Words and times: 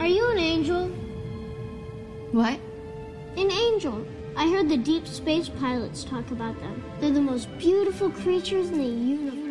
Are 0.00 0.08
you 0.08 0.28
an 0.32 0.38
angel? 0.38 0.88
What? 2.32 2.58
An 3.36 3.50
angel. 3.50 4.04
I 4.36 4.48
heard 4.48 4.68
the 4.68 4.76
deep 4.76 5.06
space 5.06 5.48
pilots 5.48 6.02
talk 6.02 6.30
about 6.32 6.58
them. 6.58 6.82
They're 7.00 7.12
the 7.12 7.20
most 7.20 7.48
beautiful 7.58 8.10
creatures 8.10 8.70
in 8.70 8.78
the 8.78 8.84
universe. 8.84 9.44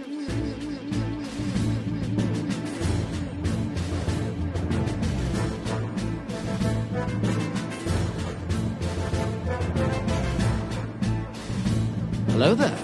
Hello 12.28 12.54
there. 12.54 12.78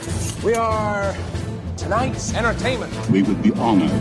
We 0.44 0.54
are 0.54 1.14
tonight's 1.76 2.34
entertainment. 2.34 3.10
We 3.10 3.24
would 3.24 3.44
be 3.44 3.52
honored 3.54 3.92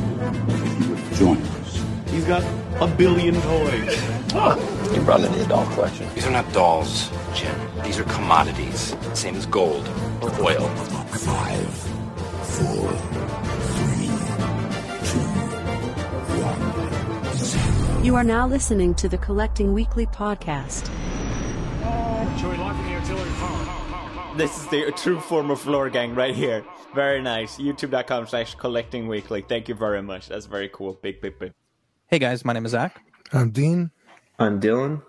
if 0.48 0.80
you 0.80 0.90
would 0.94 1.12
join 1.14 1.36
us. 1.38 1.82
He's 2.10 2.24
got 2.24 2.42
a 2.80 2.86
billion 2.86 3.34
toys. 3.34 3.96
Oh. 4.34 4.92
You 4.94 5.00
brought 5.02 5.20
in 5.20 5.32
the 5.32 5.44
doll 5.46 5.66
collection. 5.74 6.08
These 6.14 6.26
are 6.26 6.30
not 6.30 6.50
dolls, 6.52 7.10
Jim. 7.34 7.54
These 7.82 7.98
are 7.98 8.04
commodities. 8.04 8.94
Same 9.14 9.34
as 9.34 9.46
gold 9.46 9.86
or 10.22 10.30
oil. 10.40 10.68
Five, 11.08 11.68
four, 12.54 12.92
three, 13.74 14.06
two, 15.08 15.26
one, 16.40 17.36
zero. 17.36 18.04
You 18.04 18.14
are 18.14 18.24
now 18.24 18.46
listening 18.46 18.94
to 18.94 19.08
the 19.08 19.18
Collecting 19.18 19.72
Weekly 19.74 20.06
podcast. 20.06 20.86
Shall 22.38 22.50
we 22.50 22.54
in 22.54 22.60
the 22.60 22.94
artillery 22.94 23.30
power? 23.30 24.36
This 24.36 24.56
is 24.56 24.66
the 24.68 24.92
true 24.92 25.18
form 25.18 25.50
of 25.50 25.60
floor 25.60 25.90
gang 25.90 26.14
right 26.14 26.34
here. 26.34 26.64
Very 26.94 27.20
nice. 27.20 27.56
YouTube.com 27.58 28.28
slash 28.28 28.54
collecting 28.54 29.08
weekly. 29.08 29.42
Thank 29.42 29.68
you 29.68 29.74
very 29.74 30.00
much. 30.00 30.28
That's 30.28 30.46
very 30.46 30.70
cool. 30.72 30.94
Big, 31.02 31.20
big, 31.20 31.38
big. 31.40 31.52
Hey 32.10 32.18
guys, 32.18 32.42
my 32.42 32.54
name 32.54 32.64
is 32.64 32.72
Zach. 32.72 33.04
I'm 33.34 33.50
Dean. 33.50 33.90
I'm 34.38 34.58
Dylan. 34.62 35.02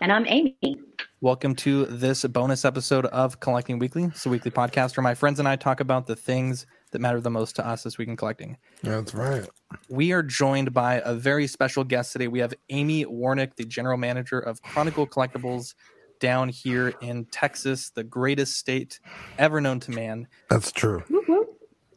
And 0.00 0.10
I'm 0.10 0.24
Amy. 0.26 0.78
Welcome 1.20 1.54
to 1.56 1.84
this 1.84 2.24
bonus 2.24 2.64
episode 2.64 3.04
of 3.04 3.38
Collecting 3.40 3.78
Weekly. 3.78 4.04
It's 4.04 4.24
a 4.24 4.30
weekly 4.30 4.50
podcast 4.50 4.96
where 4.96 5.02
my 5.02 5.12
friends 5.12 5.40
and 5.40 5.46
I 5.46 5.56
talk 5.56 5.80
about 5.80 6.06
the 6.06 6.16
things 6.16 6.64
that 6.92 7.00
matter 7.00 7.20
the 7.20 7.28
most 7.28 7.54
to 7.56 7.68
us 7.68 7.82
this 7.82 7.98
week 7.98 8.08
in 8.08 8.16
collecting. 8.16 8.56
That's 8.82 9.12
right. 9.12 9.46
We 9.90 10.12
are 10.12 10.22
joined 10.22 10.72
by 10.72 11.02
a 11.04 11.12
very 11.12 11.46
special 11.46 11.84
guest 11.84 12.12
today. 12.12 12.28
We 12.28 12.38
have 12.38 12.54
Amy 12.70 13.04
Warnick, 13.04 13.56
the 13.56 13.66
general 13.66 13.98
manager 13.98 14.38
of 14.38 14.62
Chronicle 14.62 15.06
Collectibles 15.06 15.74
down 16.18 16.48
here 16.48 16.94
in 17.02 17.26
Texas, 17.26 17.90
the 17.90 18.04
greatest 18.04 18.56
state 18.56 19.00
ever 19.36 19.60
known 19.60 19.80
to 19.80 19.90
man. 19.90 20.28
That's 20.48 20.72
true. 20.72 21.04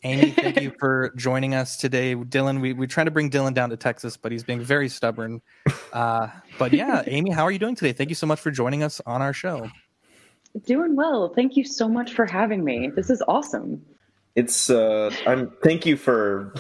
Amy, 0.04 0.32
thank 0.32 0.62
you 0.62 0.72
for 0.80 1.12
joining 1.16 1.56
us 1.56 1.78
today. 1.78 2.16
Dylan, 2.16 2.62
we, 2.62 2.74
we 2.74 2.88
try 2.88 3.04
to 3.04 3.12
bring 3.12 3.30
Dylan 3.30 3.54
down 3.54 3.70
to 3.70 3.78
Texas, 3.78 4.18
but 4.18 4.32
he's 4.32 4.44
being 4.44 4.62
very 4.62 4.90
stubborn. 4.90 5.42
Uh, 5.94 6.28
but 6.60 6.74
yeah, 6.74 7.04
Amy, 7.08 7.32
how 7.32 7.44
are 7.44 7.52
you 7.52 7.60
doing 7.60 7.76
today? 7.76 7.94
Thank 7.94 8.10
you 8.10 8.16
so 8.16 8.28
much 8.28 8.40
for 8.40 8.52
joining 8.52 8.84
us 8.84 9.02
on 9.06 9.22
our 9.22 9.34
show. 9.34 9.70
Doing 10.66 10.96
well. 10.96 11.30
Thank 11.30 11.58
you 11.58 11.66
so 11.66 11.88
much 11.88 12.14
for 12.14 12.26
having 12.26 12.64
me. 12.64 12.90
This 12.96 13.10
is 13.10 13.22
awesome. 13.28 13.84
It's 14.36 14.70
uh 14.70 15.14
I'm 15.28 15.52
thank 15.64 15.86
you 15.86 15.98
for 15.98 16.54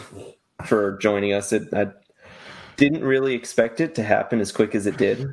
for 0.66 0.98
joining 0.98 1.34
us. 1.34 1.54
It, 1.54 1.74
I 1.74 1.88
didn't 2.76 3.04
really 3.04 3.34
expect 3.34 3.80
it 3.80 3.96
to 3.96 4.04
happen 4.04 4.42
as 4.42 4.52
quick 4.52 4.76
as 4.76 4.86
it 4.86 4.98
did. 4.98 5.30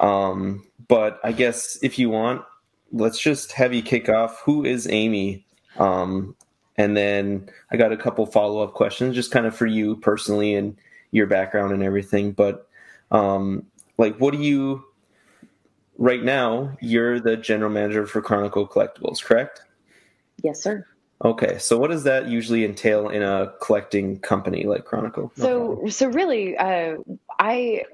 Um 0.00 0.64
but 0.88 1.20
I 1.24 1.32
guess 1.32 1.78
if 1.82 1.98
you 1.98 2.08
want, 2.08 2.42
let's 2.90 3.18
just 3.18 3.52
have 3.52 3.74
you 3.74 3.82
kick 3.82 4.08
off. 4.08 4.40
Who 4.44 4.64
is 4.64 4.86
Amy? 4.88 5.46
Um 5.78 6.36
and 6.76 6.96
then 6.96 7.48
I 7.70 7.76
got 7.76 7.92
a 7.92 7.96
couple 7.96 8.26
follow-up 8.26 8.74
questions 8.74 9.14
just 9.14 9.30
kind 9.30 9.46
of 9.46 9.56
for 9.56 9.66
you 9.66 9.96
personally 9.96 10.54
and 10.54 10.76
your 11.10 11.26
background 11.26 11.72
and 11.72 11.82
everything, 11.82 12.32
but 12.32 12.68
um 13.10 13.66
like 13.98 14.16
what 14.16 14.32
do 14.32 14.40
you 14.40 14.84
right 15.98 16.22
now 16.22 16.76
you're 16.80 17.20
the 17.20 17.36
general 17.36 17.70
manager 17.70 18.06
for 18.06 18.20
Chronicle 18.20 18.66
Collectibles, 18.66 19.22
correct? 19.22 19.62
Yes, 20.42 20.62
sir. 20.62 20.86
Okay, 21.24 21.58
so 21.58 21.78
what 21.78 21.90
does 21.90 22.04
that 22.04 22.28
usually 22.28 22.64
entail 22.64 23.08
in 23.08 23.22
a 23.22 23.52
collecting 23.62 24.18
company 24.18 24.64
like 24.64 24.84
Chronicle? 24.84 25.32
So, 25.36 25.86
so 25.88 26.08
really, 26.08 26.56
uh, 26.56 26.96
I 27.38 27.84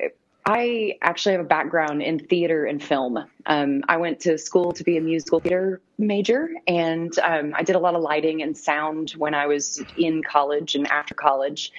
I 0.52 0.98
actually 1.00 1.32
have 1.32 1.42
a 1.42 1.48
background 1.48 2.02
in 2.02 2.18
theater 2.18 2.64
and 2.64 2.82
film. 2.82 3.24
Um, 3.46 3.84
I 3.88 3.98
went 3.98 4.18
to 4.22 4.36
school 4.36 4.72
to 4.72 4.82
be 4.82 4.96
a 4.96 5.00
musical 5.00 5.38
theater 5.38 5.80
major, 5.96 6.50
and 6.66 7.16
um, 7.20 7.52
I 7.56 7.62
did 7.62 7.76
a 7.76 7.78
lot 7.78 7.94
of 7.94 8.02
lighting 8.02 8.42
and 8.42 8.58
sound 8.58 9.12
when 9.12 9.32
I 9.32 9.46
was 9.46 9.80
in 9.96 10.24
college 10.24 10.74
and 10.74 10.88
after 10.88 11.14
college. 11.14 11.70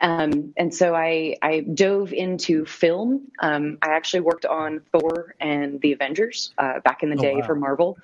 Um, 0.00 0.52
and 0.56 0.74
so 0.74 0.94
I, 0.94 1.36
I 1.42 1.60
dove 1.60 2.12
into 2.12 2.64
film. 2.66 3.22
Um, 3.40 3.78
I 3.82 3.88
actually 3.90 4.20
worked 4.20 4.44
on 4.44 4.80
Thor 4.92 5.34
and 5.40 5.80
the 5.80 5.92
Avengers 5.92 6.52
uh, 6.58 6.80
back 6.80 7.02
in 7.02 7.10
the 7.10 7.16
Oh, 7.16 7.22
day 7.22 7.36
wow. 7.36 7.46
for 7.46 7.54
Marvel, 7.54 7.98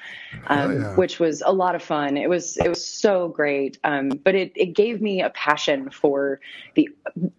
um, 0.46 0.70
Oh, 0.70 0.70
yeah. 0.78 0.94
which 0.94 1.20
was 1.20 1.42
a 1.44 1.52
lot 1.52 1.74
of 1.74 1.82
fun. 1.82 2.16
It 2.16 2.28
was 2.30 2.56
it 2.56 2.68
was 2.68 2.84
so 2.84 3.28
great, 3.28 3.78
um, 3.84 4.08
but 4.24 4.34
it, 4.34 4.52
it 4.56 4.74
gave 4.74 5.02
me 5.02 5.20
a 5.22 5.30
passion 5.30 5.90
for 5.90 6.40
the 6.74 6.88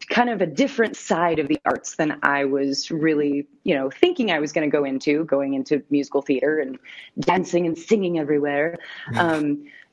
kind 0.09 0.29
of 0.29 0.41
a 0.41 0.45
different 0.45 0.95
side 0.95 1.39
of 1.39 1.47
the 1.47 1.59
arts 1.65 1.95
than 1.95 2.19
I 2.23 2.45
was 2.45 2.91
really 2.91 3.47
you 3.63 3.73
know 3.75 3.89
thinking 3.89 4.31
I 4.31 4.39
was 4.39 4.51
going 4.53 4.69
to 4.69 4.71
go 4.77 4.83
into 4.83 5.25
going 5.25 5.53
into 5.55 5.81
musical 5.89 6.21
theater 6.21 6.59
and 6.59 6.77
dancing 7.19 7.65
and 7.65 7.77
singing 7.77 8.19
everywhere. 8.19 8.77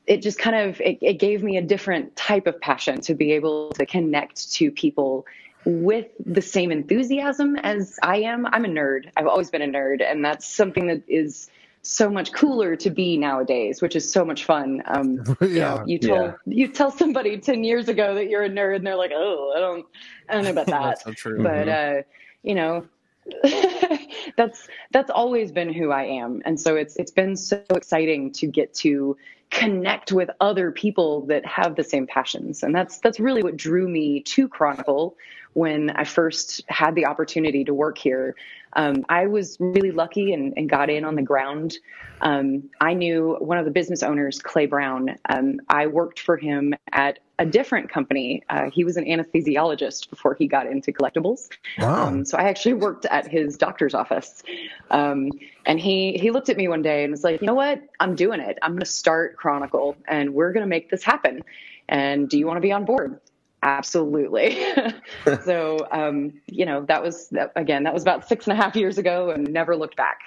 It 0.07 0.21
just 0.21 0.39
kind 0.39 0.55
of 0.55 0.81
it, 0.81 0.97
it 1.01 1.19
gave 1.19 1.43
me 1.43 1.57
a 1.57 1.61
different 1.61 2.15
type 2.15 2.47
of 2.47 2.59
passion 2.59 3.01
to 3.01 3.13
be 3.15 3.31
able 3.33 3.71
to 3.73 3.85
connect 3.85 4.51
to 4.53 4.71
people 4.71 5.25
with 5.63 6.07
the 6.25 6.41
same 6.41 6.71
enthusiasm 6.71 7.55
as 7.57 7.99
I 8.01 8.17
am. 8.17 8.47
I'm 8.47 8.65
a 8.65 8.67
nerd. 8.67 9.11
I've 9.15 9.27
always 9.27 9.51
been 9.51 9.61
a 9.61 9.67
nerd, 9.67 10.01
and 10.03 10.25
that's 10.25 10.45
something 10.45 10.87
that 10.87 11.03
is 11.07 11.49
so 11.83 12.09
much 12.09 12.31
cooler 12.33 12.75
to 12.75 12.89
be 12.89 13.17
nowadays, 13.17 13.81
which 13.81 13.95
is 13.95 14.11
so 14.11 14.23
much 14.25 14.45
fun. 14.45 14.81
Um, 14.85 15.23
you, 15.39 15.49
Yeah. 15.49 15.59
know, 15.59 15.83
you 15.85 15.99
tell 15.99 16.25
Yeah. 16.25 16.33
you 16.45 16.67
tell 16.67 16.91
somebody 16.91 17.37
ten 17.37 17.63
years 17.63 17.87
ago 17.89 18.15
that 18.15 18.27
you're 18.29 18.43
a 18.43 18.49
nerd, 18.49 18.77
and 18.77 18.87
they're 18.87 18.95
like, 18.95 19.11
"Oh, 19.13 19.53
I 19.55 19.59
don't, 19.59 19.85
I 20.29 20.33
don't 20.33 20.43
know 20.45 20.51
about 20.51 20.65
that." 20.67 20.81
That's 20.81 21.03
so 21.03 21.13
true. 21.13 21.43
but 21.43 21.67
uh, 21.69 22.01
you 22.43 22.55
know 22.55 22.87
that's 24.35 24.67
that's 24.91 25.11
always 25.11 25.51
been 25.51 25.71
who 25.71 25.91
I 25.91 26.03
am, 26.03 26.41
and 26.45 26.59
so 26.59 26.75
it's 26.75 26.95
it's 26.95 27.11
been 27.11 27.35
so 27.35 27.61
exciting 27.69 28.31
to 28.33 28.47
get 28.47 28.73
to 28.75 29.17
connect 29.51 30.11
with 30.11 30.29
other 30.39 30.71
people 30.71 31.25
that 31.27 31.45
have 31.45 31.75
the 31.75 31.83
same 31.83 32.07
passions, 32.07 32.63
and 32.63 32.73
that's 32.73 32.99
that's 32.99 33.19
really 33.19 33.43
what 33.43 33.57
drew 33.57 33.87
me 33.87 34.21
to 34.21 34.47
Chronicle 34.47 35.15
when 35.53 35.91
I 35.91 36.03
first 36.03 36.63
had 36.67 36.95
the 36.95 37.05
opportunity 37.05 37.63
to 37.65 37.73
work 37.73 37.97
here. 37.97 38.35
Um, 38.73 39.05
I 39.09 39.27
was 39.27 39.57
really 39.59 39.91
lucky 39.91 40.33
and, 40.33 40.53
and 40.57 40.69
got 40.69 40.89
in 40.89 41.05
on 41.05 41.15
the 41.15 41.21
ground. 41.21 41.77
Um, 42.21 42.69
I 42.79 42.93
knew 42.93 43.35
one 43.39 43.57
of 43.57 43.65
the 43.65 43.71
business 43.71 44.03
owners, 44.03 44.39
Clay 44.39 44.65
Brown. 44.65 45.15
Um, 45.29 45.59
I 45.69 45.87
worked 45.87 46.19
for 46.19 46.37
him 46.37 46.73
at 46.91 47.19
a 47.39 47.45
different 47.45 47.89
company. 47.89 48.43
Uh, 48.49 48.69
he 48.69 48.83
was 48.83 48.97
an 48.97 49.05
anesthesiologist 49.05 50.09
before 50.09 50.35
he 50.35 50.47
got 50.47 50.67
into 50.67 50.91
collectibles. 50.91 51.49
Wow. 51.79 52.07
Um, 52.07 52.25
so 52.25 52.37
I 52.37 52.43
actually 52.43 52.73
worked 52.73 53.05
at 53.05 53.27
his 53.27 53.57
doctor's 53.57 53.95
office. 53.95 54.43
Um, 54.91 55.31
and 55.65 55.79
he, 55.79 56.13
he 56.13 56.29
looked 56.29 56.49
at 56.49 56.57
me 56.57 56.67
one 56.67 56.83
day 56.83 57.03
and 57.03 57.11
was 57.11 57.23
like, 57.23 57.41
you 57.41 57.47
know 57.47 57.55
what? 57.55 57.81
I'm 57.99 58.15
doing 58.15 58.39
it. 58.39 58.59
I'm 58.61 58.71
going 58.71 58.81
to 58.81 58.85
start 58.85 59.37
Chronicle 59.37 59.97
and 60.07 60.33
we're 60.33 60.53
going 60.53 60.63
to 60.63 60.69
make 60.69 60.91
this 60.91 61.03
happen. 61.03 61.43
And 61.89 62.29
do 62.29 62.37
you 62.37 62.45
want 62.45 62.57
to 62.57 62.61
be 62.61 62.71
on 62.71 62.85
board? 62.85 63.19
Absolutely. 63.63 64.63
so, 65.45 65.87
um, 65.91 66.33
you 66.47 66.65
know, 66.65 66.83
that 66.85 67.03
was, 67.03 67.29
that, 67.29 67.51
again, 67.55 67.83
that 67.83 67.93
was 67.93 68.01
about 68.01 68.27
six 68.27 68.47
and 68.47 68.57
a 68.57 68.61
half 68.61 68.75
years 68.75 68.97
ago 68.97 69.29
and 69.29 69.51
never 69.51 69.75
looked 69.75 69.95
back. 69.95 70.19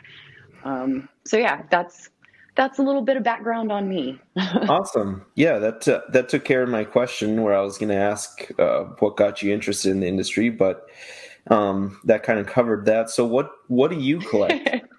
Um, 0.65 1.09
so 1.25 1.37
yeah, 1.37 1.63
that's, 1.71 2.11
that's 2.55 2.79
a 2.79 2.83
little 2.83 3.03
bit 3.03 3.17
of 3.17 3.23
background 3.23 3.73
on 3.73 3.89
me. 3.89 4.21
awesome. 4.37 5.25
Yeah, 5.35 5.59
that 5.59 5.89
uh, 5.89 6.03
that 6.11 6.29
took 6.29 6.45
care 6.45 6.63
of 6.63 6.69
my 6.69 6.85
question 6.85 7.43
where 7.43 7.55
I 7.55 7.61
was 7.63 7.79
going 7.79 7.89
to 7.89 7.97
ask 7.97 8.49
uh, 8.59 8.85
what 9.01 9.17
got 9.17 9.43
you 9.43 9.53
interested 9.53 9.91
in 9.91 10.01
the 10.01 10.07
industry, 10.07 10.51
but 10.51 10.89
um, 11.51 12.01
that 12.05 12.23
kind 12.23 12.39
of 12.39 12.47
covered 12.47 12.87
that. 12.87 13.11
So 13.11 13.27
what 13.27 13.51
what 13.69 13.91
do 13.91 13.99
you 13.99 14.19
collect? 14.21 14.87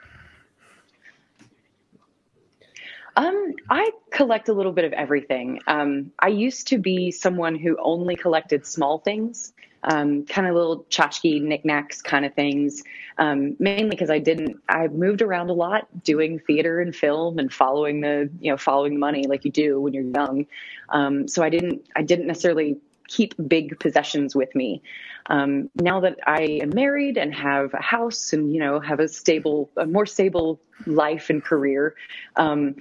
Um, 3.15 3.53
I 3.69 3.91
collect 4.11 4.49
a 4.49 4.53
little 4.53 4.71
bit 4.71 4.85
of 4.85 4.93
everything. 4.93 5.61
Um, 5.67 6.11
I 6.19 6.27
used 6.27 6.67
to 6.67 6.77
be 6.77 7.11
someone 7.11 7.55
who 7.55 7.77
only 7.81 8.15
collected 8.15 8.65
small 8.65 8.99
things, 8.99 9.53
um, 9.83 10.25
kind 10.25 10.47
of 10.47 10.55
little 10.55 10.83
tchotchke 10.89 11.41
knickknacks 11.41 12.01
kind 12.01 12.25
of 12.25 12.33
things. 12.33 12.83
Um, 13.17 13.55
mainly 13.59 13.91
because 13.91 14.09
I 14.09 14.19
didn't. 14.19 14.61
I 14.67 14.87
moved 14.87 15.21
around 15.21 15.49
a 15.49 15.53
lot, 15.53 15.87
doing 16.03 16.39
theater 16.39 16.81
and 16.81 16.93
film, 16.93 17.39
and 17.39 17.53
following 17.53 18.01
the 18.01 18.29
you 18.41 18.51
know 18.51 18.57
following 18.57 18.99
money 18.99 19.25
like 19.27 19.45
you 19.45 19.51
do 19.51 19.79
when 19.79 19.93
you're 19.93 20.03
young. 20.03 20.45
Um, 20.89 21.27
so 21.27 21.41
I 21.41 21.49
didn't. 21.49 21.85
I 21.95 22.01
didn't 22.01 22.27
necessarily 22.27 22.77
keep 23.07 23.33
big 23.47 23.79
possessions 23.79 24.35
with 24.35 24.53
me. 24.55 24.81
Um, 25.27 25.69
now 25.75 25.99
that 26.01 26.17
I 26.25 26.59
am 26.61 26.69
married 26.69 27.17
and 27.17 27.33
have 27.33 27.73
a 27.73 27.81
house 27.81 28.33
and 28.33 28.53
you 28.53 28.59
know 28.59 28.79
have 28.79 28.99
a 28.99 29.07
stable, 29.07 29.69
a 29.77 29.85
more 29.85 30.05
stable 30.05 30.59
life 30.85 31.29
and 31.29 31.43
career, 31.43 31.95
um, 32.35 32.75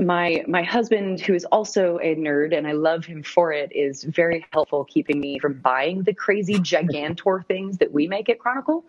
my 0.00 0.42
my 0.48 0.62
husband, 0.62 1.20
who 1.20 1.34
is 1.34 1.44
also 1.46 1.98
a 1.98 2.14
nerd, 2.16 2.56
and 2.56 2.66
I 2.66 2.72
love 2.72 3.04
him 3.04 3.22
for 3.22 3.52
it, 3.52 3.70
is 3.74 4.04
very 4.04 4.46
helpful 4.52 4.84
keeping 4.84 5.20
me 5.20 5.38
from 5.38 5.54
buying 5.54 6.02
the 6.02 6.14
crazy 6.14 6.54
Gigantor 6.54 7.46
things 7.48 7.78
that 7.78 7.92
we 7.92 8.08
make 8.08 8.28
at 8.28 8.38
Chronicle. 8.38 8.84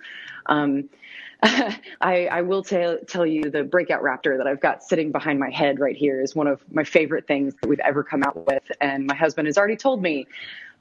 Um, 0.48 0.90
I, 1.44 2.28
I, 2.28 2.42
will 2.42 2.64
tell 2.64 3.00
tell 3.08 3.26
you 3.26 3.50
the 3.50 3.64
breakout 3.64 4.04
raptor 4.04 4.38
that 4.38 4.46
I've 4.46 4.60
got 4.60 4.84
sitting 4.84 5.12
behind 5.12 5.40
my 5.40 5.50
head 5.50 5.80
right 5.80 5.96
here 5.96 6.22
is 6.22 6.36
one 6.36 6.48
of 6.48 6.62
my 6.72 6.84
favorite 6.84 7.26
things 7.26 7.56
that 7.62 7.68
we've 7.68 7.80
ever 7.80 8.04
come 8.04 8.24
out 8.24 8.46
with, 8.46 8.64
and 8.80 9.08
my 9.08 9.16
husband 9.16 9.48
has 9.48 9.58
already 9.58 9.76
told 9.76 10.02
me. 10.02 10.28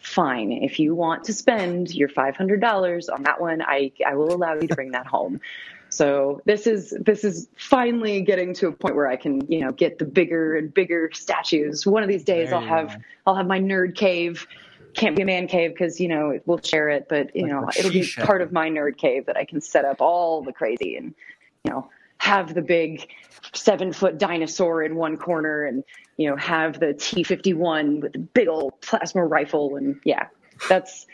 Fine, 0.00 0.50
if 0.50 0.78
you 0.78 0.94
want 0.94 1.24
to 1.24 1.32
spend 1.32 1.94
your 1.94 2.08
five 2.08 2.34
hundred 2.34 2.60
dollars 2.60 3.08
on 3.08 3.22
that 3.24 3.40
one, 3.40 3.60
I 3.62 3.92
I 4.06 4.14
will 4.14 4.34
allow 4.34 4.54
you 4.54 4.66
to 4.66 4.74
bring 4.74 4.92
that 4.92 5.06
home. 5.06 5.40
So 5.90 6.40
this 6.46 6.66
is 6.66 6.96
this 7.00 7.22
is 7.22 7.48
finally 7.56 8.22
getting 8.22 8.54
to 8.54 8.68
a 8.68 8.72
point 8.72 8.96
where 8.96 9.08
I 9.08 9.16
can 9.16 9.46
you 9.50 9.60
know 9.60 9.72
get 9.72 9.98
the 9.98 10.06
bigger 10.06 10.56
and 10.56 10.72
bigger 10.72 11.10
statues. 11.12 11.86
One 11.86 12.02
of 12.02 12.08
these 12.08 12.24
days 12.24 12.52
I'll 12.52 12.60
have 12.62 12.98
I'll 13.26 13.34
have 13.34 13.46
my 13.46 13.60
nerd 13.60 13.94
cave. 13.94 14.46
Can't 14.94 15.14
be 15.14 15.22
a 15.22 15.26
man 15.26 15.46
cave 15.46 15.72
because 15.72 16.00
you 16.00 16.08
know 16.08 16.40
we'll 16.46 16.62
share 16.62 16.88
it, 16.88 17.06
but 17.08 17.36
you 17.36 17.42
like 17.42 17.50
know 17.50 17.70
it'll 17.78 17.90
be 17.90 18.10
part 18.22 18.40
of 18.40 18.52
my 18.52 18.70
nerd 18.70 18.96
cave 18.96 19.26
that 19.26 19.36
I 19.36 19.44
can 19.44 19.60
set 19.60 19.84
up 19.84 20.00
all 20.00 20.42
the 20.42 20.52
crazy 20.52 20.96
and 20.96 21.14
you 21.64 21.72
know 21.72 21.90
have 22.20 22.54
the 22.54 22.62
big 22.62 23.08
seven 23.52 23.92
foot 23.92 24.18
dinosaur 24.18 24.82
in 24.82 24.94
one 24.94 25.16
corner 25.16 25.64
and 25.64 25.82
you 26.16 26.28
know 26.28 26.36
have 26.36 26.78
the 26.78 26.94
T 26.94 27.24
fifty 27.24 27.54
one 27.54 28.00
with 28.00 28.12
the 28.12 28.18
big 28.18 28.48
old 28.48 28.80
plasma 28.80 29.24
rifle 29.24 29.76
and 29.76 29.98
yeah 30.04 30.26
that's 30.68 31.06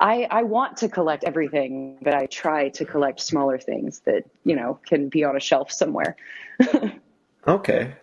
I, 0.00 0.26
I 0.30 0.42
want 0.42 0.76
to 0.78 0.88
collect 0.88 1.24
everything, 1.24 1.98
but 2.02 2.14
I 2.14 2.26
try 2.26 2.68
to 2.70 2.84
collect 2.84 3.20
smaller 3.20 3.58
things 3.58 4.00
that, 4.00 4.24
you 4.44 4.56
know, 4.56 4.78
can 4.86 5.08
be 5.08 5.22
on 5.22 5.36
a 5.36 5.40
shelf 5.40 5.70
somewhere. 5.70 6.16
okay. 7.46 7.94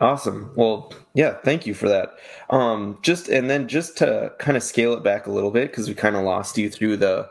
Awesome. 0.00 0.52
Well, 0.56 0.92
yeah, 1.14 1.36
thank 1.44 1.66
you 1.66 1.74
for 1.74 1.88
that. 1.88 2.14
Um, 2.48 2.98
just 3.02 3.28
and 3.28 3.48
then 3.48 3.68
just 3.68 3.98
to 3.98 4.32
kind 4.38 4.56
of 4.56 4.62
scale 4.62 4.94
it 4.94 5.04
back 5.04 5.26
a 5.26 5.30
little 5.30 5.50
bit 5.50 5.70
because 5.70 5.88
we 5.88 5.94
kind 5.94 6.16
of 6.16 6.24
lost 6.24 6.58
you 6.58 6.70
through 6.70 6.96
the 6.96 7.28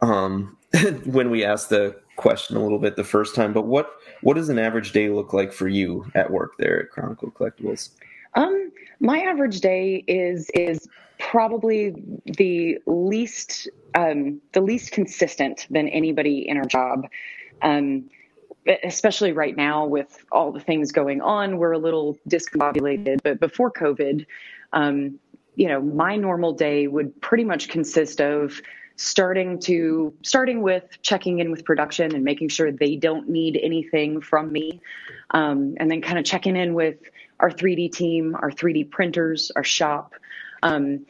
um 0.00 0.56
when 1.04 1.30
we 1.30 1.44
asked 1.44 1.70
the 1.70 1.96
question 2.16 2.56
a 2.56 2.62
little 2.62 2.78
bit 2.78 2.96
the 2.96 3.04
first 3.04 3.34
time. 3.34 3.52
But 3.52 3.66
what 3.66 3.90
what 4.22 4.34
does 4.34 4.48
an 4.48 4.58
average 4.58 4.92
day 4.92 5.08
look 5.08 5.32
like 5.32 5.52
for 5.52 5.68
you 5.68 6.10
at 6.14 6.30
work 6.30 6.52
there 6.58 6.82
at 6.82 6.90
Chronicle 6.90 7.30
Collectibles? 7.30 7.90
Um, 8.34 8.72
my 9.00 9.20
average 9.20 9.60
day 9.60 10.04
is 10.06 10.50
is 10.54 10.88
probably 11.18 11.94
the 12.24 12.78
least 12.86 13.68
um, 13.94 14.40
the 14.52 14.60
least 14.60 14.92
consistent 14.92 15.66
than 15.70 15.88
anybody 15.88 16.48
in 16.48 16.56
our 16.56 16.66
job. 16.66 17.06
Um, 17.62 18.10
especially 18.82 19.32
right 19.32 19.56
now 19.56 19.84
with 19.84 20.24
all 20.32 20.50
the 20.50 20.60
things 20.60 20.90
going 20.90 21.20
on, 21.20 21.58
we're 21.58 21.72
a 21.72 21.78
little 21.78 22.16
discombobulated. 22.28 23.20
But 23.22 23.38
before 23.38 23.70
COVID, 23.70 24.24
um, 24.72 25.18
you 25.56 25.68
know, 25.68 25.80
my 25.82 26.16
normal 26.16 26.52
day 26.52 26.86
would 26.86 27.20
pretty 27.20 27.44
much 27.44 27.68
consist 27.68 28.20
of 28.20 28.60
starting 28.96 29.58
to 29.58 30.14
starting 30.22 30.62
with 30.62 30.84
checking 31.02 31.40
in 31.40 31.50
with 31.50 31.64
production 31.64 32.14
and 32.14 32.24
making 32.24 32.48
sure 32.48 32.70
they 32.70 32.96
don't 32.96 33.28
need 33.28 33.58
anything 33.62 34.20
from 34.20 34.52
me, 34.52 34.80
um, 35.30 35.74
and 35.78 35.90
then 35.90 36.00
kind 36.00 36.18
of 36.18 36.24
checking 36.24 36.56
in 36.56 36.74
with 36.74 36.96
our 37.40 37.50
3D 37.50 37.92
team, 37.92 38.36
our 38.36 38.50
3D 38.50 38.90
printers, 38.90 39.50
our 39.56 39.64
shop. 39.64 40.14
Um, 40.62 41.06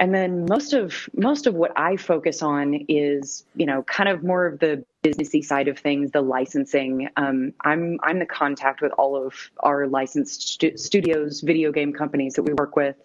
and 0.00 0.14
then 0.14 0.46
most 0.48 0.72
of 0.72 1.08
most 1.14 1.46
of 1.46 1.54
what 1.54 1.72
I 1.76 1.96
focus 1.96 2.42
on 2.42 2.86
is, 2.88 3.44
you 3.54 3.66
know, 3.66 3.82
kind 3.82 4.08
of 4.08 4.24
more 4.24 4.46
of 4.46 4.58
the 4.58 4.82
businessy 5.04 5.44
side 5.44 5.68
of 5.68 5.78
things, 5.78 6.10
the 6.10 6.22
licensing. 6.22 7.08
Um, 7.18 7.52
I'm 7.62 8.00
I'm 8.02 8.18
the 8.18 8.26
contact 8.26 8.80
with 8.80 8.92
all 8.92 9.14
of 9.14 9.34
our 9.60 9.86
licensed 9.86 10.48
stu- 10.48 10.78
studios, 10.78 11.42
video 11.42 11.70
game 11.70 11.92
companies 11.92 12.34
that 12.34 12.44
we 12.44 12.54
work 12.54 12.76
with. 12.76 12.96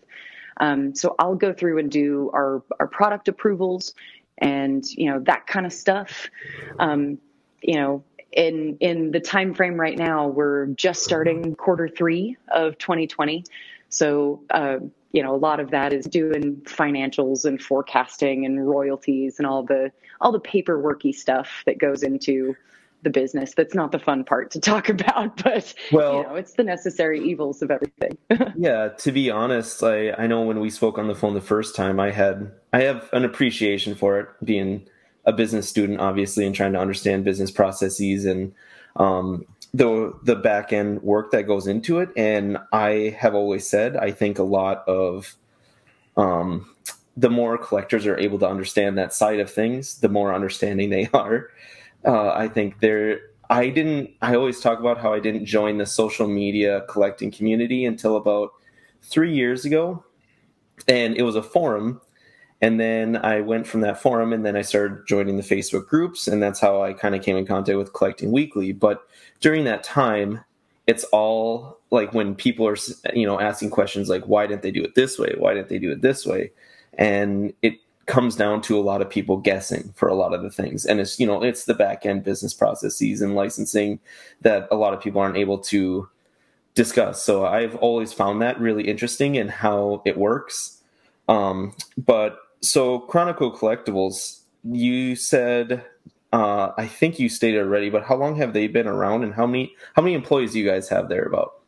Um, 0.57 0.95
so 0.95 1.15
I'll 1.19 1.35
go 1.35 1.53
through 1.53 1.79
and 1.79 1.91
do 1.91 2.31
our 2.33 2.63
our 2.79 2.87
product 2.87 3.27
approvals 3.27 3.93
and 4.37 4.85
you 4.85 5.09
know 5.09 5.19
that 5.21 5.47
kind 5.47 5.65
of 5.65 5.73
stuff. 5.73 6.29
Um, 6.79 7.19
you 7.61 7.75
know, 7.75 8.03
in 8.31 8.77
in 8.79 9.11
the 9.11 9.19
time 9.19 9.53
frame 9.53 9.79
right 9.79 9.97
now, 9.97 10.27
we're 10.27 10.67
just 10.67 11.03
starting 11.03 11.55
quarter 11.55 11.87
three 11.87 12.37
of 12.49 12.77
2020. 12.77 13.45
So, 13.89 14.43
uh, 14.49 14.77
you 15.11 15.23
know, 15.23 15.33
a 15.33 15.37
lot 15.37 15.59
of 15.59 15.71
that 15.71 15.93
is 15.93 16.05
doing 16.05 16.57
financials 16.65 17.45
and 17.45 17.61
forecasting 17.61 18.45
and 18.45 18.67
royalties 18.67 19.39
and 19.39 19.47
all 19.47 19.63
the 19.63 19.91
all 20.19 20.31
the 20.31 20.39
paperworky 20.39 21.13
stuff 21.13 21.63
that 21.65 21.77
goes 21.77 22.03
into 22.03 22.55
the 23.05 23.09
business. 23.09 23.53
That's 23.55 23.73
not 23.73 23.93
the 23.93 23.99
fun 23.99 24.25
part 24.25 24.51
to 24.51 24.59
talk 24.59 24.89
about, 24.95 25.41
but 25.41 25.73
well, 25.93 26.17
you 26.17 26.23
know, 26.23 26.35
it's 26.35 26.53
the 26.55 26.63
necessary 26.65 27.25
evils 27.25 27.61
of 27.61 27.71
everything. 27.71 28.17
yeah, 28.57 28.89
to 28.89 29.11
be 29.13 29.31
honest, 29.31 29.81
I 29.81 30.11
I 30.11 30.27
know 30.27 30.41
when 30.41 30.59
we 30.59 30.69
spoke 30.69 30.97
on 30.97 31.07
the 31.07 31.15
phone 31.15 31.33
the 31.33 31.41
first 31.41 31.73
time, 31.75 32.01
I 32.01 32.11
had 32.11 32.51
I 32.73 32.81
have 32.81 33.09
an 33.13 33.23
appreciation 33.23 33.95
for 33.95 34.19
it 34.19 34.27
being 34.43 34.85
a 35.23 35.31
business 35.31 35.69
student, 35.69 36.01
obviously, 36.01 36.45
and 36.45 36.53
trying 36.53 36.73
to 36.73 36.79
understand 36.79 37.23
business 37.23 37.51
processes 37.51 38.25
and 38.25 38.53
um, 38.97 39.45
the 39.73 40.13
the 40.23 40.35
back 40.35 40.73
end 40.73 41.01
work 41.01 41.31
that 41.31 41.43
goes 41.43 41.67
into 41.67 41.99
it. 41.99 42.09
And 42.17 42.57
I 42.73 43.15
have 43.19 43.35
always 43.35 43.69
said 43.69 43.95
I 43.95 44.11
think 44.11 44.39
a 44.39 44.43
lot 44.43 44.87
of 44.87 45.35
um, 46.17 46.75
the 47.17 47.29
more 47.29 47.57
collectors 47.57 48.05
are 48.05 48.17
able 48.17 48.39
to 48.39 48.47
understand 48.47 48.97
that 48.97 49.13
side 49.13 49.39
of 49.39 49.49
things, 49.49 49.99
the 49.99 50.09
more 50.09 50.33
understanding 50.33 50.89
they 50.89 51.09
are. 51.13 51.49
Uh, 52.05 52.29
I 52.29 52.47
think 52.47 52.79
they're. 52.79 53.19
I 53.49 53.69
didn't. 53.69 54.11
I 54.21 54.35
always 54.35 54.59
talk 54.59 54.79
about 54.79 54.99
how 54.99 55.13
I 55.13 55.19
didn't 55.19 55.45
join 55.45 55.77
the 55.77 55.85
social 55.85 56.27
media 56.27 56.81
collecting 56.89 57.31
community 57.31 57.85
until 57.85 58.17
about 58.17 58.51
three 59.03 59.33
years 59.33 59.65
ago, 59.65 60.03
and 60.87 61.15
it 61.15 61.23
was 61.23 61.35
a 61.35 61.43
forum 61.43 62.01
and 62.61 62.79
then 62.79 63.17
I 63.17 63.41
went 63.41 63.67
from 63.67 63.81
that 63.81 64.01
forum 64.01 64.31
and 64.33 64.45
then 64.45 64.55
I 64.55 64.61
started 64.61 65.05
joining 65.05 65.37
the 65.37 65.43
Facebook 65.43 65.87
groups. 65.87 66.27
And 66.27 66.41
that's 66.41 66.59
how 66.59 66.81
I 66.81 66.93
kind 66.93 67.13
of 67.15 67.21
came 67.21 67.37
in 67.37 67.45
contact 67.45 67.77
with 67.77 67.93
Collecting 67.93 68.31
Weekly. 68.31 68.71
But 68.71 69.07
during 69.41 69.65
that 69.65 69.83
time, 69.83 70.43
it's 70.87 71.03
all 71.05 71.79
like 71.91 72.13
when 72.13 72.33
people 72.33 72.67
are, 72.67 72.77
you 73.13 73.25
know, 73.25 73.39
asking 73.39 73.71
questions 73.71 74.09
like, 74.09 74.23
why 74.23 74.47
didn't 74.47 74.61
they 74.61 74.71
do 74.71 74.83
it 74.83 74.95
this 74.95 75.19
way? 75.19 75.35
Why 75.37 75.53
didn't 75.53 75.69
they 75.69 75.79
do 75.79 75.91
it 75.91 76.01
this 76.01 76.25
way? 76.25 76.51
And 76.97 77.53
it 77.61 77.75
comes 78.05 78.35
down 78.35 78.61
to 78.61 78.77
a 78.77 78.81
lot 78.81 79.01
of 79.01 79.09
people 79.09 79.37
guessing 79.37 79.91
for 79.95 80.07
a 80.07 80.15
lot 80.15 80.33
of 80.33 80.43
the 80.43 80.49
things. 80.49 80.85
And 80.85 80.99
it's, 80.99 81.19
you 81.19 81.25
know, 81.25 81.43
it's 81.43 81.65
the 81.65 81.73
back 81.73 82.05
end 82.05 82.23
business 82.23 82.53
processes 82.53 83.21
and 83.21 83.35
licensing 83.35 83.99
that 84.41 84.67
a 84.71 84.75
lot 84.75 84.93
of 84.93 85.01
people 85.01 85.21
aren't 85.21 85.37
able 85.37 85.57
to 85.59 86.07
discuss. 86.75 87.23
So 87.23 87.45
I've 87.45 87.75
always 87.75 88.13
found 88.13 88.41
that 88.41 88.59
really 88.59 88.87
interesting 88.87 89.35
in 89.35 89.47
how 89.47 90.01
it 90.05 90.17
works. 90.17 90.81
Um, 91.27 91.73
but 91.97 92.37
so 92.61 92.99
Chronicle 92.99 93.51
Collectibles, 93.51 94.41
you 94.63 95.15
said 95.15 95.83
uh, 96.35 96.73
I 96.77 96.85
think 96.85 97.17
you 97.17 97.29
stated 97.29 97.61
already, 97.61 97.89
but 97.89 98.03
how 98.03 98.15
long 98.15 98.35
have 98.35 98.51
they 98.51 98.67
been 98.67 98.87
around, 98.87 99.23
and 99.23 99.33
how 99.33 99.47
many 99.47 99.73
how 99.95 100.01
many 100.01 100.15
employees 100.15 100.51
do 100.51 100.59
you 100.59 100.69
guys 100.69 100.89
have 100.89 101.07
there? 101.07 101.23
About 101.23 101.61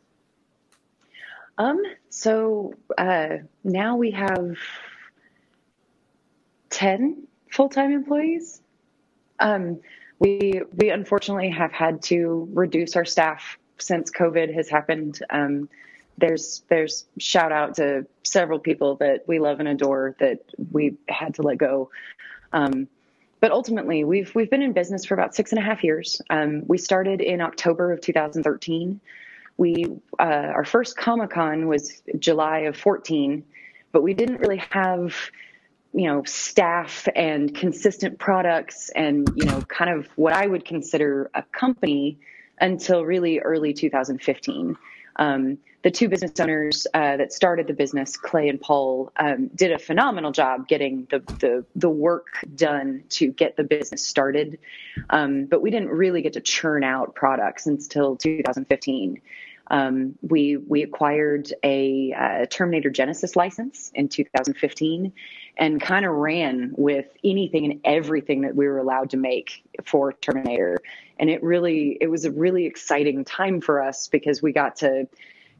um, 1.56 1.80
so 2.10 2.74
uh, 2.98 3.38
now 3.64 3.96
we 3.96 4.10
have 4.10 4.56
ten 6.70 7.26
full 7.50 7.68
time 7.68 7.92
employees. 7.92 8.60
Um, 9.40 9.80
we 10.18 10.62
we 10.74 10.90
unfortunately 10.90 11.50
have 11.50 11.72
had 11.72 12.02
to 12.04 12.48
reduce 12.52 12.96
our 12.96 13.04
staff 13.04 13.58
since 13.78 14.10
COVID 14.10 14.52
has 14.54 14.68
happened. 14.68 15.20
Um, 15.30 15.68
there's 16.18 16.64
there's 16.68 17.06
shout 17.18 17.52
out 17.52 17.76
to 17.76 18.06
several 18.24 18.58
people 18.58 18.96
that 18.96 19.24
we 19.26 19.38
love 19.38 19.60
and 19.60 19.68
adore 19.68 20.16
that 20.18 20.40
we 20.72 20.96
had 21.08 21.34
to 21.34 21.42
let 21.42 21.58
go. 21.58 21.90
Um, 22.52 22.88
but 23.40 23.52
ultimately, 23.52 24.02
we've 24.02 24.34
we've 24.34 24.50
been 24.50 24.62
in 24.62 24.72
business 24.72 25.04
for 25.04 25.14
about 25.14 25.34
six 25.34 25.52
and 25.52 25.60
a 25.60 25.62
half 25.62 25.84
years. 25.84 26.20
Um, 26.28 26.62
we 26.66 26.78
started 26.78 27.20
in 27.20 27.40
October 27.40 27.92
of 27.92 28.00
2013. 28.00 29.00
We 29.56 29.86
uh, 30.18 30.22
our 30.22 30.64
first 30.64 30.96
Comic 30.96 31.30
Con 31.30 31.68
was 31.68 32.02
July 32.18 32.60
of 32.60 32.76
14, 32.76 33.44
but 33.92 34.02
we 34.02 34.14
didn't 34.14 34.40
really 34.40 34.62
have 34.70 35.14
you 35.92 36.06
know 36.06 36.22
staff 36.24 37.08
and 37.16 37.54
consistent 37.54 38.18
products 38.18 38.90
and 38.90 39.28
you 39.34 39.44
know 39.46 39.62
kind 39.62 39.90
of 39.90 40.08
what 40.16 40.32
I 40.32 40.46
would 40.46 40.64
consider 40.64 41.30
a 41.34 41.42
company 41.42 42.18
until 42.60 43.04
really 43.04 43.38
early 43.38 43.72
2015. 43.72 44.76
Um, 45.16 45.58
the 45.82 45.90
two 45.92 46.08
business 46.08 46.32
owners 46.40 46.86
uh, 46.92 47.16
that 47.16 47.32
started 47.32 47.68
the 47.68 47.72
business, 47.72 48.16
Clay 48.16 48.48
and 48.48 48.60
Paul, 48.60 49.12
um, 49.16 49.48
did 49.54 49.70
a 49.72 49.78
phenomenal 49.78 50.32
job 50.32 50.66
getting 50.66 51.06
the, 51.10 51.20
the, 51.38 51.64
the 51.76 51.88
work 51.88 52.26
done 52.56 53.04
to 53.10 53.28
get 53.28 53.56
the 53.56 53.62
business 53.62 54.04
started. 54.04 54.58
Um, 55.10 55.46
but 55.46 55.62
we 55.62 55.70
didn't 55.70 55.90
really 55.90 56.20
get 56.20 56.32
to 56.32 56.40
churn 56.40 56.82
out 56.82 57.14
products 57.14 57.66
until 57.66 58.16
2015. 58.16 59.20
Um, 59.70 60.14
we 60.22 60.56
we 60.56 60.82
acquired 60.82 61.52
a 61.62 62.12
uh, 62.18 62.46
Terminator 62.50 62.90
Genisys 62.90 63.36
license 63.36 63.90
in 63.94 64.08
2015, 64.08 65.12
and 65.58 65.80
kind 65.80 66.06
of 66.06 66.12
ran 66.14 66.72
with 66.76 67.06
anything 67.22 67.70
and 67.70 67.80
everything 67.84 68.40
that 68.42 68.56
we 68.56 68.66
were 68.66 68.78
allowed 68.78 69.10
to 69.10 69.16
make 69.16 69.62
for 69.84 70.12
Terminator. 70.14 70.78
And 71.18 71.28
it 71.28 71.42
really 71.42 71.98
it 72.00 72.08
was 72.08 72.24
a 72.24 72.30
really 72.30 72.64
exciting 72.64 73.24
time 73.24 73.60
for 73.60 73.82
us 73.82 74.08
because 74.08 74.40
we 74.42 74.52
got 74.52 74.76
to 74.76 75.06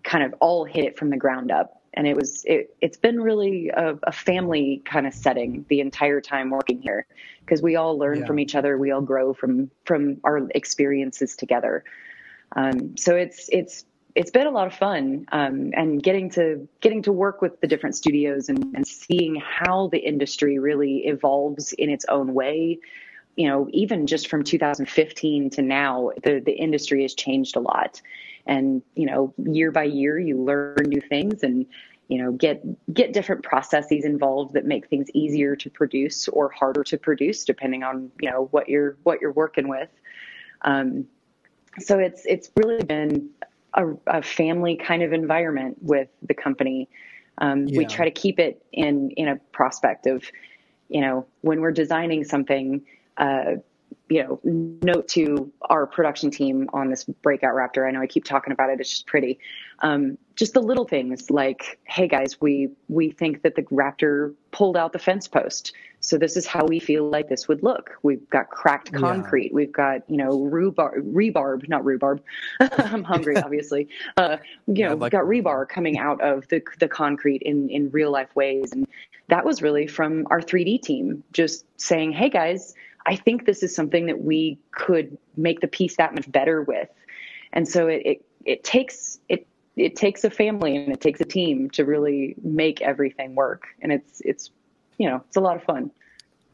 kind 0.04 0.24
of 0.24 0.34
all 0.40 0.64
hit 0.64 0.84
it 0.84 0.98
from 0.98 1.10
the 1.10 1.16
ground 1.16 1.50
up. 1.50 1.82
And 1.94 2.06
it 2.06 2.16
was 2.16 2.44
it, 2.46 2.74
it's 2.80 2.96
been 2.96 3.20
really 3.20 3.68
a, 3.70 3.98
a 4.04 4.12
family 4.12 4.82
kind 4.84 5.06
of 5.06 5.12
setting 5.12 5.66
the 5.68 5.80
entire 5.80 6.20
time 6.20 6.48
working 6.50 6.80
here 6.80 7.06
because 7.40 7.60
we 7.60 7.76
all 7.76 7.98
learn 7.98 8.20
Yeah. 8.20 8.26
from 8.26 8.38
each 8.38 8.54
other, 8.54 8.78
we 8.78 8.90
all 8.90 9.00
grow 9.02 9.34
from 9.34 9.70
from 9.84 10.18
our 10.24 10.48
experiences 10.54 11.34
together. 11.36 11.84
Um, 12.56 12.96
so 12.96 13.16
it's 13.16 13.48
it's 13.50 13.84
it's 14.14 14.30
been 14.30 14.46
a 14.46 14.50
lot 14.50 14.66
of 14.66 14.74
fun 14.74 15.26
um, 15.32 15.70
and 15.74 16.02
getting 16.02 16.30
to 16.30 16.68
getting 16.80 17.02
to 17.02 17.12
work 17.12 17.42
with 17.42 17.60
the 17.60 17.66
different 17.66 17.94
studios 17.94 18.48
and, 18.48 18.74
and 18.74 18.86
seeing 18.86 19.36
how 19.36 19.88
the 19.88 19.98
industry 19.98 20.58
really 20.58 21.06
evolves 21.06 21.72
in 21.72 21.90
its 21.90 22.04
own 22.08 22.34
way. 22.34 22.78
You 23.36 23.48
know 23.48 23.68
even 23.72 24.06
just 24.06 24.28
from 24.28 24.42
2015 24.42 25.50
to 25.50 25.62
now 25.62 26.10
the 26.22 26.40
the 26.44 26.52
industry 26.52 27.02
has 27.02 27.14
changed 27.14 27.56
a 27.56 27.60
lot. 27.60 28.00
And 28.46 28.82
you 28.94 29.06
know 29.06 29.34
year 29.38 29.70
by 29.70 29.84
year 29.84 30.18
you 30.18 30.42
learn 30.42 30.76
new 30.86 31.00
things 31.00 31.42
and 31.42 31.66
you 32.08 32.22
know 32.22 32.32
get 32.32 32.64
get 32.92 33.12
different 33.12 33.44
processes 33.44 34.04
involved 34.04 34.54
that 34.54 34.64
make 34.64 34.88
things 34.88 35.08
easier 35.12 35.54
to 35.56 35.70
produce 35.70 36.26
or 36.28 36.48
harder 36.48 36.82
to 36.84 36.96
produce 36.98 37.44
depending 37.44 37.82
on 37.84 38.10
you 38.20 38.30
know 38.30 38.48
what 38.50 38.68
you're 38.68 38.96
what 39.02 39.20
you're 39.20 39.32
working 39.32 39.68
with. 39.68 39.90
Um, 40.62 41.06
so 41.78 41.98
it's 41.98 42.22
it's 42.26 42.50
really 42.56 42.82
been 42.82 43.30
a, 43.74 43.86
a 44.06 44.22
family 44.22 44.76
kind 44.76 45.02
of 45.02 45.12
environment 45.12 45.78
with 45.80 46.08
the 46.22 46.34
company. 46.34 46.88
Um, 47.38 47.66
We 47.66 47.84
try 47.86 48.04
to 48.04 48.10
keep 48.10 48.38
it 48.38 48.64
in 48.72 49.10
in 49.12 49.28
a 49.28 49.36
prospect 49.52 50.06
of, 50.06 50.24
you 50.88 51.00
know, 51.00 51.26
when 51.42 51.60
we're 51.60 51.72
designing 51.72 52.24
something, 52.24 52.84
uh, 53.16 53.56
you 54.08 54.22
know, 54.22 54.40
note 54.82 55.08
to 55.08 55.52
our 55.62 55.86
production 55.86 56.30
team 56.30 56.68
on 56.72 56.88
this 56.88 57.04
breakout 57.04 57.54
Raptor. 57.54 57.86
I 57.86 57.90
know 57.90 58.00
I 58.00 58.06
keep 58.06 58.24
talking 58.24 58.52
about 58.52 58.70
it; 58.70 58.80
it's 58.80 58.90
just 58.90 59.06
pretty. 59.06 59.38
Um, 59.80 60.18
just 60.34 60.54
the 60.54 60.60
little 60.62 60.84
things 60.86 61.30
like, 61.30 61.78
hey 61.84 62.08
guys, 62.08 62.40
we 62.40 62.70
we 62.88 63.10
think 63.10 63.42
that 63.42 63.54
the 63.54 63.62
Raptor 63.62 64.34
pulled 64.50 64.76
out 64.76 64.92
the 64.92 64.98
fence 64.98 65.28
post, 65.28 65.72
so 66.00 66.16
this 66.16 66.36
is 66.36 66.46
how 66.46 66.64
we 66.64 66.78
feel 66.80 67.08
like 67.10 67.28
this 67.28 67.48
would 67.48 67.62
look. 67.62 67.90
We've 68.02 68.28
got 68.30 68.50
cracked 68.50 68.92
Yeah. 68.92 68.98
concrete. 69.00 69.52
We've 69.52 69.72
got 69.72 70.08
you 70.08 70.16
know 70.16 70.38
rhubarb, 70.40 71.04
rebarb, 71.14 71.68
not 71.68 71.84
rhubarb. 71.84 72.22
I'm 72.60 73.04
hungry, 73.04 73.36
obviously. 73.38 73.88
Uh, 74.16 74.38
you 74.66 74.74
Yeah, 74.74 74.88
know, 74.88 74.94
like 74.94 75.12
we've 75.12 75.20
got 75.20 75.24
rebar 75.24 75.68
coming 75.68 75.98
out 75.98 76.20
of 76.22 76.48
the 76.48 76.62
the 76.78 76.88
concrete 76.88 77.42
in 77.42 77.68
in 77.68 77.90
real 77.90 78.10
life 78.10 78.34
ways, 78.34 78.72
and 78.72 78.86
that 79.28 79.44
was 79.44 79.60
really 79.60 79.86
from 79.86 80.26
our 80.30 80.40
3D 80.40 80.80
team, 80.82 81.22
just 81.32 81.66
saying, 81.76 82.12
hey 82.12 82.30
guys, 82.30 82.74
I 83.08 83.16
think 83.16 83.46
this 83.46 83.62
is 83.62 83.74
something 83.74 84.04
that 84.06 84.22
we 84.22 84.58
could 84.70 85.16
make 85.36 85.60
the 85.60 85.66
piece 85.66 85.96
that 85.96 86.14
much 86.14 86.30
better 86.30 86.62
with, 86.62 86.90
and 87.54 87.66
so 87.66 87.88
it 87.88 88.02
it, 88.04 88.24
it 88.44 88.64
takes 88.64 89.18
it. 89.28 89.46
It 89.76 89.96
takes 89.96 90.24
a 90.24 90.30
family 90.30 90.76
and 90.76 90.92
it 90.92 91.00
takes 91.00 91.20
a 91.20 91.24
team 91.24 91.70
to 91.70 91.84
really 91.84 92.34
make 92.42 92.82
everything 92.82 93.34
work, 93.34 93.68
and 93.80 93.92
it's 93.92 94.20
it's 94.20 94.50
you 94.98 95.08
know 95.08 95.22
it's 95.26 95.38
a 95.38 95.40
lot 95.40 95.56
of 95.56 95.64
fun. 95.64 95.90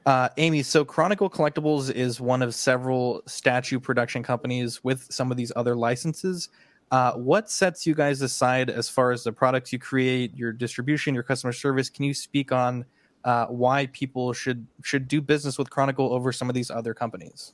Uh, 0.06 0.28
Amy, 0.36 0.62
so 0.62 0.84
Chronicle 0.84 1.28
Collectibles 1.28 1.90
is 1.90 2.20
one 2.20 2.40
of 2.40 2.54
several 2.54 3.22
statue 3.26 3.80
production 3.80 4.22
companies 4.22 4.84
with 4.84 5.10
some 5.10 5.32
of 5.32 5.36
these 5.36 5.50
other 5.56 5.74
licenses. 5.74 6.50
Uh, 6.92 7.14
what 7.14 7.50
sets 7.50 7.84
you 7.84 7.94
guys 7.94 8.22
aside 8.22 8.70
as 8.70 8.88
far 8.88 9.10
as 9.10 9.24
the 9.24 9.32
products 9.32 9.72
you 9.72 9.78
create, 9.80 10.36
your 10.36 10.52
distribution, 10.52 11.14
your 11.14 11.24
customer 11.24 11.52
service? 11.52 11.90
Can 11.90 12.04
you 12.04 12.14
speak 12.14 12.52
on 12.52 12.84
uh, 13.24 13.46
why 13.46 13.86
people 13.86 14.32
should 14.32 14.66
should 14.82 15.08
do 15.08 15.20
business 15.20 15.58
with 15.58 15.70
Chronicle 15.70 16.12
over 16.12 16.30
some 16.32 16.48
of 16.48 16.54
these 16.54 16.70
other 16.70 16.94
companies? 16.94 17.52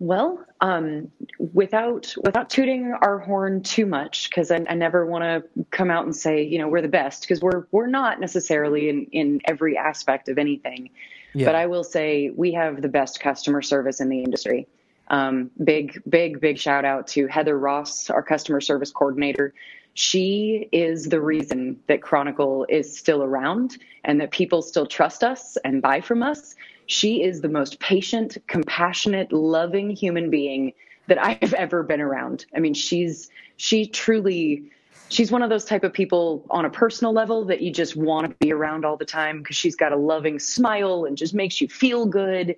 Well, 0.00 0.44
um, 0.60 1.10
without 1.52 2.14
without 2.22 2.50
tooting 2.50 2.94
our 3.02 3.18
horn 3.18 3.62
too 3.62 3.84
much, 3.84 4.30
because 4.30 4.50
I, 4.50 4.64
I 4.68 4.74
never 4.74 5.04
want 5.04 5.24
to 5.24 5.64
come 5.70 5.90
out 5.90 6.04
and 6.04 6.14
say 6.14 6.42
you 6.42 6.58
know 6.58 6.68
we're 6.68 6.82
the 6.82 6.88
best, 6.88 7.22
because 7.22 7.40
we're 7.40 7.66
we're 7.72 7.88
not 7.88 8.20
necessarily 8.20 8.88
in 8.88 9.06
in 9.06 9.40
every 9.44 9.76
aspect 9.76 10.28
of 10.28 10.38
anything. 10.38 10.90
Yeah. 11.34 11.46
But 11.46 11.56
I 11.56 11.66
will 11.66 11.84
say 11.84 12.30
we 12.30 12.52
have 12.52 12.80
the 12.80 12.88
best 12.88 13.20
customer 13.20 13.60
service 13.60 14.00
in 14.00 14.08
the 14.08 14.22
industry. 14.22 14.68
Um, 15.08 15.50
big 15.62 16.00
big 16.08 16.40
big 16.40 16.58
shout 16.58 16.84
out 16.84 17.08
to 17.08 17.26
Heather 17.26 17.58
Ross, 17.58 18.08
our 18.08 18.22
customer 18.22 18.60
service 18.60 18.92
coordinator. 18.92 19.52
She 19.98 20.68
is 20.70 21.06
the 21.06 21.20
reason 21.20 21.80
that 21.88 22.02
Chronicle 22.02 22.64
is 22.68 22.96
still 22.96 23.20
around 23.20 23.78
and 24.04 24.20
that 24.20 24.30
people 24.30 24.62
still 24.62 24.86
trust 24.86 25.24
us 25.24 25.58
and 25.64 25.82
buy 25.82 26.00
from 26.00 26.22
us. 26.22 26.54
She 26.86 27.24
is 27.24 27.40
the 27.40 27.48
most 27.48 27.80
patient, 27.80 28.38
compassionate, 28.46 29.32
loving 29.32 29.90
human 29.90 30.30
being 30.30 30.72
that 31.08 31.18
I 31.18 31.36
have 31.42 31.52
ever 31.64 31.82
been 31.82 32.00
around. 32.00 32.46
I 32.54 32.60
mean, 32.60 32.74
she's 32.74 33.28
she 33.56 33.86
truly 33.86 34.70
she's 35.08 35.32
one 35.32 35.42
of 35.42 35.50
those 35.50 35.64
type 35.64 35.82
of 35.82 35.92
people 35.92 36.46
on 36.48 36.64
a 36.64 36.70
personal 36.70 37.12
level 37.12 37.44
that 37.46 37.60
you 37.60 37.72
just 37.72 37.96
want 37.96 38.28
to 38.28 38.36
be 38.38 38.52
around 38.52 38.84
all 38.84 38.96
the 38.96 39.04
time 39.04 39.38
because 39.38 39.56
she's 39.56 39.74
got 39.74 39.90
a 39.90 39.96
loving 39.96 40.38
smile 40.38 41.06
and 41.06 41.16
just 41.16 41.34
makes 41.34 41.60
you 41.60 41.66
feel 41.66 42.06
good. 42.06 42.54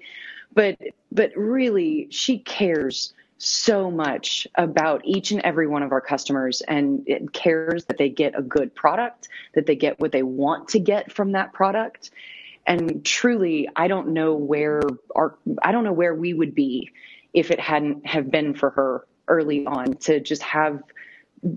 But 0.52 0.76
but 1.11 1.32
really 1.35 2.06
she 2.11 2.40
cares 2.40 3.14
so 3.42 3.90
much 3.90 4.47
about 4.54 5.00
each 5.04 5.30
and 5.30 5.40
every 5.40 5.66
one 5.66 5.82
of 5.82 5.92
our 5.92 6.00
customers 6.02 6.61
and 6.61 7.02
it 7.06 7.32
cares 7.32 7.87
that 7.87 7.97
they 7.97 8.11
get 8.11 8.38
a 8.38 8.42
good 8.42 8.75
product, 8.75 9.28
that 9.54 9.64
they 9.64 9.76
get 9.76 9.99
what 9.99 10.12
they 10.12 10.23
want 10.23 10.68
to 10.68 10.78
get 10.78 11.11
from 11.11 11.32
that 11.32 11.54
product. 11.54 12.11
And 12.66 13.02
truly, 13.02 13.66
I 13.75 13.88
don't 13.88 14.09
know 14.09 14.35
where 14.35 14.82
our 15.16 15.38
I 15.62 15.73
don't 15.73 15.85
know 15.85 15.92
where 15.92 16.14
we 16.14 16.35
would 16.35 16.54
be 16.54 16.90
if 17.32 17.50
it 17.50 17.59
hadn't 17.59 18.06
have 18.06 18.30
been 18.30 18.54
for 18.54 18.70
her 18.70 19.06
early 19.26 19.64
on 19.66 19.94
to 19.94 20.20
just 20.20 20.42
have 20.42 20.82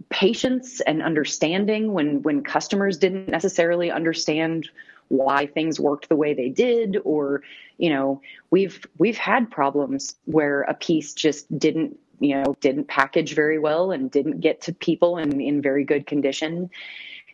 patience 0.09 0.79
and 0.79 1.03
understanding 1.03 1.91
when 1.91 2.21
when 2.21 2.43
customers 2.43 2.97
didn't 2.97 3.27
necessarily 3.27 3.91
understand 3.91 4.69
why 5.07 5.45
things 5.45 5.79
worked 5.79 6.10
the 6.10 6.15
way 6.15 6.33
they 6.33 6.50
did 6.50 6.98
or 7.03 7.41
you 7.77 7.89
know 7.89 8.22
we've 8.51 8.86
we've 8.98 9.17
had 9.17 9.50
problems 9.50 10.15
where 10.25 10.62
a 10.63 10.74
piece 10.74 11.13
just 11.13 11.57
didn't 11.57 11.98
you 12.19 12.36
know 12.36 12.55
didn't 12.62 12.88
package 12.88 13.36
very 13.36 13.60
well 13.60 13.91
and 13.91 14.12
didn't 14.12 14.39
get 14.39 14.62
to 14.62 14.74
people 14.74 15.17
in 15.17 15.41
in 15.41 15.62
very 15.62 15.83
good 15.83 16.07
condition. 16.07 16.69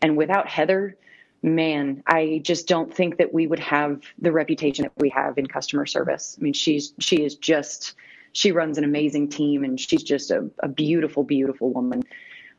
And 0.01 0.17
without 0.17 0.47
Heather 0.47 0.97
man 1.41 2.03
I 2.07 2.41
just 2.43 2.67
don't 2.67 2.93
think 2.93 3.17
that 3.17 3.33
we 3.33 3.47
would 3.47 3.59
have 3.59 4.01
the 4.17 4.31
reputation 4.31 4.83
that 4.83 4.91
we 4.97 5.09
have 5.09 5.37
in 5.37 5.47
customer 5.47 5.85
service. 5.85 6.37
I 6.39 6.43
mean 6.43 6.53
she's 6.53 6.93
she 6.99 7.23
is 7.23 7.35
just 7.35 7.95
she 8.33 8.51
runs 8.51 8.77
an 8.77 8.83
amazing 8.83 9.29
team 9.29 9.63
and 9.63 9.79
she's 9.79 10.03
just 10.03 10.31
a, 10.31 10.49
a 10.59 10.67
beautiful 10.67 11.23
beautiful 11.23 11.71
woman. 11.71 12.03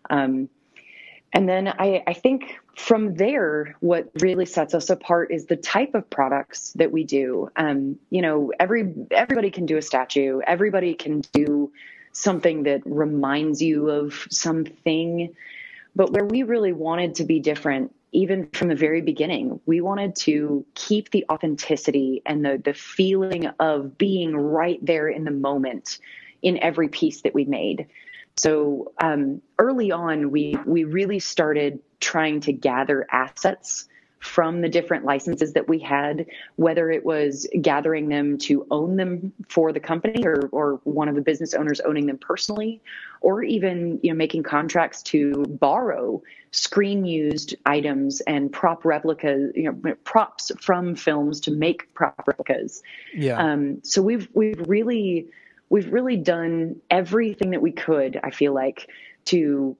Um, 0.08 0.48
and 1.32 1.48
then 1.48 1.68
I, 1.68 2.02
I 2.06 2.12
think 2.12 2.58
from 2.76 3.14
there, 3.14 3.76
what 3.80 4.10
really 4.20 4.46
sets 4.46 4.74
us 4.74 4.90
apart 4.90 5.30
is 5.30 5.46
the 5.46 5.56
type 5.56 5.94
of 5.94 6.10
products 6.10 6.72
that 6.72 6.90
we 6.90 7.04
do. 7.04 7.50
Um, 7.56 7.98
you 8.10 8.22
know, 8.22 8.52
every 8.58 8.92
everybody 9.10 9.50
can 9.50 9.66
do 9.66 9.76
a 9.76 9.82
statue. 9.82 10.40
Everybody 10.44 10.94
can 10.94 11.22
do 11.32 11.72
something 12.12 12.64
that 12.64 12.82
reminds 12.84 13.62
you 13.62 13.90
of 13.90 14.26
something. 14.30 15.34
But 15.94 16.12
where 16.12 16.24
we 16.24 16.42
really 16.42 16.72
wanted 16.72 17.16
to 17.16 17.24
be 17.24 17.38
different, 17.38 17.94
even 18.12 18.48
from 18.48 18.68
the 18.68 18.74
very 18.74 19.00
beginning, 19.00 19.60
we 19.66 19.80
wanted 19.80 20.16
to 20.16 20.66
keep 20.74 21.10
the 21.10 21.26
authenticity 21.30 22.22
and 22.26 22.44
the 22.44 22.60
the 22.64 22.74
feeling 22.74 23.46
of 23.60 23.96
being 23.96 24.36
right 24.36 24.84
there 24.84 25.08
in 25.08 25.22
the 25.22 25.30
moment 25.30 25.98
in 26.42 26.58
every 26.58 26.88
piece 26.88 27.20
that 27.20 27.34
we 27.34 27.44
made. 27.44 27.86
So 28.40 28.92
um, 28.98 29.42
early 29.58 29.92
on, 29.92 30.30
we 30.30 30.56
we 30.64 30.84
really 30.84 31.18
started 31.18 31.78
trying 32.00 32.40
to 32.40 32.54
gather 32.54 33.06
assets 33.12 33.86
from 34.18 34.62
the 34.62 34.68
different 34.70 35.04
licenses 35.04 35.52
that 35.52 35.68
we 35.68 35.78
had, 35.78 36.24
whether 36.56 36.90
it 36.90 37.04
was 37.04 37.46
gathering 37.60 38.08
them 38.08 38.38
to 38.38 38.66
own 38.70 38.96
them 38.96 39.34
for 39.48 39.72
the 39.72 39.80
company 39.80 40.26
or, 40.26 40.48
or 40.52 40.80
one 40.84 41.08
of 41.10 41.16
the 41.16 41.20
business 41.20 41.52
owners 41.52 41.80
owning 41.80 42.06
them 42.06 42.16
personally, 42.16 42.80
or 43.20 43.42
even 43.42 44.00
you 44.02 44.10
know 44.10 44.16
making 44.16 44.42
contracts 44.42 45.02
to 45.02 45.44
borrow 45.60 46.22
screen 46.50 47.04
used 47.04 47.56
items 47.66 48.22
and 48.22 48.50
prop 48.50 48.86
replicas, 48.86 49.52
you 49.54 49.64
know, 49.64 49.94
props 50.04 50.50
from 50.62 50.94
films 50.94 51.40
to 51.40 51.50
make 51.50 51.92
prop 51.92 52.26
replicas. 52.26 52.82
Yeah. 53.14 53.36
Um, 53.36 53.84
so 53.84 54.00
we've 54.00 54.30
we've 54.32 54.66
really 54.66 55.28
we've 55.70 55.90
really 55.90 56.16
done 56.16 56.76
everything 56.90 57.50
that 57.50 57.62
we 57.62 57.72
could. 57.72 58.20
I 58.22 58.30
feel 58.30 58.52
like 58.52 58.90
to 59.26 59.76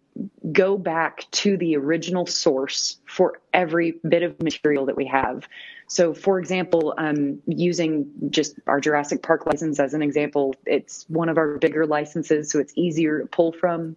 go 0.52 0.78
back 0.78 1.26
to 1.30 1.56
the 1.56 1.76
original 1.76 2.26
source 2.26 2.98
for 3.06 3.40
every 3.52 3.98
bit 4.08 4.22
of 4.22 4.40
material 4.42 4.86
that 4.86 4.96
we 4.96 5.06
have. 5.06 5.46
So, 5.88 6.14
for 6.14 6.38
example, 6.38 6.94
um, 6.98 7.42
using 7.46 8.08
just 8.30 8.54
our 8.66 8.80
Jurassic 8.80 9.22
Park 9.22 9.46
license 9.46 9.80
as 9.80 9.92
an 9.92 10.02
example, 10.02 10.54
it's 10.64 11.04
one 11.08 11.28
of 11.28 11.36
our 11.36 11.58
bigger 11.58 11.84
licenses, 11.86 12.50
so 12.50 12.60
it's 12.60 12.72
easier 12.76 13.20
to 13.20 13.26
pull 13.26 13.52
from. 13.52 13.96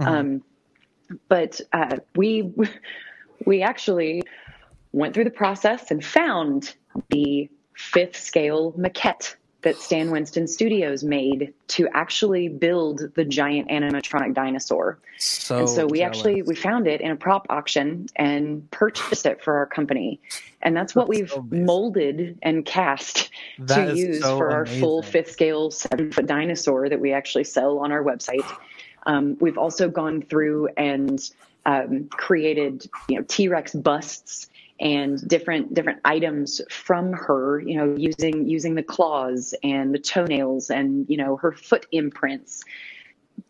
Um, 0.00 0.42
but 1.28 1.60
uh, 1.72 1.98
we 2.16 2.52
we 3.44 3.62
actually 3.62 4.22
went 4.92 5.12
through 5.12 5.24
the 5.24 5.30
process 5.30 5.90
and 5.90 6.04
found 6.04 6.74
the 7.10 7.48
fifth 7.76 8.16
scale 8.16 8.72
maquette 8.72 9.36
that 9.64 9.76
Stan 9.76 10.10
Winston 10.10 10.46
Studios 10.46 11.02
made 11.02 11.52
to 11.68 11.88
actually 11.94 12.48
build 12.48 13.14
the 13.14 13.24
giant 13.24 13.70
animatronic 13.70 14.34
dinosaur. 14.34 14.98
So 15.18 15.58
and 15.58 15.68
so 15.68 15.86
we 15.86 15.98
jealous. 15.98 16.18
actually 16.18 16.42
we 16.42 16.54
found 16.54 16.86
it 16.86 17.00
in 17.00 17.10
a 17.10 17.16
prop 17.16 17.46
auction 17.48 18.06
and 18.16 18.70
purchased 18.70 19.24
it 19.24 19.42
for 19.42 19.56
our 19.56 19.66
company. 19.66 20.20
And 20.60 20.76
that's 20.76 20.94
what 20.94 21.08
we've 21.08 21.32
molded 21.50 22.38
and 22.42 22.64
cast 22.64 23.30
That 23.58 23.92
to 23.92 23.96
use 23.96 24.20
so 24.20 24.36
for 24.36 24.50
our 24.52 24.66
full 24.66 25.02
fifth 25.02 25.30
scale 25.30 25.70
seven 25.70 26.12
foot 26.12 26.26
dinosaur 26.26 26.88
that 26.88 27.00
we 27.00 27.12
actually 27.12 27.44
sell 27.44 27.78
on 27.78 27.90
our 27.90 28.04
website. 28.04 28.46
Um, 29.06 29.36
we've 29.40 29.58
also 29.58 29.88
gone 29.88 30.22
through 30.22 30.68
and 30.76 31.20
um, 31.66 32.08
created, 32.10 32.86
you 33.08 33.16
know, 33.16 33.24
T 33.26 33.48
Rex 33.48 33.74
busts 33.74 34.48
and 34.80 35.26
different 35.28 35.74
different 35.74 36.00
items 36.04 36.60
from 36.68 37.12
her. 37.12 37.60
You 37.60 37.76
know, 37.76 37.94
using 37.96 38.46
using 38.48 38.74
the 38.74 38.82
claws 38.82 39.54
and 39.62 39.94
the 39.94 39.98
toenails 39.98 40.70
and 40.70 41.06
you 41.08 41.16
know 41.16 41.36
her 41.36 41.52
foot 41.52 41.86
imprints, 41.92 42.64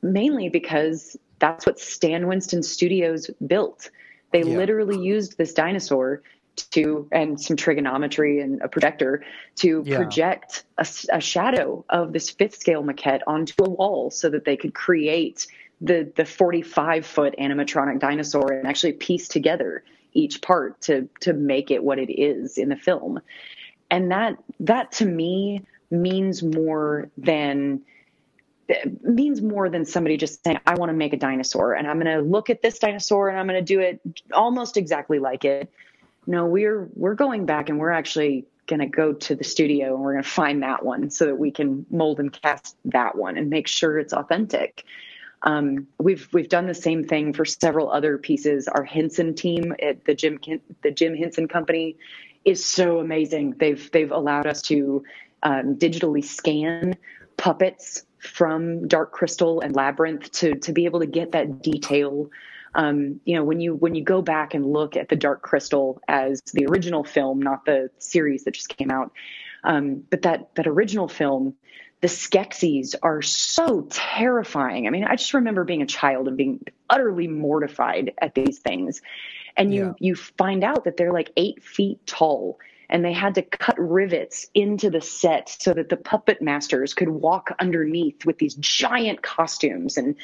mainly 0.02 0.48
because 0.48 1.16
that's 1.38 1.66
what 1.66 1.78
Stan 1.78 2.26
Winston 2.26 2.62
Studios 2.62 3.30
built. 3.46 3.90
They 4.32 4.44
Yeah. 4.44 4.56
literally 4.56 4.98
used 4.98 5.38
this 5.38 5.52
dinosaur 5.52 6.22
to 6.70 7.08
and 7.10 7.40
some 7.40 7.56
trigonometry 7.56 8.40
and 8.40 8.60
a 8.62 8.68
projector 8.68 9.24
to 9.56 9.82
Yeah. 9.84 9.96
project 9.96 10.64
a 10.78 11.20
shadow 11.20 11.84
of 11.88 12.12
this 12.12 12.30
fifth 12.30 12.56
scale 12.56 12.82
maquette 12.82 13.22
onto 13.26 13.54
a 13.64 13.68
wall 13.68 14.10
so 14.10 14.28
that 14.30 14.44
they 14.44 14.56
could 14.56 14.74
create 14.74 15.46
the 15.80 16.12
the 16.16 16.24
45 16.24 17.04
foot 17.04 17.34
animatronic 17.38 17.98
dinosaur 17.98 18.52
and 18.52 18.66
actually 18.68 18.92
piece 18.92 19.26
together 19.28 19.82
each 20.14 20.40
part 20.40 20.80
to 20.82 21.08
to 21.20 21.32
make 21.32 21.70
it 21.70 21.82
what 21.82 21.98
it 21.98 22.12
is 22.12 22.56
in 22.58 22.68
the 22.68 22.76
film. 22.76 23.20
And 23.90 24.10
that 24.10 24.36
that 24.60 24.92
to 24.92 25.06
me 25.06 25.62
means 25.90 26.42
more 26.42 27.10
than 27.18 27.82
means 29.02 29.42
more 29.42 29.68
than 29.68 29.84
somebody 29.84 30.16
just 30.16 30.42
saying 30.42 30.58
i 30.66 30.74
want 30.74 30.88
to 30.88 30.94
make 30.94 31.12
a 31.12 31.18
dinosaur 31.18 31.74
and 31.74 31.86
i'm 31.86 32.00
going 32.00 32.16
to 32.16 32.22
look 32.22 32.48
at 32.48 32.62
this 32.62 32.78
dinosaur 32.78 33.28
and 33.28 33.38
i'm 33.38 33.46
going 33.46 33.62
to 33.62 33.74
do 33.74 33.80
it 33.80 34.00
almost 34.32 34.78
exactly 34.78 35.18
like 35.18 35.44
it. 35.44 35.70
No 36.26 36.46
we're 36.46 36.88
we're 36.94 37.14
going 37.14 37.44
back 37.44 37.68
and 37.68 37.78
we're 37.78 37.90
actually 37.90 38.46
going 38.66 38.80
to 38.80 38.86
go 38.86 39.12
to 39.12 39.34
the 39.34 39.44
studio 39.44 39.94
and 39.94 40.02
we're 40.02 40.12
going 40.12 40.24
to 40.24 40.30
find 40.30 40.62
that 40.62 40.82
one 40.82 41.10
so 41.10 41.26
that 41.26 41.36
we 41.36 41.50
can 41.50 41.84
mold 41.90 42.18
and 42.18 42.32
cast 42.32 42.76
that 42.86 43.16
one 43.16 43.36
and 43.36 43.50
make 43.50 43.68
sure 43.68 43.98
it's 43.98 44.14
authentic 44.14 44.84
um, 45.44 45.86
we've 45.98 46.26
we've 46.32 46.48
done 46.48 46.66
the 46.66 46.74
same 46.74 47.04
thing 47.04 47.32
for 47.32 47.44
several 47.44 47.90
other 47.90 48.18
pieces. 48.18 48.66
Our 48.66 48.82
Henson 48.82 49.34
team 49.34 49.74
at 49.80 50.04
the 50.06 50.14
Jim 50.14 50.38
the 50.82 50.90
Jim 50.90 51.14
Henson 51.14 51.48
Company 51.48 51.96
is 52.44 52.64
so 52.64 52.98
amazing. 52.98 53.54
They've 53.58 53.90
they've 53.92 54.10
allowed 54.10 54.46
us 54.46 54.62
to 54.62 55.04
um, 55.42 55.76
digitally 55.76 56.24
scan 56.24 56.96
puppets 57.36 58.04
from 58.18 58.88
Dark 58.88 59.12
Crystal 59.12 59.60
and 59.60 59.76
Labyrinth 59.76 60.32
to 60.32 60.54
to 60.56 60.72
be 60.72 60.86
able 60.86 61.00
to 61.00 61.06
get 61.06 61.32
that 61.32 61.62
detail. 61.62 62.30
Um, 62.74 63.20
you 63.24 63.36
know, 63.36 63.44
when 63.44 63.60
you 63.60 63.74
when 63.74 63.94
you 63.94 64.02
go 64.02 64.22
back 64.22 64.54
and 64.54 64.64
look 64.66 64.96
at 64.96 65.10
the 65.10 65.16
Dark 65.16 65.42
Crystal 65.42 66.00
as 66.08 66.40
the 66.54 66.66
original 66.66 67.04
film, 67.04 67.40
not 67.40 67.66
the 67.66 67.90
series 67.98 68.44
that 68.44 68.54
just 68.54 68.74
came 68.76 68.90
out, 68.90 69.12
um, 69.62 70.02
but 70.08 70.22
that 70.22 70.54
that 70.54 70.66
original 70.66 71.06
film, 71.06 71.54
the 72.04 72.10
Skeksis 72.10 72.94
are 73.02 73.22
so 73.22 73.86
terrifying. 73.88 74.86
I 74.86 74.90
mean, 74.90 75.04
I 75.04 75.16
just 75.16 75.32
remember 75.32 75.64
being 75.64 75.80
a 75.80 75.86
child 75.86 76.28
and 76.28 76.36
being 76.36 76.62
utterly 76.90 77.28
mortified 77.28 78.12
at 78.18 78.34
these 78.34 78.58
things. 78.58 79.00
And 79.56 79.72
you 79.72 79.96
you 79.98 80.14
find 80.14 80.64
out 80.64 80.84
that 80.84 80.98
they're 80.98 81.14
like 81.14 81.30
eight 81.38 81.64
feet 81.64 82.06
tall 82.06 82.58
and 82.90 83.02
they 83.02 83.14
had 83.14 83.36
to 83.36 83.42
cut 83.42 83.76
rivets 83.78 84.50
into 84.52 84.90
the 84.90 85.00
set 85.00 85.48
so 85.48 85.72
that 85.72 85.88
the 85.88 85.96
puppet 85.96 86.42
masters 86.42 86.92
could 86.92 87.08
walk 87.08 87.52
underneath 87.58 88.26
with 88.26 88.36
these 88.36 88.54
giant 88.56 89.22
costumes. 89.22 89.96
And, 89.96 90.16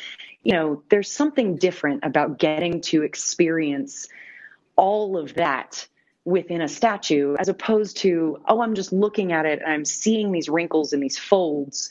you 0.43 0.53
know, 0.53 0.83
there's 0.91 1.11
something 1.11 1.57
different 1.57 2.05
about 2.05 2.39
getting 2.39 2.83
to 2.83 3.05
experience 3.05 4.07
all 4.77 5.17
of 5.17 5.33
that 5.37 5.89
within 6.25 6.61
a 6.61 6.69
statue 6.69 7.35
as 7.39 7.49
opposed 7.49 7.97
to 7.97 8.39
oh 8.47 8.61
i'm 8.61 8.75
just 8.75 8.93
looking 8.93 9.33
at 9.33 9.47
it 9.47 9.61
and 9.65 9.73
i'm 9.73 9.85
seeing 9.85 10.33
these 10.33 10.49
wrinkles 10.49 10.93
and 10.93 11.03
these 11.03 11.19
folds. 11.19 11.91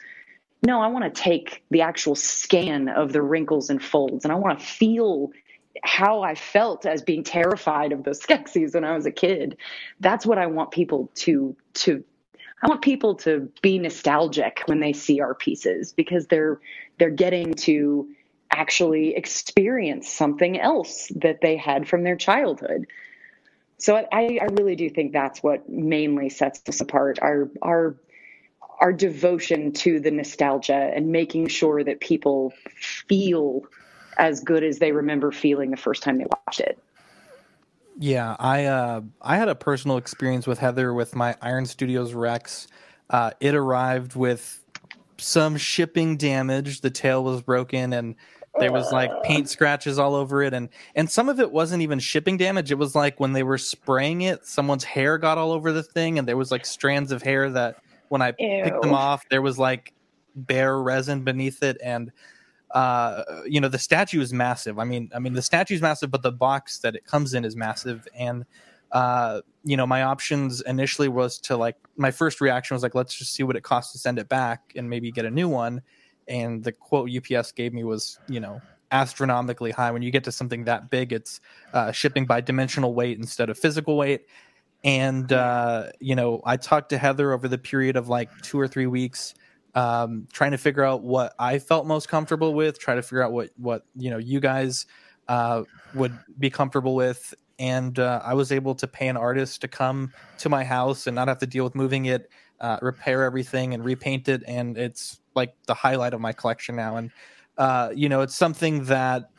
No 0.65 0.81
i 0.81 0.87
want 0.87 1.03
to 1.03 1.21
take 1.21 1.63
the 1.71 1.81
actual 1.81 2.15
scan 2.15 2.89
of 2.89 3.11
the 3.11 3.21
wrinkles 3.21 3.69
and 3.69 3.83
folds 3.83 4.25
and 4.25 4.31
i 4.31 4.35
want 4.35 4.59
to 4.59 4.65
feel 4.65 5.31
how 5.83 6.21
i 6.21 6.35
felt 6.35 6.85
as 6.85 7.01
being 7.01 7.23
terrified 7.23 7.91
of 7.91 8.03
those 8.03 8.19
skeksis 8.25 8.75
when 8.75 8.83
i 8.83 8.93
was 8.93 9.05
a 9.05 9.11
kid. 9.11 9.57
That's 9.99 10.25
what 10.25 10.37
i 10.37 10.45
want 10.45 10.71
people 10.71 11.09
to 11.15 11.55
to 11.75 12.03
i 12.61 12.67
want 12.67 12.83
people 12.83 13.15
to 13.15 13.51
be 13.63 13.79
nostalgic 13.79 14.61
when 14.67 14.79
they 14.79 14.93
see 14.93 15.21
our 15.21 15.33
pieces 15.33 15.91
because 15.91 16.27
they're 16.27 16.59
they're 16.99 17.09
getting 17.09 17.55
to 17.55 18.09
actually 18.51 19.15
experience 19.15 20.07
something 20.09 20.59
else 20.59 21.11
that 21.15 21.41
they 21.41 21.55
had 21.55 21.87
from 21.87 22.03
their 22.03 22.15
childhood 22.15 22.85
so 23.79 23.95
I, 23.95 24.39
I 24.41 24.45
really 24.51 24.75
do 24.75 24.89
think 24.89 25.13
that's 25.13 25.41
what 25.41 25.67
mainly 25.69 26.29
sets 26.29 26.61
us 26.67 26.81
apart. 26.81 27.19
Our 27.21 27.49
our 27.61 27.95
our 28.79 28.93
devotion 28.93 29.71
to 29.73 29.99
the 29.99 30.11
nostalgia 30.11 30.91
and 30.95 31.07
making 31.07 31.47
sure 31.47 31.83
that 31.83 31.99
people 31.99 32.53
feel 32.75 33.63
as 34.17 34.41
good 34.41 34.63
as 34.63 34.79
they 34.79 34.91
remember 34.91 35.31
feeling 35.31 35.71
the 35.71 35.77
first 35.77 36.03
time 36.03 36.17
they 36.17 36.25
watched 36.25 36.59
it. 36.59 36.77
Yeah, 37.97 38.35
I 38.37 38.65
uh, 38.65 39.01
I 39.21 39.37
had 39.37 39.47
a 39.47 39.55
personal 39.55 39.97
experience 39.97 40.45
with 40.45 40.59
Heather 40.59 40.93
with 40.93 41.15
my 41.15 41.35
Iron 41.41 41.65
Studios 41.65 42.13
Rex. 42.13 42.67
Uh, 43.09 43.31
it 43.39 43.55
arrived 43.55 44.15
with 44.15 44.63
some 45.17 45.57
shipping 45.57 46.17
damage. 46.17 46.81
The 46.81 46.91
tail 46.91 47.23
was 47.23 47.41
broken, 47.41 47.91
and 47.93 48.15
there 48.57 48.71
was 48.71 48.91
like 48.91 49.11
paint 49.23 49.49
scratches 49.49 49.99
all 49.99 50.15
over 50.15 50.41
it, 50.43 50.53
and 50.53 50.69
and 50.95 51.09
some 51.09 51.29
of 51.29 51.39
it 51.39 51.51
wasn't 51.51 51.81
even 51.81 51.99
shipping 51.99 52.37
damage. 52.37 52.71
It 52.71 52.77
was 52.77 52.95
like 52.95 53.19
when 53.19 53.33
they 53.33 53.43
were 53.43 53.57
spraying 53.57 54.21
it, 54.21 54.45
someone's 54.45 54.83
hair 54.83 55.17
got 55.17 55.37
all 55.37 55.51
over 55.51 55.71
the 55.71 55.83
thing, 55.83 56.17
and 56.17 56.27
there 56.27 56.37
was 56.37 56.51
like 56.51 56.65
strands 56.65 57.11
of 57.11 57.21
hair 57.21 57.49
that 57.51 57.77
when 58.09 58.21
I 58.21 58.31
picked 58.31 58.81
them 58.81 58.93
off, 58.93 59.27
there 59.29 59.41
was 59.41 59.59
like 59.59 59.93
bare 60.35 60.81
resin 60.81 61.23
beneath 61.23 61.63
it, 61.63 61.77
and 61.83 62.11
uh 62.71 63.23
you 63.47 63.59
know 63.59 63.67
the 63.67 63.79
statue 63.79 64.21
is 64.21 64.31
massive. 64.31 64.77
I 64.77 64.83
mean 64.83 65.09
i 65.15 65.19
mean 65.19 65.33
the 65.33 65.41
statue 65.41 65.73
is 65.73 65.81
massive 65.81 66.11
but 66.11 66.21
the 66.21 66.31
box 66.31 66.77
that 66.79 66.95
it 66.95 67.03
comes 67.03 67.33
in 67.33 67.43
is 67.43 67.55
massive 67.55 68.07
and 68.15 68.45
uh 68.91 69.41
you 69.63 69.75
know 69.75 69.87
my 69.87 70.03
options 70.03 70.61
initially 70.61 71.07
was 71.07 71.39
to 71.39 71.57
like 71.57 71.75
my 71.97 72.11
first 72.11 72.41
reaction 72.41 72.75
was 72.75 72.83
like 72.83 72.93
let's 72.93 73.15
just 73.15 73.33
see 73.33 73.41
what 73.41 73.55
it 73.55 73.63
costs 73.63 73.91
to 73.93 73.97
send 73.97 74.19
it 74.19 74.29
back 74.29 74.71
and 74.75 74.87
maybe 74.87 75.11
get 75.11 75.25
a 75.25 75.31
new 75.31 75.49
one 75.49 75.81
and 76.29 76.63
the 76.63 76.71
quote 76.71 77.09
ups 77.09 77.51
gave 77.51 77.73
me 77.73 77.83
was 77.83 78.19
you 78.27 78.39
know 78.39 78.61
astronomically 78.91 79.71
high. 79.71 79.91
When 79.91 80.01
you 80.01 80.11
get 80.11 80.23
to 80.23 80.31
something 80.31 80.65
that 80.65 80.89
big 80.89 81.11
it's 81.11 81.41
uh, 81.73 81.91
shipping 81.91 82.25
by 82.25 82.41
dimensional 82.41 82.93
weight 82.93 83.17
instead 83.17 83.49
of 83.49 83.57
physical 83.57 83.97
weight. 83.97 84.27
And 84.81 85.33
uh, 85.33 85.87
you 85.99 86.15
know 86.15 86.41
i 86.45 86.55
talked 86.55 86.89
to 86.91 86.97
heather 86.97 87.33
over 87.33 87.49
the 87.49 87.57
period 87.57 87.97
of 87.97 88.07
like 88.07 88.29
two 88.41 88.57
or 88.57 88.67
three 88.67 88.87
weeks 88.87 89.33
um, 89.75 90.27
trying 90.31 90.51
to 90.51 90.57
figure 90.57 90.83
out 90.83 91.03
what 91.03 91.33
I 91.37 91.59
felt 91.59 91.85
most 91.85 92.09
comfortable 92.09 92.53
with, 92.53 92.79
try 92.79 92.95
to 92.95 93.01
figure 93.01 93.23
out 93.23 93.31
what 93.31 93.49
what 93.57 93.85
you 93.95 94.09
know 94.09 94.17
you 94.17 94.39
guys 94.39 94.85
uh, 95.27 95.63
would 95.93 96.17
be 96.37 96.49
comfortable 96.49 96.95
with, 96.95 97.33
and 97.57 97.97
uh, 97.99 98.21
I 98.23 98.33
was 98.33 98.51
able 98.51 98.75
to 98.75 98.87
pay 98.87 99.07
an 99.07 99.17
artist 99.17 99.61
to 99.61 99.67
come 99.67 100.11
to 100.39 100.49
my 100.49 100.63
house 100.63 101.07
and 101.07 101.15
not 101.15 101.27
have 101.27 101.39
to 101.39 101.47
deal 101.47 101.63
with 101.63 101.75
moving 101.75 102.05
it, 102.05 102.29
uh, 102.59 102.77
repair 102.81 103.23
everything, 103.23 103.73
and 103.73 103.85
repaint 103.85 104.27
it, 104.27 104.43
and 104.47 104.77
it's 104.77 105.19
like 105.39 105.55
the 105.65 105.73
highlight 105.73 106.13
of 106.13 106.21
my 106.21 106.33
collection 106.33 106.75
now. 106.75 106.97
And 106.97 107.11
uh, 107.57 107.89
you 107.93 108.09
know, 108.09 108.21
it's 108.21 108.35
something 108.35 108.85
that 108.85 109.31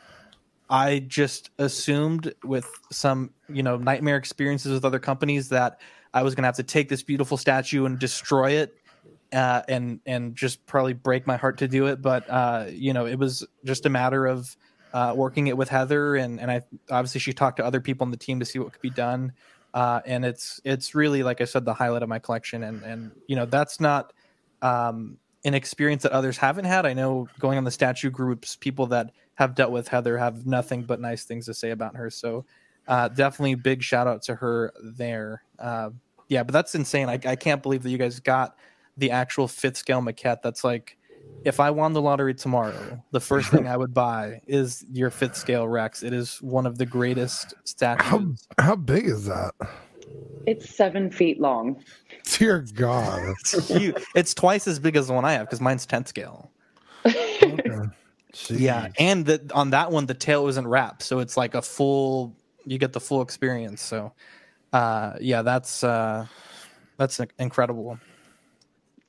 I 0.68 1.00
just 1.00 1.50
assumed 1.58 2.34
with 2.44 2.68
some 2.90 3.30
you 3.48 3.62
know 3.62 3.76
nightmare 3.76 4.16
experiences 4.16 4.72
with 4.72 4.84
other 4.84 4.98
companies 4.98 5.48
that 5.50 5.80
I 6.12 6.22
was 6.22 6.34
going 6.34 6.42
to 6.42 6.48
have 6.48 6.56
to 6.56 6.62
take 6.62 6.88
this 6.88 7.02
beautiful 7.02 7.36
statue 7.36 7.84
and 7.84 7.98
destroy 7.98 8.52
it 8.52 8.74
uh, 9.32 9.62
and 9.68 10.00
and 10.06 10.34
just 10.34 10.64
probably 10.66 10.92
break 10.92 11.26
my 11.26 11.36
heart 11.36 11.58
to 11.58 11.68
do 11.68 11.86
it. 11.86 12.02
But 12.02 12.28
uh, 12.28 12.66
you 12.70 12.92
know, 12.92 13.06
it 13.06 13.18
was 13.18 13.46
just 13.64 13.86
a 13.86 13.88
matter 13.88 14.26
of 14.26 14.56
uh, 14.92 15.14
working 15.16 15.46
it 15.46 15.56
with 15.56 15.68
Heather, 15.68 16.16
and 16.16 16.40
and 16.40 16.50
I 16.50 16.62
obviously 16.90 17.20
she 17.20 17.32
talked 17.32 17.58
to 17.58 17.64
other 17.64 17.80
people 17.80 18.04
on 18.04 18.10
the 18.10 18.16
team 18.16 18.40
to 18.40 18.46
see 18.46 18.58
what 18.58 18.72
could 18.72 18.82
be 18.82 18.90
done. 18.90 19.32
Uh, 19.72 20.00
and 20.04 20.24
it's 20.24 20.60
it's 20.64 20.94
really 20.94 21.22
like 21.22 21.40
I 21.40 21.44
said, 21.44 21.64
the 21.64 21.74
highlight 21.74 22.02
of 22.02 22.08
my 22.08 22.18
collection, 22.18 22.62
and 22.64 22.82
and 22.82 23.12
you 23.26 23.36
know 23.36 23.46
that's 23.46 23.78
not 23.78 24.12
um, 24.62 25.18
an 25.44 25.54
experience 25.54 26.02
that 26.02 26.12
others 26.12 26.36
haven't 26.36 26.66
had. 26.66 26.84
I 26.86 26.92
know 26.92 27.28
going 27.38 27.58
on 27.58 27.64
the 27.64 27.70
statue 27.70 28.10
groups, 28.10 28.56
people 28.56 28.86
that 28.88 29.12
have 29.34 29.54
dealt 29.54 29.72
with 29.72 29.88
Heather 29.88 30.18
have 30.18 30.46
nothing 30.46 30.82
but 30.82 31.00
nice 31.00 31.24
things 31.24 31.46
to 31.46 31.54
say 31.54 31.70
about 31.70 31.96
her. 31.96 32.10
So 32.10 32.44
uh, 32.86 33.08
definitely 33.08 33.54
big 33.54 33.82
shout 33.82 34.06
out 34.06 34.22
to 34.22 34.34
her 34.34 34.72
there. 34.82 35.42
Uh, 35.58 35.90
yeah, 36.28 36.42
but 36.42 36.52
that's 36.52 36.74
insane. 36.74 37.08
I, 37.08 37.18
I 37.24 37.36
can't 37.36 37.62
believe 37.62 37.82
that 37.82 37.90
you 37.90 37.98
guys 37.98 38.20
got 38.20 38.56
the 38.96 39.10
actual 39.10 39.48
fifth 39.48 39.78
scale 39.78 40.02
maquette. 40.02 40.42
That's 40.42 40.62
like, 40.62 40.98
if 41.44 41.58
I 41.58 41.70
won 41.70 41.94
the 41.94 42.02
lottery 42.02 42.34
tomorrow, 42.34 43.02
the 43.12 43.20
first 43.20 43.50
thing 43.50 43.66
I 43.66 43.76
would 43.76 43.94
buy 43.94 44.42
is 44.46 44.84
your 44.92 45.10
fifth 45.10 45.36
scale 45.36 45.66
Rex. 45.66 46.02
It 46.02 46.12
is 46.12 46.36
one 46.42 46.66
of 46.66 46.76
the 46.76 46.84
greatest 46.84 47.54
statues. 47.64 48.46
How 48.58 48.64
how 48.64 48.76
big 48.76 49.06
is 49.06 49.24
that? 49.24 49.54
It's 50.46 50.74
seven 50.74 51.10
feet 51.10 51.40
long. 51.40 51.82
Dear 52.24 52.64
God. 52.74 53.34
It's 53.52 53.68
huge. 53.68 53.94
It's 54.14 54.34
twice 54.34 54.66
as 54.66 54.78
big 54.78 54.96
as 54.96 55.08
the 55.08 55.12
one 55.12 55.24
I 55.24 55.32
have 55.32 55.46
because 55.46 55.60
mine's 55.60 55.86
10 55.86 56.06
scale. 56.06 56.50
Okay. 57.06 57.78
Yeah, 58.48 58.88
and 58.96 59.26
the, 59.26 59.50
on 59.54 59.70
that 59.70 59.90
one 59.90 60.06
the 60.06 60.14
tail 60.14 60.46
isn't 60.46 60.68
wrapped, 60.68 61.02
so 61.02 61.18
it's 61.18 61.36
like 61.36 61.56
a 61.56 61.62
full. 61.62 62.32
You 62.64 62.78
get 62.78 62.92
the 62.92 63.00
full 63.00 63.22
experience. 63.22 63.82
So, 63.82 64.12
uh, 64.72 65.14
yeah, 65.20 65.42
that's 65.42 65.82
uh, 65.82 66.26
that's 66.96 67.20
incredible. 67.40 67.98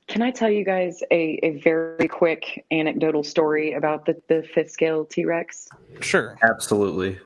Can 0.08 0.22
I 0.22 0.30
tell 0.30 0.50
you 0.50 0.64
guys 0.64 1.02
a, 1.10 1.38
a 1.42 1.60
very 1.60 2.08
quick 2.08 2.64
anecdotal 2.70 3.22
story 3.22 3.74
about 3.74 4.04
the, 4.06 4.20
the 4.28 4.42
fifth 4.42 4.70
scale 4.70 5.04
T 5.04 5.24
Rex? 5.24 5.68
Sure. 6.00 6.36
Absolutely. 6.42 7.18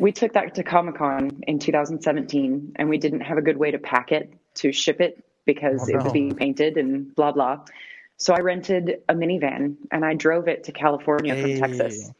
We 0.00 0.12
took 0.12 0.32
that 0.32 0.54
to 0.54 0.62
Comic 0.64 0.96
Con 0.96 1.42
in 1.46 1.58
2017 1.58 2.72
and 2.76 2.88
we 2.88 2.96
didn't 2.98 3.20
have 3.20 3.36
a 3.38 3.42
good 3.42 3.58
way 3.58 3.70
to 3.70 3.78
pack 3.78 4.12
it 4.12 4.32
to 4.54 4.72
ship 4.72 5.00
it 5.00 5.22
because 5.44 5.82
Oh, 5.82 5.86
it 5.92 5.96
would 5.96 6.06
no. 6.06 6.12
be 6.12 6.32
painted 6.32 6.76
and 6.78 7.14
blah, 7.14 7.32
blah. 7.32 7.60
So 8.16 8.32
I 8.34 8.40
rented 8.40 9.02
a 9.08 9.14
minivan 9.14 9.76
and 9.92 10.04
I 10.04 10.14
drove 10.14 10.48
it 10.48 10.64
to 10.64 10.72
California 10.72 11.34
Hey. 11.34 11.42
from 11.42 11.60
Texas. 11.60 12.10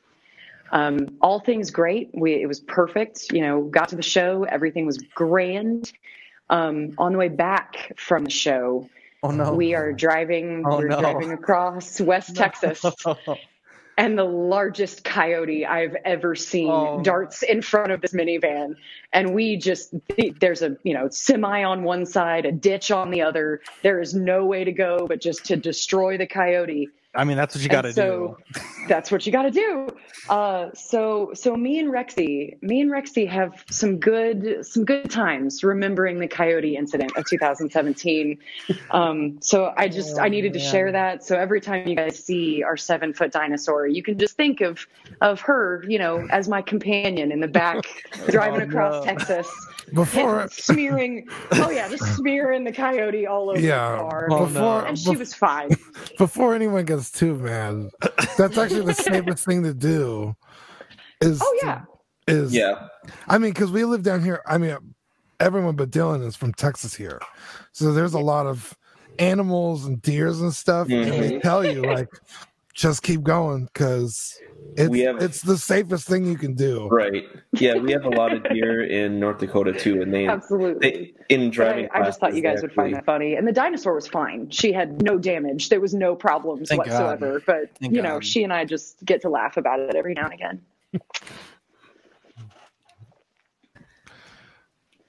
Um, 0.73 1.17
all 1.21 1.41
things 1.41 1.71
great. 1.71 2.11
We, 2.15 2.35
it 2.35 2.47
was 2.47 2.61
perfect. 2.61 3.33
You 3.33 3.41
know, 3.41 3.63
got 3.63 3.89
to 3.89 3.97
the 3.97 4.03
show, 4.03 4.45
everything 4.45 4.85
was 4.87 4.99
grand. 5.15 5.91
Um, 6.51 6.95
on 6.99 7.13
the 7.13 7.19
way 7.19 7.29
back 7.29 7.93
from 7.97 8.25
the 8.25 8.31
show, 8.31 8.89
Oh 9.23 9.31
no. 9.31 9.53
we 9.53 9.75
are 9.75 9.93
driving. 9.93 10.65
Oh, 10.67 10.79
we're 10.79 10.89
no. 10.89 10.99
driving 11.01 11.33
across 11.33 12.01
West 12.01 12.35
Texas, 12.43 12.85
and 14.01 14.17
the 14.17 14.25
largest 14.25 15.05
coyote 15.05 15.67
I've 15.67 15.95
ever 16.07 16.35
seen 16.35 16.71
Oh. 16.71 17.03
darts 17.03 17.43
in 17.43 17.61
front 17.61 17.93
of 17.93 18.01
this 18.01 18.15
minivan. 18.15 18.77
And 19.13 19.35
we 19.35 19.59
just 19.59 19.93
there's 20.41 20.63
a 20.63 20.75
you 20.85 20.95
know 20.95 21.09
semi 21.11 21.63
on 21.63 21.83
one 21.83 22.07
side, 22.07 22.47
a 22.47 22.53
ditch 22.53 22.91
on 22.91 23.11
the 23.11 23.21
other. 23.21 23.61
There 23.83 24.01
is 24.01 24.15
no 24.15 24.47
way 24.47 24.65
to 24.65 24.73
go 24.73 25.07
but 25.07 25.21
just 25.21 25.45
to 25.47 25.57
destroy 25.57 26.17
the 26.17 26.27
coyote. 26.27 26.89
I 27.15 27.25
mean, 27.25 27.37
that's 27.37 27.55
what 27.57 27.63
you 27.65 27.69
got 27.69 27.83
to 27.83 27.89
do. 27.89 27.95
so 27.95 28.39
that's 28.89 29.11
what 29.11 29.27
you 29.27 29.33
got 29.33 29.43
to 29.43 29.51
do. 29.51 29.89
Uh, 30.29 30.69
so 30.75 31.33
so 31.35 31.57
me 31.57 31.81
and 31.81 31.89
Rexy, 31.91 32.61
me 32.63 32.81
and 32.81 32.91
Rexy 32.91 33.29
have 33.29 33.65
some 33.69 33.99
good 33.99 34.65
some 34.65 34.85
good 34.85 35.11
times 35.11 35.65
remembering 35.65 36.21
the 36.21 36.29
coyote 36.29 36.77
incident 36.77 37.11
of 37.17 37.25
2017. 37.29 38.39
Um, 38.93 39.39
so 39.41 39.73
I 39.77 39.89
just 39.89 40.19
I 40.21 40.29
needed 40.29 40.53
to 40.53 40.61
share 40.61 40.93
that. 40.93 41.25
So 41.25 41.37
every 41.37 41.61
time 41.61 41.89
you 41.89 41.97
guys 41.97 42.23
see 42.23 42.63
our 42.63 42.77
seven 42.77 43.13
foot 43.13 43.33
dinosaur, 43.33 43.89
you 43.89 44.03
can 44.05 44.17
just 44.19 44.37
think 44.37 44.61
of 44.61 44.87
of 45.21 45.41
her, 45.41 45.85
you 45.89 45.99
know, 45.99 46.27
as 46.31 46.49
my 46.49 46.63
companion 46.63 47.33
in 47.33 47.41
the 47.41 47.49
back 47.49 47.83
driving 48.29 48.61
Oh, 48.61 48.65
across 48.65 49.05
no. 49.05 49.13
Texas. 49.13 49.49
Before 49.93 50.49
smearing, 50.53 51.27
oh 51.51 51.71
yeah, 51.71 51.89
just 51.89 52.05
smearing 52.15 52.63
the 52.63 52.71
coyote 52.71 53.27
all 53.27 53.51
over 53.51 53.59
Yeah, 53.59 53.91
the 53.91 53.97
car, 53.99 54.29
Oh, 54.31 54.47
before- 54.47 54.87
and 54.87 54.97
she 54.97 55.11
bef- 55.11 55.19
was 55.19 55.35
fine. 55.35 55.71
before 56.17 56.55
anyone 56.55 56.85
gets 56.85 57.00
too 57.09 57.37
man. 57.37 57.91
that's 58.37 58.59
actually 58.59 58.85
the 58.85 58.95
safest 58.95 59.45
thing 59.45 59.63
to 59.63 59.73
do. 59.73 60.35
Is 61.21 61.41
Oh 61.41 61.59
yeah, 61.63 61.83
is 62.27 62.53
Yeah. 62.53 62.89
I 63.29 63.39
mean, 63.39 63.53
because 63.53 63.71
we 63.71 63.85
live 63.85 64.03
down 64.03 64.25
here. 64.25 64.43
I 64.47 64.59
mean, 64.59 64.77
everyone 65.39 65.77
but 65.77 65.91
Dylan 65.91 66.27
is 66.27 66.35
from 66.35 66.53
Texas 66.53 66.95
here, 66.95 67.21
so 67.73 67.93
there's 67.93 68.15
a 68.15 68.19
lot 68.19 68.47
of 68.47 68.75
animals 69.21 69.85
and 69.85 70.03
deers 70.03 70.41
and 70.41 70.53
stuff. 70.53 70.89
And 70.89 71.05
they 71.05 71.31
Mhm. 71.31 71.43
tell 71.43 71.65
you 71.65 71.85
like, 71.85 72.09
just 72.75 73.03
keep 73.03 73.23
going 73.23 73.67
because 73.67 74.35
it's 74.77 74.89
We 74.89 75.01
have- 75.01 75.23
it's 75.23 75.43
the 75.43 75.57
safest 75.59 76.07
thing 76.09 76.25
you 76.25 76.37
can 76.37 76.55
do. 76.55 76.89
Right. 76.89 77.25
Yeah, 77.53 77.77
we 77.77 77.93
have 77.93 78.05
a 78.05 78.11
lot 78.11 78.33
of 78.33 78.43
deer 78.45 78.85
in 78.85 79.19
North 79.21 79.39
Dakota 79.39 79.73
too, 79.73 80.03
and 80.03 80.13
they, 80.13 80.27
absolutely. 80.27 80.91
they 81.29 81.35
in 81.35 81.51
driving. 81.51 81.89
I, 81.93 82.01
I 82.01 82.05
just 82.05 82.21
thought 82.21 82.35
you 82.35 82.43
guys 82.43 82.57
they 82.61 82.63
would 82.63 82.73
find 82.73 82.95
that 82.95 83.05
funny. 83.05 83.35
And 83.35 83.47
the 83.47 83.53
dinosaur 83.53 83.95
was 83.95 84.07
fine. 84.09 84.51
She 84.51 84.73
had 84.73 85.03
no 85.03 85.19
damage. 85.19 85.69
There 85.69 85.81
was 85.81 85.95
no 85.95 86.15
problems 86.15 86.69
Thank 86.69 86.85
God. 86.85 87.21
whatsoever. 87.21 87.43
But 87.47 87.71
Thank 87.81 87.95
you 87.95 88.03
know, 88.03 88.15
God. 88.15 88.25
she 88.25 88.45
and 88.45 88.53
I 88.53 88.65
just 88.65 89.05
get 89.05 89.21
to 89.23 89.29
laugh 89.29 89.57
about 89.57 89.81
it 89.81 89.95
every 89.95 90.15
now 90.15 90.25
and 90.25 90.35
again. 90.35 90.61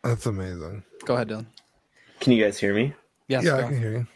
That's 0.03 0.25
amazing. 0.25 0.83
Go 1.05 1.15
ahead, 1.15 1.29
Dylan. 1.29 1.45
Can 2.19 2.33
you 2.33 2.43
guys 2.43 2.59
hear 2.59 2.73
me? 2.73 2.93
Yes. 3.27 3.43
yeah, 3.45 3.57
I 3.57 3.63
can 3.63 3.77
hear 3.79 3.91
you. 3.91 4.07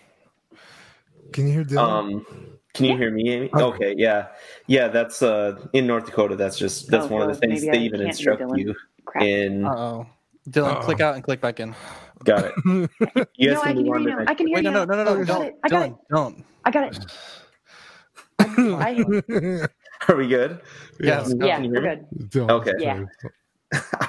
Can 1.31 1.47
you 1.47 1.53
hear 1.53 1.63
Dylan? 1.63 1.77
Um, 2.23 2.54
can 2.75 2.85
you 2.85 2.97
hear 2.97 3.09
me, 3.11 3.29
Amy? 3.29 3.49
Okay. 3.53 3.63
Okay, 3.63 3.95
yeah, 3.97 4.27
yeah. 4.67 4.87
That's 4.89 5.21
uh 5.23 5.59
in 5.73 5.87
North 5.87 6.05
Dakota. 6.05 6.35
That's 6.35 6.57
just 6.57 6.89
that's 6.91 7.05
Oh, 7.05 7.07
one 7.07 7.21
of 7.23 7.27
the 7.29 7.35
things 7.35 7.61
they 7.63 7.71
I 7.71 7.75
even 7.77 8.01
instruct 8.01 8.43
you 8.55 8.75
Crap. 9.05 9.23
in. 9.23 9.65
Uh 9.65 9.71
oh. 9.75 10.07
Dylan, 10.49 10.75
Uh-oh. 10.75 10.81
click 10.83 10.99
out 11.01 11.15
and 11.15 11.23
click 11.23 11.41
back 11.41 11.59
in. 11.59 11.73
Got 12.23 12.45
it. 12.45 12.53
You 13.35 13.49
guys 13.49 13.55
no, 13.57 13.61
I 13.63 13.73
can 13.73 13.85
hear 13.85 13.97
you 13.99 14.05
now. 14.09 14.23
I 14.27 14.33
can 14.35 14.47
hear 14.47 14.55
Wait, 14.55 14.63
you 14.65 14.71
no, 14.71 14.85
no, 14.85 14.93
now. 14.95 15.03
no, 15.03 15.03
no, 15.03 15.15
no, 15.15 15.21
I 15.21 15.25
got 15.25 15.39
don't, 15.39 15.45
it. 15.47 15.55
I 15.63 15.69
got 15.69 15.85
it. 15.87 15.95
Don't. 16.11 16.45
I 16.65 16.71
got 16.71 16.83
it. 16.95 17.05
Are 20.07 20.15
we 20.15 20.27
good? 20.27 20.61
Yes. 20.99 21.33
go. 21.33 21.45
yeah, 21.45 21.55
Can 21.55 21.65
you 21.65 21.71
we're 21.71 21.81
hear 21.81 21.95
me? 21.97 22.03
good. 22.19 22.29
Dylan, 22.31 22.51
Okay. 22.51 22.73
Yeah. 22.79 23.03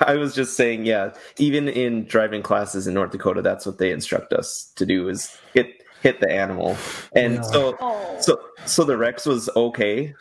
I 0.01 0.15
was 0.17 0.35
just 0.35 0.57
saying, 0.57 0.85
yeah. 0.85 1.15
Even 1.39 1.69
in 1.69 2.05
driving 2.05 2.43
classes 2.43 2.87
in 2.87 2.95
North 2.95 3.11
Dakota, 3.13 3.41
that's 3.43 3.65
what 3.67 3.79
they 3.79 3.91
instruct 3.91 4.33
us 4.33 4.71
to 4.77 4.85
do: 4.87 5.09
is 5.09 5.37
hit 5.55 5.83
hit 6.07 6.21
the 6.21 6.31
animal. 6.31 6.77
And 7.17 7.35
Yeah. 7.35 7.41
so, 7.43 7.77
Oh. 7.81 8.17
so, 8.21 8.41
so 8.65 8.85
the 8.85 8.97
Rex 8.97 9.27
was 9.27 9.51
okay. 9.57 10.15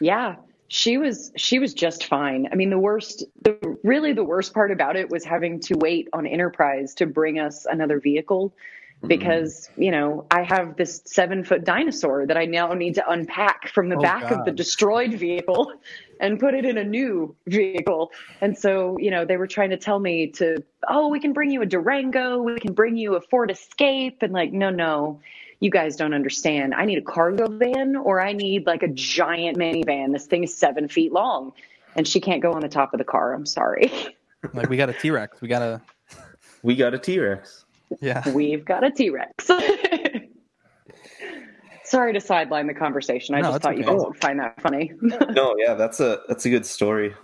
Yeah, 0.00 0.36
she 0.68 0.98
was 0.98 1.32
she 1.36 1.58
was 1.58 1.74
just 1.74 2.06
fine. 2.06 2.48
I 2.52 2.54
mean, 2.56 2.70
the 2.70 2.78
worst, 2.78 3.24
the 3.42 3.56
really 3.84 4.12
the 4.12 4.24
worst 4.24 4.52
part 4.52 4.70
about 4.70 4.96
it 4.96 5.10
was 5.10 5.24
having 5.24 5.60
to 5.60 5.74
wait 5.78 6.08
on 6.12 6.26
Enterprise 6.26 6.94
to 6.94 7.06
bring 7.06 7.38
us 7.38 7.66
another 7.66 8.00
vehicle 8.00 8.50
mm-hmm. 8.50 9.08
because 9.08 9.70
you 9.76 9.90
know 9.90 10.26
I 10.30 10.42
have 10.42 10.76
this 10.76 11.02
seven 11.04 11.44
foot 11.44 11.64
dinosaur 11.64 12.26
that 12.26 12.36
I 12.36 12.46
now 12.46 12.72
need 12.74 12.94
to 12.96 13.08
unpack 13.08 13.68
from 13.68 13.88
the 13.88 13.96
Oh, 13.96 14.02
back 14.02 14.30
of 14.30 14.44
the 14.44 14.50
destroyed 14.50 15.14
vehicle 15.14 15.72
and 16.22 16.40
put 16.40 16.54
it 16.54 16.64
in 16.64 16.78
a 16.78 16.84
new 16.84 17.36
vehicle. 17.46 18.10
And 18.40 18.56
so 18.56 18.96
you 18.98 19.10
know 19.10 19.26
they 19.26 19.36
were 19.36 19.46
trying 19.46 19.70
to 19.70 19.76
tell 19.76 19.98
me 19.98 20.28
to 20.28 20.62
oh 20.88 21.08
we 21.08 21.20
can 21.20 21.34
bring 21.34 21.50
you 21.50 21.60
a 21.60 21.66
Durango, 21.66 22.40
we 22.40 22.58
can 22.58 22.72
bring 22.72 22.96
you 22.96 23.16
a 23.16 23.20
Ford 23.20 23.50
Escape, 23.50 24.22
and 24.22 24.32
like 24.32 24.52
no 24.52 24.70
no. 24.70 25.20
You 25.60 25.70
guys 25.70 25.94
don't 25.94 26.12
understand. 26.12 26.74
I 26.74 26.86
need 26.86 26.98
a 26.98 27.02
cargo 27.02 27.46
van 27.46 27.94
or 27.94 28.20
I 28.20 28.32
need 28.32 28.66
like 28.66 28.82
a 28.82 28.88
giant 28.88 29.56
minivan. 29.56 30.12
This 30.12 30.26
thing 30.26 30.42
is 30.42 30.52
seven 30.52 30.88
feet 30.88 31.12
long 31.12 31.52
and 31.94 32.06
she 32.06 32.20
can't 32.20 32.42
go 32.42 32.52
on 32.52 32.62
the 32.62 32.68
top 32.68 32.92
of 32.94 32.98
the 32.98 33.04
car. 33.04 33.32
I'm 33.32 33.46
sorry. 33.46 33.92
Like 34.54 34.68
we 34.68 34.76
got 34.76 34.90
a 34.90 34.92
T 34.92 35.12
Rex. 35.12 35.40
We 35.40 35.46
got 35.46 35.62
a 35.62 35.80
We 36.64 36.74
got 36.74 36.94
a 36.94 36.98
T 36.98 37.20
Rex. 37.20 37.64
yeah. 38.00 38.28
We've 38.28 38.64
got 38.64 38.82
a 38.82 38.90
T 38.90 39.08
Rex. 39.08 39.48
Sorry 41.92 42.14
to 42.14 42.22
sideline 42.22 42.66
the 42.66 42.72
conversation. 42.72 43.34
I 43.34 43.42
No, 43.42 43.48
just 43.48 43.56
it's 43.56 43.62
thought 43.64 43.76
you 43.76 43.84
okay. 43.84 43.92
guys 43.92 44.06
would 44.06 44.16
find 44.16 44.40
that 44.40 44.58
funny. 44.62 44.92
No, 45.32 45.54
yeah, 45.58 45.74
that's 45.74 46.00
a 46.00 46.22
that's 46.26 46.46
a 46.46 46.48
good 46.48 46.64
story. 46.64 47.14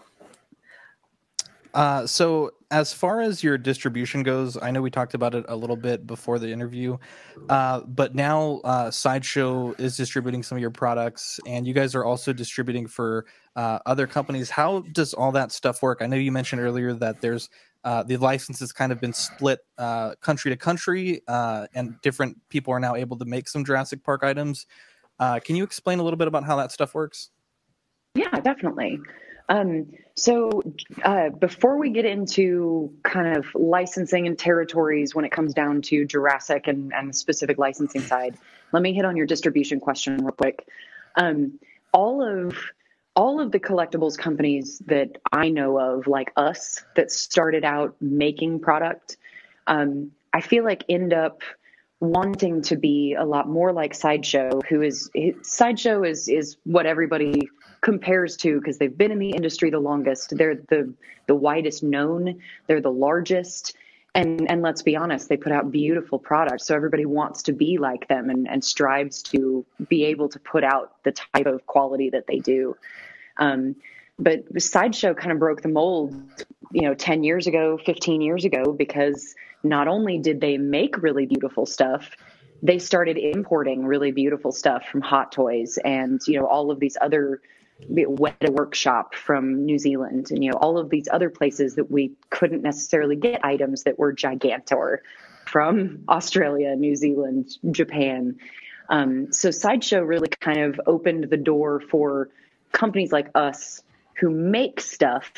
Uh, 1.73 2.07
so 2.07 2.51
as 2.71 2.93
far 2.93 3.23
as 3.23 3.43
your 3.43 3.57
distribution 3.57 4.23
goes, 4.23 4.59
I 4.61 4.71
know 4.71 4.83
we 4.83 4.91
talked 4.91 5.15
about 5.15 5.35
it 5.35 5.47
a 5.49 5.57
little 5.57 5.77
bit 5.77 6.07
before 6.07 6.39
the 6.39 6.53
interview, 6.53 6.99
uh, 7.49 7.81
but 7.81 8.15
now 8.15 8.61
uh, 8.63 8.91
Sideshow 8.91 9.73
is 9.79 9.97
distributing 9.97 10.43
some 10.43 10.59
of 10.59 10.61
your 10.61 10.71
products, 10.71 11.41
and 11.47 11.67
you 11.67 11.73
guys 11.73 11.95
are 11.95 12.05
also 12.05 12.35
distributing 12.35 12.87
for 12.87 13.25
uh, 13.57 13.79
other 13.87 14.07
companies. 14.07 14.51
How 14.51 14.81
does 14.93 15.15
all 15.15 15.33
that 15.33 15.51
stuff 15.51 15.81
work? 15.81 16.03
I 16.03 16.07
know 16.07 16.17
you 16.17 16.31
mentioned 16.33 16.61
earlier 16.61 16.93
that 16.93 17.23
there's 17.23 17.49
uh, 17.85 18.03
the 18.03 18.17
license 18.17 18.61
has 18.61 18.73
kind 18.73 18.93
of 18.93 19.01
been 19.01 19.13
split 19.13 19.61
uh, 19.79 20.15
country 20.17 20.51
to 20.51 20.57
country, 20.57 21.23
uh, 21.29 21.67
and 21.75 21.95
different 22.03 22.37
people 22.49 22.73
are 22.73 22.81
now 22.81 22.95
able 22.95 23.17
to 23.19 23.25
make 23.25 23.49
some 23.49 23.65
Jurassic 23.65 24.03
Park 24.03 24.23
items. 24.23 24.67
Uh, 25.19 25.39
can 25.41 25.57
you 25.57 25.65
explain 25.65 25.99
a 25.99 26.03
little 26.03 26.17
bit 26.17 26.29
about 26.29 26.45
how 26.45 26.57
that 26.57 26.73
stuff 26.73 26.95
works? 26.95 27.31
Yeah, 28.15 28.31
definitely. 28.41 29.01
Um, 29.49 29.87
so 30.15 30.63
uh, 31.05 31.31
before 31.31 31.79
we 31.79 31.91
get 31.91 32.05
into 32.05 32.93
kind 33.03 33.37
of 33.37 33.47
licensing 33.55 34.27
and 34.27 34.39
territories 34.39 35.15
when 35.15 35.25
it 35.25 35.33
comes 35.33 35.55
down 35.55 35.81
to 35.83 36.05
Jurassic 36.05 36.67
and, 36.67 36.93
and 36.93 37.11
the 37.11 37.15
specific 37.15 37.57
licensing 37.59 38.03
side, 38.03 38.37
let 38.73 38.83
me 38.83 38.93
hit 38.93 39.05
on 39.05 39.17
your 39.17 39.27
distribution 39.27 39.81
question 39.81 40.19
real 40.19 40.33
quick. 40.33 40.67
Um, 41.17 41.59
all 41.93 42.23
of 42.23 42.55
all 43.19 43.41
of 43.41 43.51
the 43.51 43.59
collectibles 43.59 44.17
companies 44.17 44.81
that 44.87 45.19
I 45.33 45.49
know 45.49 45.77
of, 45.77 46.07
like 46.07 46.33
us, 46.37 46.85
that 46.95 47.11
started 47.11 47.65
out 47.65 47.97
making 48.01 48.61
product, 48.61 49.17
um, 49.67 50.13
I 50.33 50.41
feel 50.41 50.63
like 50.63 50.85
end 50.89 51.13
up 51.13 51.43
wanting 51.99 52.63
to 52.63 52.77
be 52.77 53.17
a 53.19 53.25
lot 53.25 53.49
more 53.49 53.73
like 53.73 53.93
Sideshow, 53.93 54.61
who 54.69 54.83
is 54.83 55.11
Sideshow 55.43 56.05
is 56.05 56.29
is 56.29 56.59
what 56.63 56.87
everybody 56.87 57.49
compares 57.81 58.37
to 58.37 58.61
because 58.61 58.79
they've 58.79 58.97
been 58.97 59.11
in 59.11 59.19
the 59.19 59.31
industry 59.31 59.71
the 59.71 59.81
longest. 59.81 60.37
They're 60.37 60.55
the 60.55 60.95
the 61.27 61.35
widest 61.35 61.83
known. 61.83 62.41
They're 62.69 62.81
the 62.81 62.93
largest. 62.93 63.75
And 64.15 64.49
and 64.49 64.63
let's 64.63 64.83
be 64.83 64.95
honest, 64.95 65.29
they 65.29 65.37
put 65.37 65.51
out 65.51 65.73
beautiful 65.73 66.21
products. 66.21 66.67
So 66.67 66.77
everybody 66.77 67.05
wants 67.05 67.43
to 67.45 67.53
be 67.53 67.79
like 67.79 68.07
them 68.07 68.31
and, 68.31 68.49
and 68.49 68.65
strives 68.65 69.23
to 69.25 69.67
be 69.89 70.05
able 70.05 70.29
to 70.29 70.39
put 70.39 70.63
out 70.63 71.03
the 71.03 71.13
type 71.13 71.47
of 71.47 71.67
quality 71.67 72.11
that 72.11 72.29
they 72.29 72.39
do. 72.39 72.77
Um, 73.39 73.77
but 74.19 74.61
Sideshow 74.61 75.15
kind 75.15 75.33
of 75.33 75.39
broke 75.39 75.63
the 75.63 75.69
mold, 75.69 76.15
you 76.73 76.83
know, 76.83 76.95
10 76.95 77.23
years 77.23 77.47
ago, 77.47 77.79
15 77.85 78.21
years 78.21 78.45
ago, 78.45 78.73
because 78.73 79.35
not 79.63 79.89
only 79.89 80.19
did 80.19 80.41
they 80.41 80.59
make 80.59 81.03
really 81.03 81.27
beautiful 81.27 81.67
stuff, 81.67 82.11
they 82.63 82.79
started 82.79 83.17
importing 83.17 83.85
really 83.85 84.11
beautiful 84.11 84.53
stuff 84.53 84.87
from 84.87 85.01
Hot 85.01 85.33
Toys 85.33 85.79
and 85.85 86.21
you 86.27 86.39
know 86.41 86.47
all 86.47 86.71
of 86.71 86.81
these 86.81 86.97
other 87.01 87.41
Weta 87.89 88.51
Workshop 88.51 89.15
from 89.15 89.65
New 89.65 89.79
Zealand 89.79 90.31
and 90.31 90.43
you 90.43 90.51
know 90.51 90.59
all 90.59 90.79
of 90.79 90.91
these 90.91 91.09
other 91.11 91.31
places 91.31 91.77
that 91.77 91.91
we 91.91 92.13
couldn't 92.31 92.63
necessarily 92.63 93.17
get 93.17 93.45
items 93.45 93.85
that 93.85 93.99
were 93.99 94.13
gigantor 94.13 94.99
from 95.47 96.05
Australia, 96.09 96.75
New 96.77 96.95
Zealand, 96.95 97.57
Japan. 97.71 98.37
Um, 98.91 99.33
so 99.33 99.51
Sideshow 99.51 100.01
really 100.01 100.29
kind 100.29 100.61
of 100.61 100.81
opened 100.87 101.31
the 101.31 101.37
door 101.37 101.81
for 101.81 102.31
companies 102.73 103.13
like 103.13 103.31
us 103.35 103.83
who 104.15 104.31
make 104.31 104.81
stuff 104.81 105.33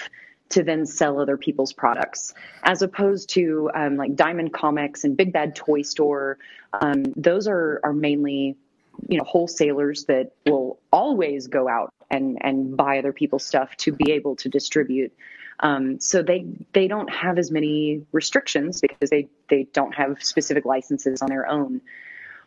to 0.51 0.65
then 0.65 0.85
sell 0.85 1.21
other 1.21 1.37
people's 1.37 1.73
products, 1.73 2.35
as 2.65 2.83
opposed 2.83 3.31
to 3.31 3.71
um, 3.75 3.97
like 3.97 4.17
Diamond 4.17 4.53
Comics 4.53 5.05
and 5.05 5.17
Big 5.17 5.33
Bad 5.33 5.55
Toy 5.55 5.83
Store. 5.83 6.39
Um, 6.73 7.05
those 7.17 7.47
are 7.49 7.81
are 7.85 7.93
mainly 7.93 8.57
you 9.09 9.19
know 9.19 9.25
wholesalers 9.25 10.05
that 10.05 10.33
will 10.47 10.79
always 10.93 11.47
go 11.47 11.69
out 11.69 11.93
and 12.11 12.39
and 12.41 12.77
buy 12.77 12.99
other 12.99 13.13
people's 13.13 13.47
stuff 13.47 13.77
to 13.79 13.93
be 13.93 14.13
able 14.13 14.37
to 14.37 14.49
distribute. 14.49 15.13
Um, 15.61 16.01
so 16.01 16.23
they 16.23 16.47
they 16.73 16.89
don't 16.89 17.11
have 17.11 17.39
as 17.39 17.51
many 17.51 18.05
restrictions 18.13 18.81
because 18.81 19.11
they 19.11 19.29
they 19.49 19.65
don't 19.73 19.95
have 19.95 20.23
specific 20.23 20.65
licenses 20.65 21.23
on 21.23 21.29
their 21.29 21.47
own. 21.49 21.81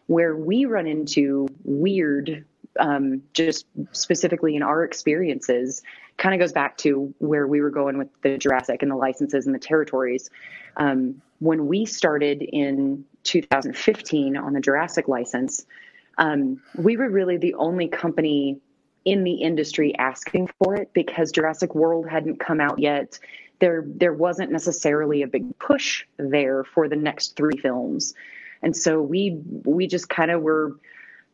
Where 0.07 0.35
we 0.35 0.65
run 0.65 0.85
into 0.85 1.47
weird, 1.63 2.43
um, 2.79 3.23
just 3.33 3.65
specifically 3.91 4.55
in 4.55 4.63
our 4.63 4.83
experiences, 4.83 5.81
kind 6.17 6.33
of 6.33 6.39
goes 6.39 6.51
back 6.51 6.77
to 6.77 7.13
where 7.19 7.47
we 7.47 7.61
were 7.61 7.69
going 7.69 7.97
with 7.97 8.09
the 8.21 8.37
Jurassic 8.37 8.81
and 8.81 8.91
the 8.91 8.95
licenses 8.95 9.45
and 9.45 9.55
the 9.55 9.59
territories. 9.59 10.29
Um, 10.77 11.21
when 11.39 11.67
we 11.67 11.85
started 11.85 12.41
in 12.41 13.05
2015 13.23 14.37
on 14.37 14.53
the 14.53 14.61
Jurassic 14.61 15.07
license, 15.07 15.65
um, 16.17 16.61
we 16.75 16.97
were 16.97 17.09
really 17.09 17.37
the 17.37 17.55
only 17.55 17.87
company 17.87 18.59
in 19.05 19.23
the 19.23 19.35
industry 19.35 19.95
asking 19.97 20.49
for 20.57 20.75
it 20.75 20.93
because 20.93 21.31
Jurassic 21.31 21.75
World 21.75 22.07
hadn't 22.07 22.39
come 22.39 22.61
out 22.61 22.79
yet. 22.79 23.19
There, 23.59 23.83
there 23.85 24.13
wasn't 24.13 24.51
necessarily 24.51 25.21
a 25.21 25.27
big 25.27 25.57
push 25.59 26.05
there 26.17 26.63
for 26.63 26.87
the 26.87 26.95
next 26.95 27.35
three 27.35 27.57
films, 27.61 28.13
and 28.61 28.75
so 28.75 29.01
we 29.01 29.41
we 29.63 29.87
just 29.87 30.09
kind 30.09 30.31
of 30.31 30.41
were, 30.41 30.75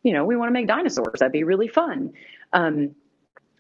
you 0.04 0.14
know, 0.14 0.26
we 0.26 0.36
want 0.36 0.50
to 0.50 0.54
make 0.54 0.68
dinosaurs. 0.68 1.20
That'd 1.20 1.32
be 1.32 1.44
really 1.44 1.68
fun. 1.68 2.14
Um, 2.54 2.96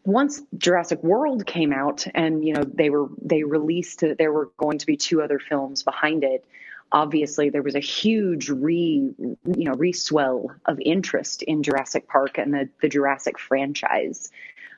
once 0.06 0.42
Jurassic 0.58 1.04
World 1.04 1.46
came 1.46 1.74
out, 1.74 2.06
and 2.16 2.44
you 2.46 2.54
know 2.54 2.64
they 2.64 2.90
were 2.90 3.08
they 3.22 3.44
released 3.44 4.00
that 4.02 4.18
there 4.18 4.32
were 4.32 4.50
going 4.58 4.78
to 4.80 4.86
be 4.86 4.98
two 4.98 5.22
other 5.22 5.40
films 5.40 5.84
behind 5.84 6.24
it 6.24 6.46
obviously 6.92 7.50
there 7.50 7.62
was 7.62 7.76
a 7.76 7.80
huge 7.80 8.50
re 8.50 9.14
you 9.20 9.38
know 9.46 9.74
reswell 9.74 10.48
of 10.66 10.80
interest 10.82 11.44
in 11.44 11.64
Jurassic 11.64 12.08
Park 12.08 12.38
and 12.38 12.54
the, 12.54 12.70
the 12.82 12.90
Jurassic 12.90 13.38
franchise. 13.38 14.32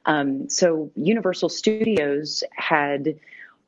Um, 0.05 0.49
so 0.49 0.91
Universal 0.95 1.49
Studios 1.49 2.43
had 2.55 3.19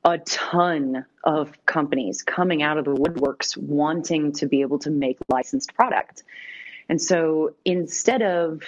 a 0.04 0.18
ton 0.20 1.06
of 1.24 1.54
companies 1.66 2.22
coming 2.22 2.62
out 2.62 2.78
of 2.78 2.86
the 2.86 2.94
woodworks 2.94 3.56
wanting 3.56 4.34
to 4.34 4.48
be 4.48 4.62
able 4.62 4.80
to 4.80 4.90
make 4.90 5.18
licensed 5.30 5.74
product. 5.76 6.24
And 6.90 7.02
so 7.02 7.56
instead 7.66 8.22
of 8.22 8.62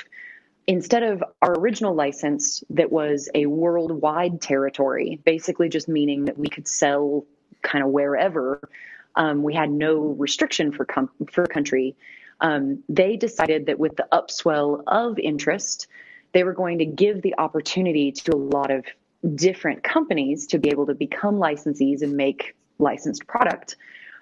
instead 0.68 1.04
of 1.04 1.24
our 1.42 1.54
original 1.60 1.94
license 1.94 2.64
that 2.72 2.92
was 2.92 3.30
a 3.36 3.46
worldwide 3.46 4.42
territory, 4.42 5.20
basically 5.24 5.70
just 5.70 5.88
meaning 5.88 6.26
that 6.26 6.38
we 6.38 6.48
could 6.48 6.68
sell 6.68 7.24
kind 7.62 7.84
of 7.84 7.92
wherever, 7.92 8.68
um, 9.16 9.44
we 9.44 9.54
had 9.54 9.70
no 9.70 10.00
restriction 10.18 10.72
for 10.72 10.86
com- 10.86 11.12
for 11.32 11.46
country. 11.46 11.96
Um, 12.42 12.84
they 12.90 13.16
decided 13.16 13.68
that 13.68 13.80
with 13.80 13.96
the 13.96 14.08
upswell 14.12 14.84
of 14.88 15.18
interest, 15.20 15.88
they 16.34 16.44
were 16.44 16.54
going 16.54 16.80
to 16.80 16.86
give 16.86 17.22
the 17.22 17.36
opportunity 17.38 18.12
to 18.12 18.36
a 18.36 18.38
lot 18.38 18.72
of 18.72 18.86
different 19.36 19.84
companies 19.84 20.46
to 20.48 20.60
be 20.60 20.70
able 20.70 20.86
to 20.86 20.94
become 20.94 21.36
licensees 21.36 22.02
and 22.02 22.14
make 22.14 22.56
licensed 22.78 23.26
product. 23.26 23.78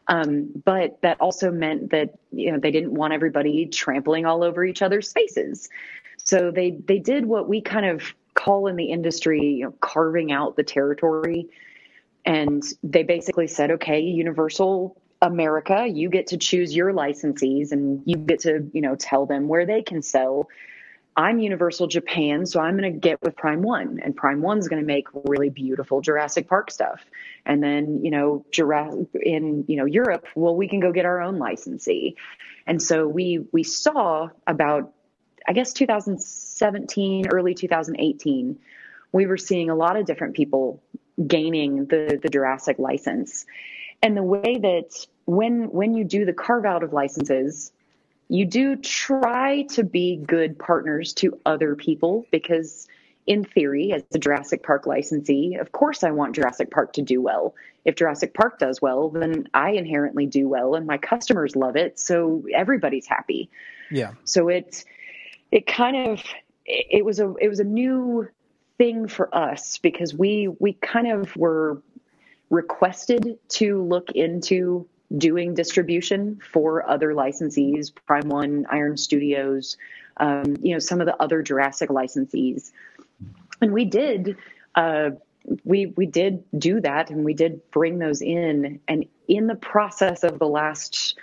Um, 0.08 0.50
but 0.66 1.02
that 1.02 1.22
also 1.22 1.52
meant 1.52 1.92
that 1.92 2.16
you 2.32 2.52
know 2.52 2.60
they 2.60 2.72
didn't 2.72 2.94
want 2.94 3.14
everybody 3.14 3.68
trampling 3.68 4.26
all 4.26 4.44
over 4.44 4.66
each 4.66 4.82
other's 4.82 5.10
spaces. 5.10 5.70
So 6.18 6.52
they 6.52 6.72
they 6.72 7.00
did 7.00 7.26
what 7.26 7.48
we 7.48 7.62
kind 7.62 7.86
of 7.86 8.14
call 8.34 8.68
in 8.68 8.76
the 8.76 8.86
industry 8.86 9.40
you 9.42 9.66
know, 9.66 9.74
carving 9.80 10.32
out 10.32 10.56
the 10.56 10.64
territory 10.64 11.50
and 12.26 12.64
they 12.84 13.04
basically 13.04 13.48
said, 13.48 13.72
okay, 13.72 14.00
Universal 14.00 14.98
America, 15.22 15.88
you 15.88 16.10
get 16.10 16.28
to 16.28 16.38
choose 16.38 16.76
your 16.76 16.94
licensees 16.94 17.72
and 17.72 18.02
you 18.06 18.18
get 18.18 18.40
to, 18.42 18.70
you 18.74 18.82
know, 18.82 18.96
tell 18.96 19.26
them 19.26 19.48
where 19.48 19.66
they 19.66 19.82
can 19.82 20.02
sell. 20.02 20.50
I'm 21.16 21.40
Universal 21.40 21.88
Japan, 21.88 22.46
so 22.46 22.60
I'm 22.60 22.78
going 22.78 22.92
to 22.92 23.00
get 23.00 23.22
with 23.22 23.36
Prime 23.36 23.62
One, 23.62 24.00
and 24.04 24.16
Prime 24.16 24.42
One's 24.42 24.68
going 24.68 24.82
to 24.82 24.86
make 24.86 25.08
really 25.14 25.50
beautiful 25.50 26.02
Jurassic 26.02 26.48
Park 26.48 26.72
stuff. 26.72 27.04
And 27.46 27.62
then, 27.62 28.04
you 28.04 28.10
know, 28.10 28.46
in 29.22 29.66
you 29.68 29.76
know 29.76 29.86
Europe, 29.86 30.26
well, 30.36 30.56
we 30.56 30.68
can 30.68 30.80
go 30.80 30.92
get 30.92 31.06
our 31.06 31.22
own 31.22 31.38
licensee. 31.38 32.16
And 32.66 32.82
so 32.82 33.08
we 33.08 33.46
we 33.52 33.64
saw 33.64 34.30
about, 34.48 34.92
I 35.48 35.54
guess, 35.54 35.74
2017, 35.74 37.28
early 37.28 37.54
2018, 37.54 38.58
we 39.12 39.26
were 39.28 39.38
seeing 39.38 39.70
a 39.70 39.76
lot 39.76 39.98
of 39.98 40.06
different 40.06 40.36
people 40.36 40.82
gaining 41.28 41.86
the 41.86 42.20
the 42.22 42.30
Jurassic 42.30 42.80
license. 42.80 43.46
And 44.02 44.18
the 44.18 44.24
way 44.24 44.58
that 44.58 45.06
when 45.26 45.70
when 45.70 45.94
you 45.94 46.06
do 46.06 46.26
the 46.26 46.34
carve 46.34 46.66
out 46.66 46.84
of 46.84 46.92
licenses, 46.92 47.72
you 48.30 48.46
do 48.46 48.76
try 48.76 49.64
to 49.64 49.84
be 49.84 50.18
good 50.18 50.58
partners 50.58 51.14
to 51.14 51.40
other 51.46 51.76
people 51.76 52.26
because 52.32 52.88
in 53.26 53.46
theory, 53.46 53.94
as 53.94 54.04
a 54.14 54.20
Jurassic 54.20 54.64
Park 54.64 54.86
licensee, 54.86 55.56
of 55.56 55.72
course 55.72 56.04
I 56.04 56.12
want 56.12 56.36
Jurassic 56.36 56.72
Park 56.72 56.94
to 56.94 57.02
do 57.02 57.22
well. 57.22 57.56
If 57.86 57.96
Jurassic 57.96 58.34
Park 58.34 58.60
does 58.60 58.82
well, 58.82 59.10
then 59.10 59.48
I 59.54 59.72
inherently 59.72 60.26
do 60.26 60.48
well 60.48 60.76
and 60.76 60.86
my 60.86 60.98
customers 60.98 61.56
love 61.56 61.76
it, 61.76 62.00
so 62.00 62.44
everybody's 62.54 63.08
happy. 63.08 63.50
Yeah. 63.92 64.14
So 64.26 64.50
it 64.50 64.84
it 65.52 65.68
kind 65.68 65.96
of 65.96 66.24
it 66.66 67.06
was 67.06 67.20
a 67.20 67.34
it 67.40 67.48
was 67.48 67.60
a 67.60 67.66
new 67.66 68.28
thing 68.78 69.08
for 69.08 69.34
us 69.36 69.78
because 69.78 70.14
we 70.14 70.50
we 70.60 70.74
kind 70.74 71.12
of 71.12 71.36
were 71.36 71.82
requested 72.50 73.38
to 73.50 73.84
look 73.84 74.12
into 74.12 74.88
doing 75.18 75.54
distribution 75.54 76.40
for 76.52 76.88
other 76.90 77.14
licensees, 77.14 77.94
Prime 78.06 78.30
One, 78.30 78.66
Iron 78.70 78.98
Studios, 78.98 79.78
um, 80.18 80.56
you 80.62 80.74
know, 80.74 80.80
some 80.80 81.02
of 81.02 81.08
the 81.08 81.22
other 81.22 81.42
Jurassic 81.42 81.90
licensees, 81.90 82.72
and 83.62 83.74
we 83.74 83.86
did. 83.86 84.38
Uh, 84.76 85.12
we 85.64 85.88
we 85.88 86.06
did 86.06 86.44
do 86.58 86.80
that, 86.82 87.10
and 87.10 87.26
we 87.26 87.34
did 87.34 87.62
bring 87.72 88.00
those 88.00 88.22
in. 88.22 88.80
And 88.88 89.06
in 89.28 89.48
the 89.48 89.56
process 89.56 90.24
of 90.24 90.40
the 90.40 90.48
last, 90.48 91.18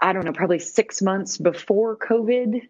I 0.00 0.12
don't 0.12 0.24
know, 0.24 0.32
probably 0.32 0.58
six 0.58 1.02
months 1.02 1.36
before 1.36 1.96
COVID, 1.96 2.66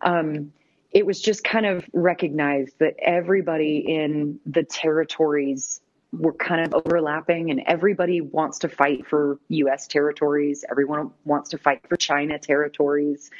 um, 0.00 0.52
it 0.90 1.06
was 1.06 1.20
just 1.20 1.42
kind 1.42 1.66
of 1.66 1.84
recognized 1.92 2.78
that 2.78 2.96
everybody 3.00 3.78
in 3.78 4.38
the 4.46 4.62
territories 4.62 5.80
were 6.18 6.32
kind 6.32 6.64
of 6.64 6.82
overlapping 6.84 7.50
and 7.50 7.62
everybody 7.66 8.20
wants 8.20 8.58
to 8.60 8.68
fight 8.68 9.06
for 9.06 9.38
US 9.48 9.86
territories 9.86 10.64
everyone 10.70 11.10
wants 11.24 11.50
to 11.50 11.58
fight 11.58 11.80
for 11.88 11.96
China 11.96 12.38
territories 12.38 13.30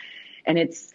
and 0.47 0.59
it's 0.59 0.93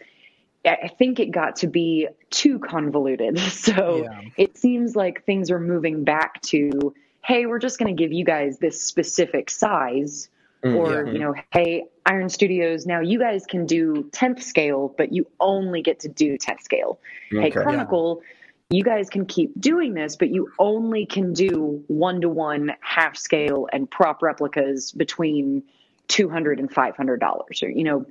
I 0.64 0.88
think 0.98 1.20
it 1.20 1.30
got 1.30 1.56
to 1.56 1.66
be 1.66 2.08
too 2.30 2.58
convoluted 2.58 3.38
so 3.50 4.02
yeah. 4.04 4.20
it 4.36 4.58
seems 4.58 4.96
like 4.96 5.24
things 5.24 5.50
are 5.50 5.60
moving 5.60 6.04
back 6.04 6.40
to 6.42 6.94
hey 7.24 7.46
we're 7.46 7.58
just 7.58 7.78
going 7.78 7.94
to 7.94 8.00
give 8.00 8.12
you 8.12 8.24
guys 8.24 8.58
this 8.58 8.82
specific 8.82 9.50
size 9.50 10.28
Mm, 10.62 10.76
or 10.76 11.06
yeah. 11.06 11.12
you 11.12 11.18
know 11.18 11.34
hey 11.52 11.84
iron 12.04 12.28
studios 12.28 12.84
now 12.84 13.00
you 13.00 13.18
guys 13.18 13.46
can 13.46 13.64
do 13.64 14.06
10th 14.10 14.42
scale 14.42 14.94
but 14.98 15.10
you 15.10 15.26
only 15.40 15.80
get 15.80 16.00
to 16.00 16.08
do 16.08 16.36
10th 16.36 16.60
scale 16.60 17.00
okay. 17.32 17.44
hey 17.44 17.50
chronicle 17.50 18.20
yeah. 18.20 18.28
You 18.70 18.84
guys 18.84 19.10
can 19.10 19.26
keep 19.26 19.58
doing 19.60 19.94
this 19.94 20.16
but 20.16 20.30
you 20.30 20.50
only 20.58 21.06
can 21.06 21.32
do 21.32 21.82
one 21.88 22.20
to 22.20 22.28
one 22.28 22.72
half 22.80 23.16
scale 23.16 23.68
and 23.72 23.90
prop 23.90 24.22
replicas 24.22 24.92
between 24.92 25.62
200 26.08 26.58
and 26.58 26.72
500 26.72 27.20
dollars 27.20 27.62
or 27.62 27.70
you 27.70 27.84
know 27.84 28.06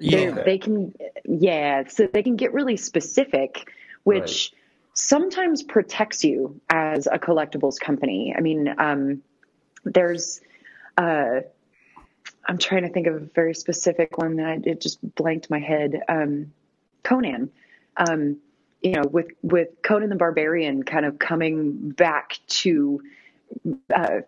yeah. 0.00 0.30
they 0.30 0.58
can 0.58 0.94
yeah 1.24 1.84
so 1.88 2.06
they 2.12 2.22
can 2.22 2.36
get 2.36 2.52
really 2.52 2.76
specific 2.76 3.70
which 4.04 4.52
right. 4.52 4.60
sometimes 4.94 5.62
protects 5.62 6.24
you 6.24 6.60
as 6.68 7.06
a 7.06 7.18
collectibles 7.18 7.78
company 7.78 8.34
i 8.36 8.40
mean 8.40 8.74
um, 8.78 9.22
there's 9.84 10.40
uh, 10.96 11.40
I'm 12.46 12.58
trying 12.58 12.82
to 12.82 12.88
think 12.88 13.06
of 13.06 13.14
a 13.14 13.20
very 13.20 13.54
specific 13.54 14.18
one 14.18 14.36
that 14.36 14.46
I, 14.46 14.60
it 14.64 14.80
just 14.80 14.98
blanked 15.14 15.50
my 15.50 15.58
head. 15.58 16.02
Um, 16.08 16.52
Conan, 17.02 17.50
um, 17.96 18.38
you 18.84 18.92
know, 18.92 19.02
with 19.10 19.28
with 19.42 19.68
Conan 19.82 20.10
the 20.10 20.16
Barbarian 20.16 20.82
kind 20.82 21.06
of 21.06 21.18
coming 21.18 21.90
back 21.90 22.38
to 22.48 23.00
uh, 23.92 24.20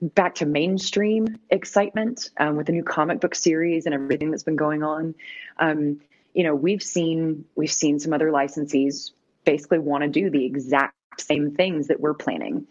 back 0.00 0.36
to 0.36 0.46
mainstream 0.46 1.36
excitement 1.50 2.30
um, 2.38 2.56
with 2.56 2.66
the 2.66 2.72
new 2.72 2.84
comic 2.84 3.20
book 3.20 3.34
series 3.34 3.86
and 3.86 3.94
everything 3.94 4.30
that's 4.30 4.44
been 4.44 4.56
going 4.56 4.84
on. 4.84 5.16
Um, 5.58 6.00
you 6.32 6.44
know, 6.44 6.54
we've 6.54 6.82
seen 6.82 7.44
we've 7.56 7.72
seen 7.72 7.98
some 7.98 8.12
other 8.12 8.30
licensees 8.30 9.10
basically 9.44 9.80
want 9.80 10.04
to 10.04 10.08
do 10.08 10.30
the 10.30 10.44
exact 10.44 10.94
same 11.20 11.50
things 11.56 11.88
that 11.88 11.98
we're 11.98 12.14
planning. 12.14 12.68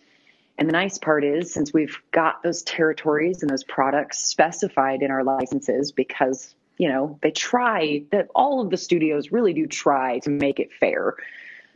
And 0.57 0.67
the 0.67 0.73
nice 0.73 0.97
part 0.97 1.25
is, 1.25 1.53
since 1.53 1.73
we've 1.73 2.01
got 2.11 2.41
those 2.41 2.63
territories 2.63 3.41
and 3.41 3.49
those 3.49 3.65
products 3.65 4.19
specified 4.19 5.01
in 5.01 5.11
our 5.11 5.23
licenses, 5.23 5.91
because 5.91 6.55
you 6.77 6.89
know 6.89 7.17
they 7.21 7.31
try 7.31 8.03
that 8.11 8.27
all 8.35 8.61
of 8.61 8.69
the 8.69 8.77
studios 8.77 9.31
really 9.31 9.53
do 9.53 9.67
try 9.67 10.19
to 10.19 10.29
make 10.29 10.59
it 10.59 10.71
fair. 10.73 11.15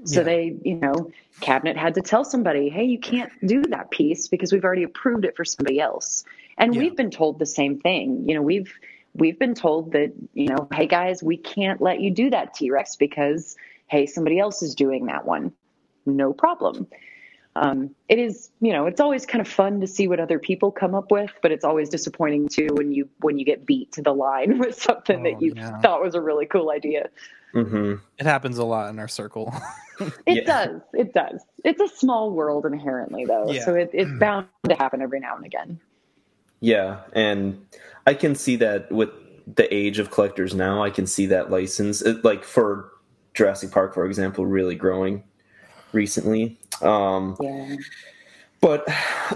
So 0.03 0.21
yeah. 0.21 0.23
they, 0.23 0.55
you 0.63 0.75
know, 0.75 1.11
cabinet 1.41 1.77
had 1.77 1.93
to 1.95 2.01
tell 2.01 2.23
somebody, 2.23 2.69
"Hey, 2.69 2.85
you 2.85 2.99
can't 2.99 3.31
do 3.45 3.61
that 3.63 3.91
piece 3.91 4.27
because 4.27 4.51
we've 4.51 4.63
already 4.63 4.83
approved 4.83 5.25
it 5.25 5.35
for 5.35 5.45
somebody 5.45 5.79
else." 5.79 6.23
And 6.57 6.73
yeah. 6.73 6.81
we've 6.81 6.95
been 6.95 7.11
told 7.11 7.39
the 7.39 7.45
same 7.45 7.79
thing. 7.79 8.27
You 8.27 8.35
know, 8.35 8.41
we've 8.41 8.73
we've 9.13 9.37
been 9.37 9.53
told 9.53 9.91
that, 9.91 10.11
you 10.33 10.47
know, 10.47 10.67
"Hey 10.73 10.87
guys, 10.87 11.21
we 11.21 11.37
can't 11.37 11.81
let 11.81 12.01
you 12.01 12.09
do 12.09 12.29
that 12.31 12.53
T-Rex 12.55 12.95
because 12.95 13.55
hey, 13.87 14.05
somebody 14.05 14.39
else 14.39 14.63
is 14.63 14.73
doing 14.75 15.05
that 15.05 15.25
one." 15.25 15.51
No 16.05 16.33
problem 16.33 16.87
um, 17.55 17.93
it 18.07 18.19
is 18.19 18.49
you 18.61 18.71
know 18.71 18.85
it's 18.85 19.01
always 19.01 19.25
kind 19.25 19.41
of 19.41 19.47
fun 19.47 19.81
to 19.81 19.87
see 19.87 20.07
what 20.07 20.19
other 20.19 20.39
people 20.39 20.71
come 20.71 20.95
up 20.95 21.11
with 21.11 21.31
but 21.41 21.51
it's 21.51 21.65
always 21.65 21.89
disappointing 21.89 22.47
too 22.47 22.69
when 22.73 22.91
you 22.91 23.09
when 23.19 23.37
you 23.37 23.45
get 23.45 23.65
beat 23.65 23.91
to 23.93 24.01
the 24.01 24.13
line 24.13 24.57
with 24.59 24.81
something 24.81 25.19
oh, 25.19 25.23
that 25.23 25.41
you 25.41 25.53
yeah. 25.55 25.79
thought 25.79 26.01
was 26.01 26.15
a 26.15 26.21
really 26.21 26.45
cool 26.45 26.71
idea 26.71 27.09
mm-hmm. 27.53 27.95
it 28.17 28.25
happens 28.25 28.57
a 28.57 28.63
lot 28.63 28.89
in 28.89 28.99
our 28.99 29.07
circle 29.07 29.53
it 30.25 30.37
yeah. 30.37 30.43
does 30.43 30.81
it 30.93 31.13
does 31.13 31.41
it's 31.63 31.81
a 31.81 31.87
small 31.87 32.31
world 32.31 32.65
inherently 32.65 33.25
though 33.25 33.51
yeah. 33.51 33.65
so 33.65 33.75
it, 33.75 33.89
it's 33.93 34.11
bound 34.19 34.47
to 34.67 34.75
happen 34.75 35.01
every 35.01 35.19
now 35.19 35.35
and 35.35 35.45
again 35.45 35.79
yeah 36.61 37.01
and 37.13 37.65
i 38.07 38.13
can 38.13 38.33
see 38.33 38.55
that 38.55 38.89
with 38.91 39.09
the 39.53 39.73
age 39.73 39.99
of 39.99 40.09
collectors 40.09 40.53
now 40.53 40.81
i 40.81 40.89
can 40.89 41.05
see 41.05 41.25
that 41.25 41.51
license 41.51 42.01
like 42.23 42.43
for 42.45 42.91
jurassic 43.33 43.71
park 43.71 43.93
for 43.93 44.05
example 44.05 44.45
really 44.45 44.75
growing 44.75 45.23
recently 45.93 46.57
um, 46.81 47.37
yeah. 47.39 47.75
But 48.59 48.87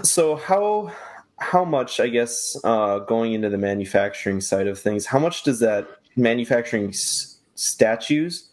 so 0.02 0.36
how 0.36 0.92
how 1.38 1.64
much 1.64 2.00
I 2.00 2.08
guess 2.08 2.56
uh, 2.64 3.00
going 3.00 3.34
into 3.34 3.48
the 3.48 3.58
manufacturing 3.58 4.40
side 4.40 4.66
of 4.66 4.78
things, 4.78 5.06
how 5.06 5.18
much 5.18 5.42
does 5.42 5.60
that 5.60 5.88
manufacturing 6.16 6.88
s- 6.88 7.36
statues 7.54 8.48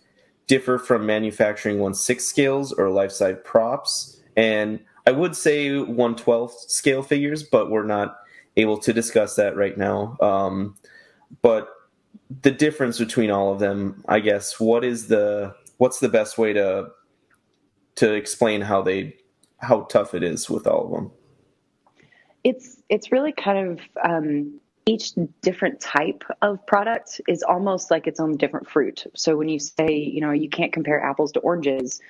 differ 0.47 0.77
from 0.77 1.05
manufacturing 1.05 1.79
one 1.79 1.93
six 1.93 2.25
scales 2.25 2.73
or 2.73 2.89
life 2.89 3.11
size 3.11 3.37
props? 3.43 4.19
And 4.35 4.79
I 5.05 5.11
would 5.11 5.35
say 5.35 5.79
one 5.79 6.15
twelfth 6.15 6.69
scale 6.69 7.03
figures, 7.03 7.43
but 7.43 7.69
we're 7.69 7.85
not 7.85 8.17
able 8.57 8.77
to 8.79 8.93
discuss 8.93 9.35
that 9.35 9.55
right 9.55 9.77
now. 9.77 10.17
Um, 10.21 10.75
but 11.41 11.69
the 12.41 12.51
difference 12.51 12.97
between 12.97 13.29
all 13.29 13.51
of 13.51 13.59
them, 13.59 14.03
I 14.07 14.19
guess, 14.19 14.59
what 14.59 14.83
is 14.83 15.07
the 15.07 15.55
what's 15.77 15.99
the 15.99 16.09
best 16.09 16.37
way 16.37 16.53
to 16.53 16.89
to 17.95 18.13
explain 18.13 18.61
how 18.61 18.81
they 18.81 19.17
how 19.59 19.81
tough 19.81 20.13
it 20.13 20.23
is 20.23 20.49
with 20.49 20.67
all 20.67 20.85
of 20.85 20.91
them. 20.91 21.11
It's 22.43 22.77
it's 22.89 23.11
really 23.11 23.31
kind 23.31 23.71
of 23.71 23.79
um, 24.03 24.59
each 24.85 25.13
different 25.41 25.79
type 25.79 26.23
of 26.41 26.65
product 26.65 27.21
is 27.27 27.41
almost 27.43 27.89
like 27.89 28.05
its 28.05 28.19
own 28.19 28.35
different 28.35 28.69
fruit. 28.69 29.05
So 29.15 29.37
when 29.37 29.49
you 29.49 29.59
say 29.59 29.95
you 29.95 30.21
know 30.21 30.31
you 30.31 30.49
can't 30.49 30.73
compare 30.73 31.01
apples 31.01 31.31
to 31.33 31.39
oranges, 31.39 32.01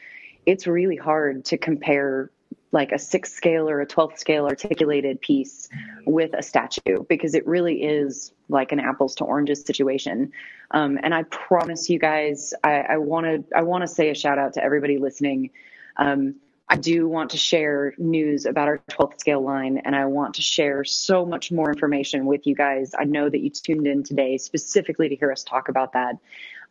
it's 0.45 0.67
really 0.67 0.97
hard 0.97 1.45
to 1.45 1.57
compare 1.57 2.31
like 2.73 2.91
a 2.91 2.97
sixth 2.97 3.35
scale 3.35 3.69
or 3.69 3.81
a 3.81 3.85
12th 3.85 4.17
scale 4.17 4.45
articulated 4.45 5.21
piece 5.21 5.69
with 6.07 6.33
a 6.33 6.41
statue 6.41 7.03
because 7.07 7.35
it 7.35 7.45
really 7.45 7.83
is 7.83 8.33
like 8.49 8.71
an 8.71 8.79
apples 8.79 9.13
to 9.13 9.23
oranges 9.23 9.61
situation. 9.61 10.31
Um, 10.71 10.99
and 11.03 11.13
I 11.13 11.21
promise 11.23 11.87
you 11.87 11.99
guys, 11.99 12.51
I 12.63 12.97
want 12.97 13.25
to 13.27 13.43
I 13.55 13.61
want 13.61 13.83
to 13.83 13.87
say 13.87 14.09
a 14.09 14.15
shout 14.15 14.39
out 14.39 14.53
to 14.53 14.63
everybody 14.63 14.97
listening. 14.97 15.51
Um, 15.97 16.35
I 16.69 16.75
do 16.75 17.07
want 17.07 17.29
to 17.31 17.37
share 17.37 17.93
news 17.97 18.45
about 18.45 18.67
our 18.67 18.79
12th 18.89 19.19
scale 19.19 19.41
line, 19.41 19.77
and 19.85 19.95
I 19.95 20.05
want 20.05 20.33
to 20.35 20.41
share 20.41 20.83
so 20.83 21.25
much 21.25 21.51
more 21.51 21.69
information 21.71 22.25
with 22.25 22.47
you 22.47 22.55
guys. 22.55 22.93
I 22.97 23.03
know 23.03 23.29
that 23.29 23.41
you 23.41 23.49
tuned 23.49 23.85
in 23.85 24.01
today 24.01 24.37
specifically 24.37 25.09
to 25.09 25.15
hear 25.15 25.31
us 25.31 25.43
talk 25.43 25.69
about 25.69 25.93
that. 25.93 26.17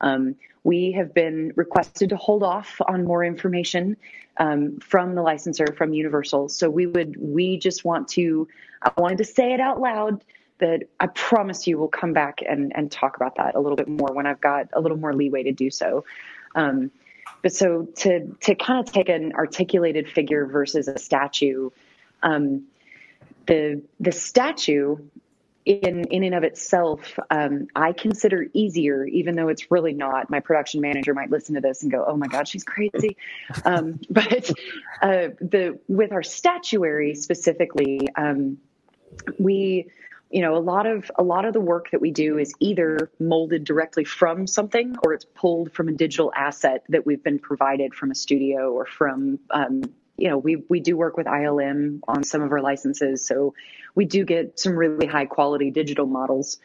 Um, 0.01 0.35
we 0.65 0.93
have 0.93 1.13
been 1.15 1.53
requested 1.57 2.09
to 2.09 2.17
hold 2.17 2.43
off 2.43 2.81
on 2.89 3.05
more 3.05 3.25
information 3.25 3.97
um, 4.39 4.79
from 4.81 5.15
the 5.15 5.23
licensor 5.23 5.67
from 5.77 5.93
Universal. 5.93 6.49
So 6.49 6.71
we 6.71 6.87
would, 6.87 7.17
we 7.19 7.59
just 7.59 7.85
want 7.85 8.09
to, 8.09 8.49
I 8.83 8.91
wanted 8.97 9.19
to 9.19 9.25
say 9.25 9.53
it 9.53 9.61
out 9.61 9.81
loud 9.81 10.25
that 10.59 10.85
I 11.01 11.09
promise 11.09 11.67
you 11.67 11.79
we'll 11.79 11.89
come 11.89 12.13
back 12.13 12.39
and, 12.49 12.73
and 12.75 12.91
talk 12.91 13.17
about 13.17 13.37
that 13.37 13.55
a 13.55 13.61
little 13.61 13.77
bit 13.77 13.89
more 13.89 14.13
when 14.13 14.27
I've 14.27 14.41
got 14.41 14.69
a 14.73 14.81
little 14.81 14.97
more 14.97 15.15
leeway 15.15 15.43
to 15.43 15.53
do 15.53 15.71
so. 15.71 16.05
Um, 16.55 16.91
but 17.43 17.53
so 17.53 17.89
to 17.97 18.29
to 18.41 18.55
kind 18.55 18.87
of 18.87 18.93
take 18.93 19.09
an 19.09 19.33
articulated 19.35 20.09
figure 20.09 20.47
versus 20.47 20.89
a 20.89 20.99
statue, 20.99 21.71
um, 22.23 22.65
the 23.47 23.83
the 24.01 24.13
statue 24.13 24.97
in 25.65 26.05
in 26.05 26.25
and 26.25 26.35
of 26.35 26.45
itself, 26.45 27.19
um, 27.31 27.69
I 27.75 27.93
consider 27.93 28.47
easier, 28.53 29.05
even 29.07 29.37
though 29.37 29.49
it's 29.49 29.71
really 29.71 29.93
not. 29.93 30.31
My 30.31 30.41
production 30.41 30.81
manager 30.81 31.15
might 31.15 31.31
listen 31.31 31.55
to 31.55 31.61
this 31.61 31.83
and 31.83 31.91
go, 31.91 32.05
"Oh 32.07 32.17
my 32.17 32.27
God, 32.27 32.49
she's 32.49 32.65
crazy." 32.65 33.17
Um, 33.65 34.01
but 34.11 34.51
uh, 35.01 35.29
the 35.41 35.79
with 35.89 36.13
our 36.13 36.23
statuary 36.23 37.15
specifically, 37.15 38.09
um, 38.17 38.59
we 39.39 39.89
you 40.33 40.41
know 40.41 40.57
a 40.57 40.59
lot 40.59 40.87
of 40.87 41.11
a 41.17 41.23
lot 41.23 41.45
of 41.45 41.53
the 41.53 41.61
work 41.61 41.91
that 41.91 42.01
we 42.01 42.11
do 42.11 42.39
is 42.39 42.53
either 42.59 43.11
molded 43.21 43.65
directly 43.65 44.05
from 44.05 44.47
something 44.47 44.97
or 45.05 45.13
it's 45.13 45.27
pulled 45.27 45.73
from 45.73 45.89
a 45.89 45.93
digital 45.93 46.33
asset 46.35 46.85
that 46.89 47.05
we've 47.07 47.23
been 47.23 47.39
provided 47.39 47.95
from 47.95 48.11
a 48.11 48.15
studio 48.15 48.73
or 48.73 48.87
from 48.87 49.39
um, 49.51 49.83
you 50.17 50.29
know 50.29 50.39
we 50.39 50.57
we 50.69 50.81
do 50.81 50.97
work 50.97 51.17
with 51.17 51.27
ILM 51.27 52.01
on 52.09 52.25
some 52.25 52.43
of 52.43 52.51
our 52.51 52.63
licenses. 52.63 53.27
So 53.27 53.55
we 53.95 54.07
do 54.07 54.25
get 54.25 54.59
some 54.59 54.75
really 54.75 55.07
high 55.07 55.27
quality 55.27 55.71
digital 55.71 56.07
models. 56.07 56.59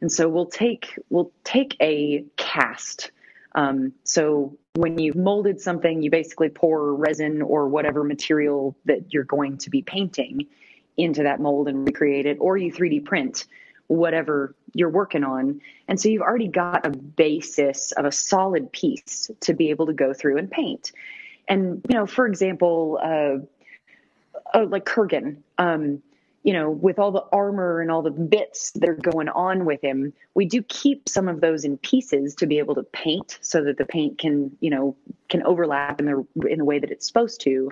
And 0.00 0.10
so 0.10 0.28
we'll 0.28 0.46
take 0.46 0.98
we'll 1.08 1.30
take 1.44 1.76
a 1.80 2.24
cast. 2.36 3.12
Um, 3.54 3.92
so 4.02 4.56
when 4.74 4.98
you've 4.98 5.14
molded 5.14 5.60
something 5.60 6.02
you 6.02 6.10
basically 6.10 6.48
pour 6.48 6.94
resin 6.94 7.42
or 7.42 7.68
whatever 7.68 8.02
material 8.02 8.74
that 8.86 9.12
you're 9.12 9.24
going 9.24 9.58
to 9.58 9.70
be 9.70 9.82
painting 9.82 10.48
into 10.96 11.22
that 11.22 11.40
mold 11.40 11.68
and 11.68 11.86
recreate 11.86 12.26
it, 12.26 12.38
or 12.40 12.56
you 12.56 12.72
3D 12.72 13.04
print 13.04 13.46
whatever 13.88 14.54
you're 14.74 14.88
working 14.88 15.24
on. 15.24 15.60
And 15.88 16.00
so 16.00 16.08
you've 16.08 16.22
already 16.22 16.48
got 16.48 16.86
a 16.86 16.90
basis 16.90 17.92
of 17.92 18.04
a 18.04 18.12
solid 18.12 18.72
piece 18.72 19.30
to 19.40 19.54
be 19.54 19.70
able 19.70 19.86
to 19.86 19.92
go 19.92 20.14
through 20.14 20.38
and 20.38 20.50
paint. 20.50 20.92
And, 21.48 21.84
you 21.88 21.96
know, 21.96 22.06
for 22.06 22.26
example, 22.26 22.98
uh, 23.02 23.38
uh, 24.54 24.66
like 24.66 24.84
Kurgan, 24.84 25.38
um, 25.58 26.02
you 26.42 26.52
know, 26.52 26.70
with 26.70 26.98
all 26.98 27.12
the 27.12 27.24
armor 27.32 27.80
and 27.80 27.90
all 27.90 28.02
the 28.02 28.10
bits 28.10 28.72
that 28.72 28.88
are 28.88 28.94
going 28.94 29.28
on 29.28 29.64
with 29.64 29.82
him, 29.82 30.12
we 30.34 30.44
do 30.44 30.62
keep 30.62 31.08
some 31.08 31.28
of 31.28 31.40
those 31.40 31.64
in 31.64 31.78
pieces 31.78 32.34
to 32.36 32.46
be 32.46 32.58
able 32.58 32.74
to 32.74 32.82
paint 32.82 33.38
so 33.42 33.62
that 33.62 33.78
the 33.78 33.84
paint 33.84 34.18
can, 34.18 34.56
you 34.60 34.70
know, 34.70 34.96
can 35.28 35.42
overlap 35.44 36.00
in 36.00 36.06
the 36.06 36.48
in 36.48 36.58
the 36.58 36.64
way 36.64 36.80
that 36.80 36.90
it's 36.90 37.06
supposed 37.06 37.40
to. 37.42 37.70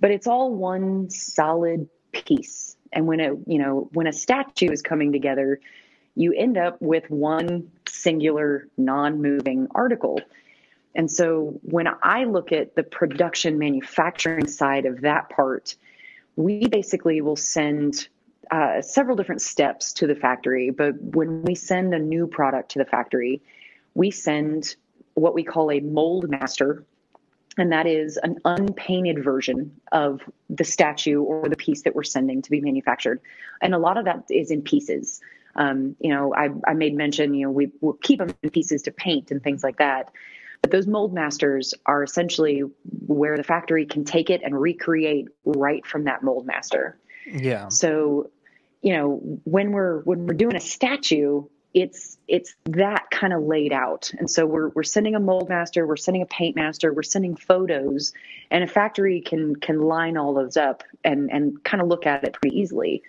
But 0.00 0.10
it's 0.10 0.26
all 0.26 0.52
one 0.52 1.08
solid 1.08 1.88
piece. 2.14 2.76
And 2.92 3.06
when 3.06 3.20
a 3.20 3.34
you 3.46 3.58
know 3.58 3.88
when 3.92 4.06
a 4.06 4.12
statue 4.12 4.70
is 4.70 4.82
coming 4.82 5.12
together, 5.12 5.60
you 6.14 6.32
end 6.32 6.56
up 6.56 6.80
with 6.80 7.10
one 7.10 7.70
singular 7.88 8.68
non-moving 8.76 9.68
article. 9.74 10.20
And 10.94 11.10
so 11.10 11.58
when 11.62 11.88
I 12.02 12.24
look 12.24 12.52
at 12.52 12.76
the 12.76 12.84
production 12.84 13.58
manufacturing 13.58 14.46
side 14.46 14.86
of 14.86 15.00
that 15.00 15.28
part, 15.28 15.74
we 16.36 16.68
basically 16.68 17.20
will 17.20 17.36
send 17.36 18.08
uh, 18.50 18.80
several 18.80 19.16
different 19.16 19.42
steps 19.42 19.92
to 19.94 20.06
the 20.06 20.14
factory. 20.14 20.70
But 20.70 21.00
when 21.00 21.42
we 21.42 21.56
send 21.56 21.94
a 21.94 21.98
new 21.98 22.28
product 22.28 22.70
to 22.72 22.78
the 22.78 22.84
factory, 22.84 23.42
we 23.94 24.12
send 24.12 24.76
what 25.14 25.34
we 25.34 25.42
call 25.42 25.72
a 25.72 25.80
mold 25.80 26.28
master 26.28 26.84
and 27.56 27.72
that 27.72 27.86
is 27.86 28.16
an 28.16 28.38
unpainted 28.44 29.22
version 29.22 29.80
of 29.92 30.20
the 30.50 30.64
statue 30.64 31.20
or 31.22 31.48
the 31.48 31.56
piece 31.56 31.82
that 31.82 31.94
we're 31.94 32.02
sending 32.02 32.42
to 32.42 32.50
be 32.50 32.60
manufactured. 32.60 33.20
And 33.62 33.74
a 33.74 33.78
lot 33.78 33.96
of 33.96 34.06
that 34.06 34.24
is 34.30 34.50
in 34.50 34.62
pieces. 34.62 35.20
Um, 35.56 35.94
you 36.00 36.10
know, 36.10 36.34
I, 36.34 36.48
I, 36.66 36.74
made 36.74 36.96
mention, 36.96 37.32
you 37.32 37.46
know, 37.46 37.52
we 37.52 37.70
will 37.80 37.92
keep 37.92 38.18
them 38.18 38.34
in 38.42 38.50
pieces 38.50 38.82
to 38.82 38.90
paint 38.90 39.30
and 39.30 39.40
things 39.40 39.62
like 39.62 39.78
that. 39.78 40.10
But 40.62 40.72
those 40.72 40.88
mold 40.88 41.14
masters 41.14 41.74
are 41.86 42.02
essentially 42.02 42.62
where 43.06 43.36
the 43.36 43.44
factory 43.44 43.86
can 43.86 44.04
take 44.04 44.30
it 44.30 44.40
and 44.42 44.60
recreate 44.60 45.28
right 45.44 45.86
from 45.86 46.04
that 46.04 46.24
mold 46.24 46.46
master. 46.46 46.98
Yeah. 47.30 47.68
So, 47.68 48.30
you 48.82 48.94
know, 48.94 49.20
when 49.44 49.70
we're 49.72 50.00
when 50.00 50.26
we're 50.26 50.34
doing 50.34 50.56
a 50.56 50.60
statue, 50.60 51.44
it's 51.74 52.16
it's 52.28 52.54
that 52.66 53.10
kind 53.10 53.32
of 53.32 53.42
laid 53.42 53.72
out. 53.72 54.10
And 54.16 54.30
so 54.30 54.46
we're 54.46 54.68
we're 54.70 54.84
sending 54.84 55.16
a 55.16 55.20
mold 55.20 55.48
master 55.48 55.86
we're 55.86 55.96
sending 55.96 56.22
a 56.22 56.26
paint 56.26 56.56
master 56.56 56.92
we're 56.92 57.02
sending 57.02 57.36
photos 57.36 58.12
and 58.50 58.64
a 58.64 58.66
factory 58.66 59.20
can 59.20 59.56
can 59.56 59.80
line 59.80 60.16
all 60.16 60.32
those 60.32 60.56
up 60.56 60.84
and 61.02 61.30
and 61.30 61.62
kind 61.64 61.82
of 61.82 61.88
look 61.88 62.06
at 62.06 62.24
it 62.24 62.32
pretty 62.34 62.58
easily 62.58 63.02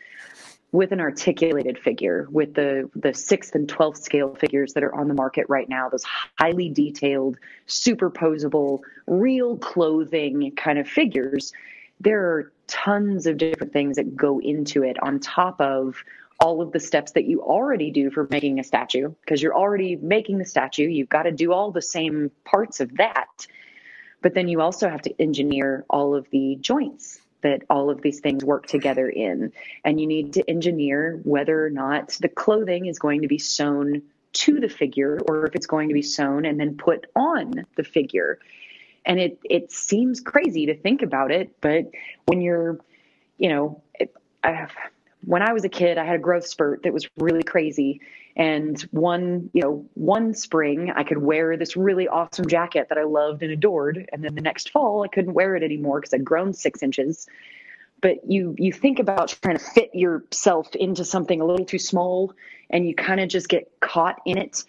with 0.71 0.91
an 0.91 0.99
articulated 0.99 1.77
figure 1.77 2.27
with 2.31 2.55
the 2.55 2.89
the 2.95 3.13
sixth 3.13 3.55
and 3.55 3.67
12th 3.67 3.97
scale 3.97 4.35
figures 4.35 4.73
that 4.73 4.83
are 4.83 4.93
on 4.95 5.07
the 5.07 5.13
market 5.13 5.45
right 5.47 5.69
now 5.69 5.87
those 5.87 6.03
highly 6.37 6.69
detailed 6.69 7.37
superposable 7.67 8.79
real 9.07 9.57
clothing 9.57 10.51
kind 10.55 10.79
of 10.79 10.87
figures. 10.87 11.53
There 12.01 12.25
are 12.25 12.51
tons 12.67 13.25
of 13.25 13.37
different 13.37 13.71
things 13.71 13.95
that 13.95 14.15
go 14.17 14.39
into 14.39 14.83
it 14.83 15.01
on 15.01 15.19
top 15.19 15.61
of 15.61 16.03
all 16.39 16.61
of 16.61 16.71
the 16.71 16.79
steps 16.79 17.13
that 17.13 17.25
you 17.25 17.41
already 17.41 17.91
do 17.91 18.11
for 18.11 18.27
making 18.29 18.59
a 18.59 18.63
statue 18.63 19.13
because 19.21 19.41
you're 19.41 19.55
already 19.55 19.95
making 19.95 20.37
the 20.37 20.45
statue. 20.45 20.87
You've 20.87 21.09
got 21.09 21.23
to 21.23 21.31
do 21.31 21.53
all 21.53 21.71
the 21.71 21.81
same 21.81 22.31
parts 22.43 22.79
of 22.79 22.97
that. 22.97 23.47
But 24.21 24.33
then 24.33 24.47
you 24.47 24.61
also 24.61 24.89
have 24.89 25.01
to 25.03 25.21
engineer 25.21 25.85
all 25.89 26.15
of 26.15 26.27
the 26.31 26.57
joints 26.59 27.19
that 27.41 27.61
all 27.69 27.89
of 27.89 28.01
these 28.01 28.19
things 28.21 28.43
work 28.43 28.65
together 28.65 29.07
in. 29.07 29.53
And 29.83 30.01
you 30.01 30.07
need 30.07 30.33
to 30.33 30.49
engineer 30.49 31.19
whether 31.23 31.63
or 31.63 31.69
not 31.69 32.17
the 32.19 32.27
clothing 32.27 32.87
is 32.87 32.99
going 32.99 33.21
to 33.21 33.27
be 33.27 33.37
sewn 33.37 34.01
to 34.33 34.59
the 34.59 34.67
figure 34.67 35.19
or 35.29 35.45
if 35.45 35.55
it's 35.55 35.67
going 35.67 35.89
to 35.89 35.93
be 35.93 36.01
sewn 36.01 36.45
and 36.45 36.59
then 36.59 36.75
put 36.75 37.05
on 37.15 37.65
the 37.75 37.83
figure. 37.83 38.39
And 39.05 39.19
it, 39.19 39.39
it 39.43 39.71
seems 39.71 40.19
crazy 40.19 40.65
to 40.65 40.75
think 40.75 41.03
about 41.03 41.31
it, 41.31 41.55
but 41.61 41.85
when 42.25 42.41
you're, 42.41 42.79
you 43.37 43.49
know, 43.49 43.83
it, 43.93 44.13
I 44.43 44.51
have, 44.51 44.71
when 45.25 45.41
I 45.41 45.53
was 45.53 45.65
a 45.65 45.69
kid, 45.69 45.97
I 45.97 46.05
had 46.05 46.15
a 46.15 46.19
growth 46.19 46.45
spurt 46.45 46.83
that 46.83 46.93
was 46.93 47.07
really 47.17 47.43
crazy. 47.43 48.01
And 48.35 48.79
one, 48.91 49.49
you 49.53 49.61
know, 49.61 49.85
one 49.93 50.33
spring 50.33 50.91
I 50.95 51.03
could 51.03 51.17
wear 51.17 51.57
this 51.57 51.75
really 51.75 52.07
awesome 52.07 52.47
jacket 52.47 52.89
that 52.89 52.97
I 52.97 53.03
loved 53.03 53.41
and 53.41 53.51
adored. 53.51 54.09
And 54.11 54.23
then 54.23 54.35
the 54.35 54.41
next 54.41 54.69
fall 54.69 55.03
I 55.03 55.07
couldn't 55.07 55.33
wear 55.33 55.55
it 55.55 55.63
anymore 55.63 55.99
because 55.99 56.13
I'd 56.13 56.25
grown 56.25 56.53
six 56.53 56.83
inches. 56.83 57.27
But 58.01 58.29
you 58.29 58.55
you 58.57 58.71
think 58.71 58.99
about 58.99 59.35
trying 59.41 59.57
to 59.57 59.63
fit 59.63 59.95
yourself 59.95 60.75
into 60.75 61.05
something 61.05 61.41
a 61.41 61.45
little 61.45 61.65
too 61.65 61.79
small 61.79 62.33
and 62.69 62.85
you 62.85 62.93
kind 62.93 63.19
of 63.19 63.29
just 63.29 63.47
get 63.47 63.71
caught 63.79 64.21
in 64.25 64.37
it. 64.37 64.63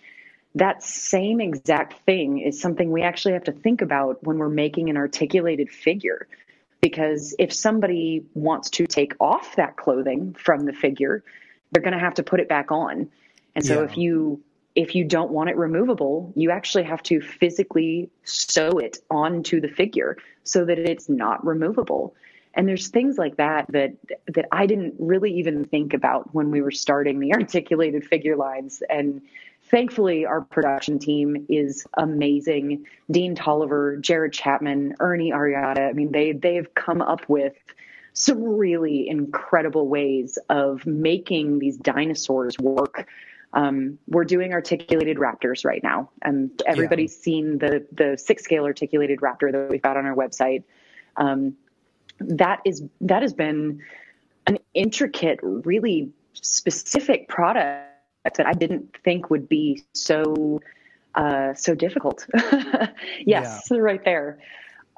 That 0.54 0.82
same 0.82 1.40
exact 1.40 2.04
thing 2.06 2.38
is 2.38 2.60
something 2.60 2.90
we 2.90 3.02
actually 3.02 3.34
have 3.34 3.44
to 3.44 3.52
think 3.52 3.82
about 3.82 4.22
when 4.24 4.38
we're 4.38 4.48
making 4.48 4.88
an 4.88 4.96
articulated 4.96 5.70
figure 5.70 6.28
because 6.80 7.34
if 7.38 7.52
somebody 7.52 8.24
wants 8.34 8.70
to 8.70 8.86
take 8.86 9.14
off 9.20 9.56
that 9.56 9.76
clothing 9.76 10.34
from 10.34 10.64
the 10.66 10.72
figure, 10.72 11.22
they're 11.70 11.82
going 11.82 11.94
to 11.94 11.98
have 11.98 12.14
to 12.14 12.22
put 12.22 12.40
it 12.40 12.48
back 12.48 12.70
on. 12.70 13.08
And 13.54 13.64
so 13.64 13.80
yeah. 13.80 13.86
if 13.86 13.96
you 13.96 14.42
if 14.74 14.94
you 14.94 15.04
don't 15.04 15.30
want 15.30 15.48
it 15.48 15.56
removable, 15.56 16.32
you 16.36 16.50
actually 16.50 16.84
have 16.84 17.02
to 17.04 17.20
physically 17.20 18.10
sew 18.24 18.78
it 18.78 18.98
onto 19.10 19.58
the 19.60 19.68
figure 19.68 20.18
so 20.44 20.66
that 20.66 20.78
it's 20.78 21.08
not 21.08 21.44
removable. 21.44 22.14
And 22.52 22.68
there's 22.68 22.88
things 22.88 23.16
like 23.16 23.36
that 23.36 23.66
that 23.70 23.94
that 24.28 24.46
I 24.52 24.66
didn't 24.66 24.94
really 24.98 25.38
even 25.38 25.64
think 25.64 25.94
about 25.94 26.34
when 26.34 26.50
we 26.50 26.60
were 26.60 26.70
starting 26.70 27.18
the 27.18 27.32
articulated 27.34 28.06
figure 28.06 28.36
lines 28.36 28.82
and 28.88 29.22
thankfully, 29.70 30.26
our 30.26 30.40
production 30.40 30.98
team 30.98 31.46
is 31.48 31.86
amazing. 31.94 32.86
Dean 33.10 33.34
Tolliver, 33.34 33.96
Jared 33.96 34.32
Chapman, 34.32 34.96
Ernie 35.00 35.32
Ariata. 35.32 35.88
I 35.88 35.92
mean, 35.92 36.12
they 36.12 36.32
they've 36.32 36.72
come 36.74 37.02
up 37.02 37.28
with 37.28 37.54
some 38.12 38.42
really 38.42 39.08
incredible 39.08 39.88
ways 39.88 40.38
of 40.48 40.86
making 40.86 41.58
these 41.58 41.76
dinosaurs 41.76 42.58
work. 42.58 43.06
Um, 43.52 43.98
we're 44.08 44.24
doing 44.24 44.52
articulated 44.52 45.18
raptors 45.18 45.64
right 45.64 45.82
now, 45.82 46.10
and 46.22 46.50
everybody's 46.66 47.16
yeah. 47.18 47.24
seen 47.24 47.58
the 47.58 47.86
the 47.92 48.16
six 48.18 48.44
scale 48.44 48.64
articulated 48.64 49.20
raptor 49.20 49.52
that 49.52 49.68
we've 49.70 49.82
got 49.82 49.96
on 49.96 50.06
our 50.06 50.14
website. 50.14 50.64
Um, 51.16 51.56
that 52.20 52.60
is 52.64 52.82
that 53.02 53.22
has 53.22 53.34
been 53.34 53.82
an 54.46 54.58
intricate, 54.74 55.40
really 55.42 56.12
specific 56.32 57.28
product 57.28 57.85
that 58.34 58.46
I 58.46 58.52
didn't 58.52 58.96
think 59.04 59.30
would 59.30 59.48
be 59.48 59.84
so 59.92 60.60
uh, 61.14 61.54
so 61.54 61.74
difficult. 61.74 62.26
yes, 63.24 63.68
yeah. 63.70 63.78
right 63.78 64.04
there. 64.04 64.38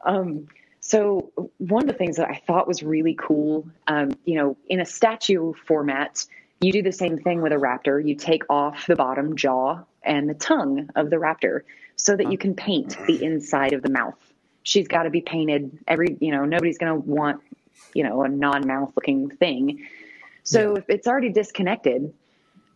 Um, 0.05 0.49
so 0.81 1.33
one 1.59 1.83
of 1.83 1.89
the 1.89 1.95
things 1.95 2.17
that 2.17 2.29
I 2.29 2.43
thought 2.47 2.67
was 2.67 2.83
really 2.83 3.15
cool, 3.15 3.69
um, 3.87 4.13
you 4.25 4.37
know, 4.37 4.57
in 4.69 4.81
a 4.81 4.85
statue 4.85 5.53
format, 5.67 6.25
you 6.61 6.73
do 6.73 6.83
the 6.83 6.93
same 6.93 7.19
thing 7.19 7.41
with 7.41 7.53
a 7.53 7.57
raptor. 7.57 8.05
You 8.05 8.15
take 8.15 8.43
off 8.49 8.87
the 8.87 8.97
bottom 8.97 9.37
jaw 9.37 9.83
and 10.03 10.29
the 10.29 10.35
tongue 10.35 10.89
of 10.97 11.11
the 11.11 11.17
raptor 11.17 11.63
so 11.97 12.17
that 12.17 12.31
you 12.33 12.39
can 12.39 12.55
paint 12.55 12.97
the 13.07 13.23
inside 13.23 13.73
of 13.73 13.83
the 13.83 13.91
mouth. 13.91 14.17
She's 14.63 14.89
got 14.89 15.05
to 15.05 15.11
be 15.11 15.21
painted 15.21 15.79
every, 15.87 16.17
you 16.21 16.31
know, 16.31 16.45
nobody's 16.45 16.79
going 16.79 16.93
to 16.93 17.09
want, 17.09 17.43
you 17.95 18.03
know, 18.03 18.23
a 18.23 18.29
non-mouth 18.29 18.93
looking 18.97 19.31
thing. 19.31 19.87
So 20.43 20.73
yeah. 20.73 20.79
if 20.79 20.91
it's 20.91 21.07
already 21.07 21.31
disconnected, 21.31 22.13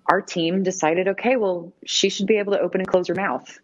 our 0.07 0.20
team 0.20 0.62
decided, 0.62 1.09
okay, 1.09 1.36
well, 1.36 1.72
she 1.84 2.09
should 2.09 2.26
be 2.26 2.38
able 2.38 2.53
to 2.53 2.61
open 2.61 2.80
and 2.80 2.88
close 2.88 3.09
her 3.09 3.14
mouth. 3.14 3.59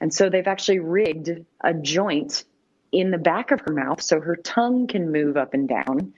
And 0.00 0.12
so 0.12 0.28
they've 0.28 0.46
actually 0.46 0.78
rigged 0.78 1.44
a 1.60 1.74
joint 1.74 2.44
in 2.92 3.10
the 3.10 3.18
back 3.18 3.50
of 3.50 3.60
her 3.60 3.72
mouth 3.72 4.02
so 4.02 4.20
her 4.20 4.36
tongue 4.36 4.86
can 4.86 5.12
move 5.12 5.36
up 5.36 5.54
and 5.54 5.68
down 5.68 6.12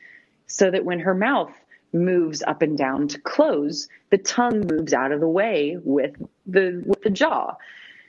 so 0.46 0.70
that 0.70 0.84
when 0.84 1.00
her 1.00 1.14
mouth 1.14 1.52
moves 1.92 2.42
up 2.42 2.62
and 2.62 2.78
down 2.78 3.08
to 3.08 3.20
close, 3.20 3.88
the 4.10 4.18
tongue 4.18 4.66
moves 4.66 4.92
out 4.92 5.12
of 5.12 5.20
the 5.20 5.28
way 5.28 5.76
with 5.82 6.14
the 6.46 6.82
with 6.86 7.02
the 7.02 7.10
jaw. 7.10 7.56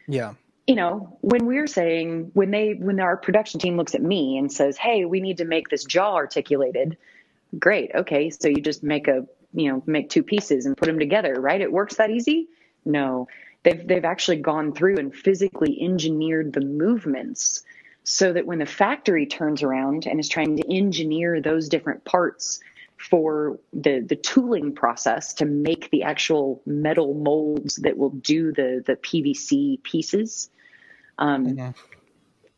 Yeah. 0.08 0.34
You 0.68 0.76
know, 0.76 1.18
when 1.22 1.46
we're 1.46 1.68
saying 1.68 2.32
when 2.34 2.52
they 2.52 2.74
when 2.74 3.00
our 3.00 3.18
production 3.18 3.60
team 3.60 3.76
looks 3.76 3.96
at 3.96 4.02
me 4.02 4.38
and 4.38 4.52
says, 4.52 4.78
"Hey, 4.78 5.04
we 5.06 5.20
need 5.20 5.38
to 5.38 5.46
make 5.46 5.68
this 5.70 5.84
jaw 5.84 6.16
articulated." 6.16 6.98
Great. 7.60 7.92
Okay, 7.94 8.30
so 8.30 8.48
you 8.48 8.62
just 8.62 8.84
make 8.84 9.08
a 9.08 9.28
you 9.54 9.72
know 9.72 9.84
make 9.86 10.10
two 10.10 10.24
pieces 10.24 10.66
and 10.66 10.78
put 10.78 10.88
them 10.88 11.00
together 11.00 11.40
right? 11.40 11.62
It 11.62 11.72
works 11.72 11.96
that 11.96 12.10
easy? 12.10 12.48
No. 12.86 13.28
They've 13.64 13.88
they've 13.88 14.06
actually 14.06 14.38
gone 14.38 14.74
through 14.74 14.98
and 14.98 15.16
physically 15.16 15.78
engineered 15.82 16.54
the 16.54 16.62
movements 16.62 17.64
so 18.04 18.34
that 18.34 18.46
when 18.46 18.60
the 18.60 18.66
factory 18.66 19.26
turns 19.26 19.64
around 19.64 20.06
and 20.06 20.20
is 20.20 20.28
trying 20.28 20.58
to 20.58 20.74
engineer 20.74 21.40
those 21.42 21.70
different 21.70 22.04
parts 22.04 22.60
for 22.98 23.60
the 23.72 24.00
the 24.02 24.16
tooling 24.16 24.74
process 24.74 25.34
to 25.36 25.46
make 25.46 25.90
the 25.92 26.04
actual 26.04 26.62
metal 26.66 27.14
molds 27.14 27.78
that 27.78 27.98
will 27.98 28.10
do 28.10 28.52
the 28.52 28.84
the 28.86 28.96
PVC 28.96 29.82
pieces 29.84 30.50
um, 31.18 31.46
mm-hmm 31.46 31.70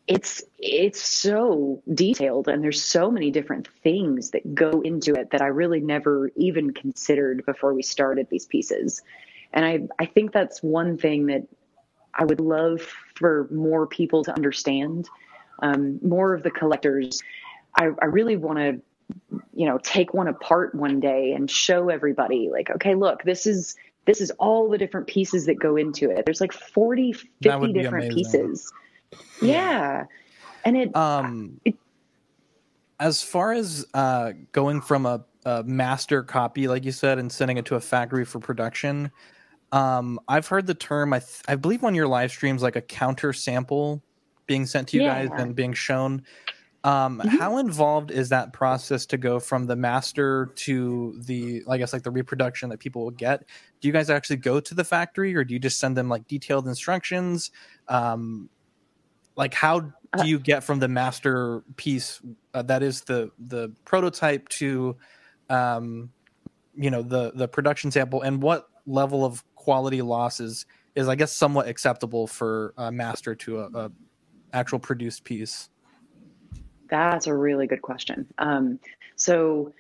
it's 0.07 0.43
it's 0.59 1.01
so 1.01 1.81
detailed 1.91 2.47
and 2.47 2.63
there's 2.63 2.81
so 2.81 3.09
many 3.09 3.31
different 3.31 3.67
things 3.83 4.31
that 4.31 4.53
go 4.53 4.81
into 4.81 5.15
it 5.15 5.31
that 5.31 5.41
I 5.41 5.47
really 5.47 5.79
never 5.79 6.29
even 6.35 6.73
considered 6.73 7.45
before 7.45 7.73
we 7.73 7.81
started 7.81 8.27
these 8.29 8.45
pieces. 8.45 9.01
And 9.51 9.65
I 9.65 9.87
I 9.97 10.05
think 10.05 10.31
that's 10.31 10.61
one 10.61 10.97
thing 10.97 11.27
that 11.27 11.47
I 12.13 12.23
would 12.23 12.39
love 12.39 12.81
for 13.15 13.47
more 13.51 13.87
people 13.87 14.23
to 14.25 14.33
understand. 14.33 15.09
Um, 15.59 15.99
more 16.03 16.33
of 16.33 16.43
the 16.43 16.51
collectors. 16.51 17.21
I, 17.73 17.89
I 18.01 18.05
really 18.05 18.35
want 18.35 18.59
to 18.59 18.81
you 19.53 19.65
know 19.65 19.79
take 19.79 20.13
one 20.13 20.27
apart 20.27 20.75
one 20.75 20.99
day 20.99 21.33
and 21.33 21.49
show 21.49 21.89
everybody 21.89 22.49
like 22.51 22.71
okay 22.71 22.95
look 22.95 23.21
this 23.23 23.45
is 23.45 23.75
this 24.05 24.19
is 24.19 24.31
all 24.31 24.67
the 24.69 24.79
different 24.79 25.05
pieces 25.05 25.45
that 25.45 25.59
go 25.59 25.75
into 25.75 26.09
it 26.09 26.25
there's 26.25 26.41
like 26.41 26.51
40 26.51 27.13
50 27.13 27.73
different 27.73 28.11
pieces 28.11 28.73
yeah. 29.41 30.05
And 30.63 30.78
it 30.78 30.95
um 30.95 31.59
it, 31.66 31.76
as 32.99 33.22
far 33.22 33.53
as 33.53 33.86
uh 33.93 34.34
going 34.51 34.82
from 34.82 35.05
a, 35.05 35.24
a 35.45 35.63
master 35.63 36.24
copy 36.24 36.68
like 36.68 36.86
you 36.86 36.91
said 36.91 37.20
and 37.20 37.32
sending 37.32 37.57
it 37.57 37.66
to 37.66 37.76
a 37.76 37.82
factory 37.82 38.26
for 38.26 38.39
production 38.39 39.11
um 39.72 40.20
I've 40.28 40.47
heard 40.47 40.66
the 40.66 40.74
term 40.74 41.13
I 41.13 41.20
th- 41.20 41.43
I 41.47 41.55
believe 41.55 41.84
on 41.84 41.93
your 41.93 42.07
live 42.07 42.32
streams 42.32 42.63
like 42.63 42.76
a 42.76 42.82
counter 42.82 43.34
sample 43.34 44.01
being 44.47 44.66
sent 44.66 44.88
to 44.89 44.97
you 44.97 45.03
yeah. 45.03 45.26
guys 45.26 45.39
and 45.39 45.55
being 45.55 45.74
shown 45.74 46.24
um, 46.86 47.18
mm-hmm. 47.18 47.38
How 47.38 47.57
involved 47.57 48.11
is 48.11 48.30
that 48.30 48.53
process 48.53 49.07
to 49.07 49.18
go 49.18 49.39
from 49.39 49.66
the 49.66 49.76
master 49.76 50.51
to 50.55 51.20
the, 51.26 51.63
I 51.68 51.80
guess, 51.80 51.93
like 51.93 52.03
the 52.03 52.11
reproduction 52.11 52.70
that 52.70 52.80
people 52.80 53.03
will 53.03 53.11
get? 53.11 53.43
Do 53.82 53.88
you 53.88 53.91
guys 53.91 54.11
actually 54.11 54.38
go 54.38 54.59
to 54.59 54.76
the 54.76 54.84
factory, 54.84 55.34
or 55.36 55.43
do 55.43 55.55
you 55.55 55.59
just 55.59 55.80
send 55.80 55.97
them 55.97 56.09
like 56.09 56.28
detailed 56.28 56.68
instructions? 56.68 57.49
Um, 57.88 58.51
like 59.36 59.53
how 59.53 59.79
do 59.79 59.91
uh, 60.19 60.23
you 60.23 60.39
get 60.39 60.63
from 60.63 60.79
the 60.79 60.88
masterpiece 60.88 62.21
uh, 62.53 62.61
that 62.61 62.83
is 62.83 63.01
the 63.01 63.31
the 63.47 63.71
prototype 63.83 64.47
to 64.49 64.95
um 65.49 66.09
you 66.75 66.89
know 66.89 67.01
the 67.01 67.31
the 67.36 67.47
production 67.47 67.91
sample 67.91 68.21
and 68.21 68.41
what 68.41 68.67
level 68.86 69.25
of 69.25 69.43
quality 69.55 70.01
losses 70.01 70.51
is 70.51 70.65
is 70.95 71.07
i 71.07 71.15
guess 71.15 71.36
somewhat 71.36 71.67
acceptable 71.67 72.27
for 72.27 72.73
a 72.77 72.91
master 72.91 73.36
to 73.36 73.59
a, 73.59 73.65
a 73.73 73.91
actual 74.55 74.79
produced 74.79 75.23
piece? 75.23 75.69
That's 76.89 77.27
a 77.27 77.36
really 77.36 77.67
good 77.67 77.81
question. 77.81 78.25
Um 78.38 78.79
so 79.15 79.73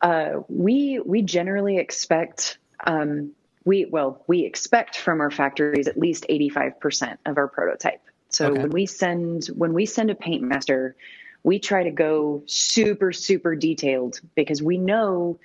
uh 0.00 0.40
we 0.48 1.00
we 1.04 1.22
generally 1.22 1.78
expect 1.78 2.58
um 2.86 3.32
we 3.64 3.84
well 3.86 4.24
we 4.26 4.44
expect 4.44 4.96
from 4.96 5.20
our 5.20 5.30
factories 5.30 5.88
at 5.88 5.98
least 5.98 6.26
85% 6.28 7.18
of 7.26 7.36
our 7.36 7.48
prototype 7.48 8.00
so 8.30 8.48
Okay. 8.48 8.62
when 8.62 8.70
we 8.70 8.86
send 8.86 9.46
when 9.46 9.72
we 9.72 9.86
send 9.86 10.10
a 10.10 10.14
paint 10.14 10.42
master 10.42 10.94
we 11.44 11.58
try 11.58 11.82
to 11.84 11.90
go 11.90 12.42
super 12.46 13.12
super 13.12 13.54
detailed 13.54 14.20
because 14.34 14.62
we 14.62 14.78
know 14.78 15.38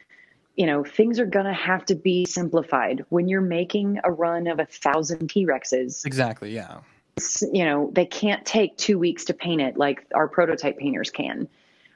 you 0.56 0.66
know 0.66 0.84
things 0.84 1.20
are 1.20 1.26
going 1.26 1.46
to 1.46 1.54
have 1.54 1.86
to 1.86 1.96
be 1.96 2.26
simplified 2.26 3.06
when 3.10 3.28
you're 3.28 3.42
making 3.42 4.00
a 4.04 4.12
run 4.12 4.48
of 4.48 4.60
a 4.60 4.66
thousand 4.66 5.28
t-rexes 5.30 6.06
Exactly. 6.06 6.54
Yeah. 6.54 6.80
you 7.52 7.66
know 7.66 7.90
they 7.94 8.06
can't 8.06 8.46
take 8.46 8.76
two 8.78 8.98
weeks 9.00 9.26
to 9.26 9.34
paint 9.34 9.62
it 9.62 9.78
like 9.78 10.06
our 10.14 10.28
prototype 10.28 10.78
painters 10.78 11.10
can 11.10 11.48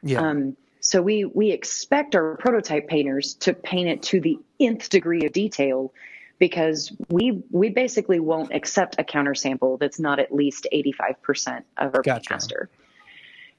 Yeah. 0.04 0.22
um, 0.22 0.56
so 0.80 1.02
we 1.02 1.26
we 1.26 1.52
expect 1.52 2.16
our 2.16 2.38
prototype 2.38 2.88
painters 2.88 3.34
to 3.42 3.54
paint 3.54 3.90
it 3.90 4.04
to 4.04 4.22
the 4.22 4.40
nth 4.60 4.90
degree 4.90 5.26
of 5.26 5.34
detail 5.34 5.92
because 6.40 6.92
we 7.10 7.44
we 7.52 7.70
basically 7.70 8.20
won't 8.20 8.54
accept 8.54 8.96
a 9.00 9.04
counter 9.04 9.36
sample 9.36 9.78
that's 9.78 10.00
not 10.00 10.20
at 10.20 10.34
least 10.34 10.68
85% 10.74 11.64
of 11.78 11.96
our 11.96 12.04
paint 12.04 12.30
master. 12.30 12.70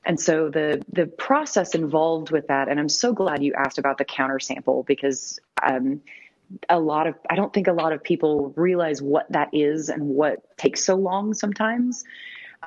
And 0.05 0.19
so 0.19 0.49
the 0.49 0.83
the 0.93 1.07
process 1.07 1.75
involved 1.75 2.31
with 2.31 2.47
that, 2.49 2.69
and 2.69 2.79
I'm 2.79 2.89
so 2.89 3.13
glad 3.13 3.43
you 3.43 3.53
asked 3.55 3.79
about 3.79 3.99
the 3.99 4.05
counter 4.05 4.39
sample 4.39 4.85
because 4.85 5.39
um, 5.63 6.01
a 6.69 6.79
lot 6.79 7.07
of 7.07 7.15
I 7.29 7.35
don't 7.35 7.53
think 7.53 7.67
a 7.67 7.73
lot 7.73 7.93
of 7.93 8.03
people 8.03 8.53
realize 8.57 9.03
what 9.03 9.31
that 9.33 9.51
is 9.53 9.89
and 9.89 10.03
what 10.03 10.57
takes 10.57 10.85
so 10.85 10.95
long 10.95 11.35
sometimes. 11.35 12.05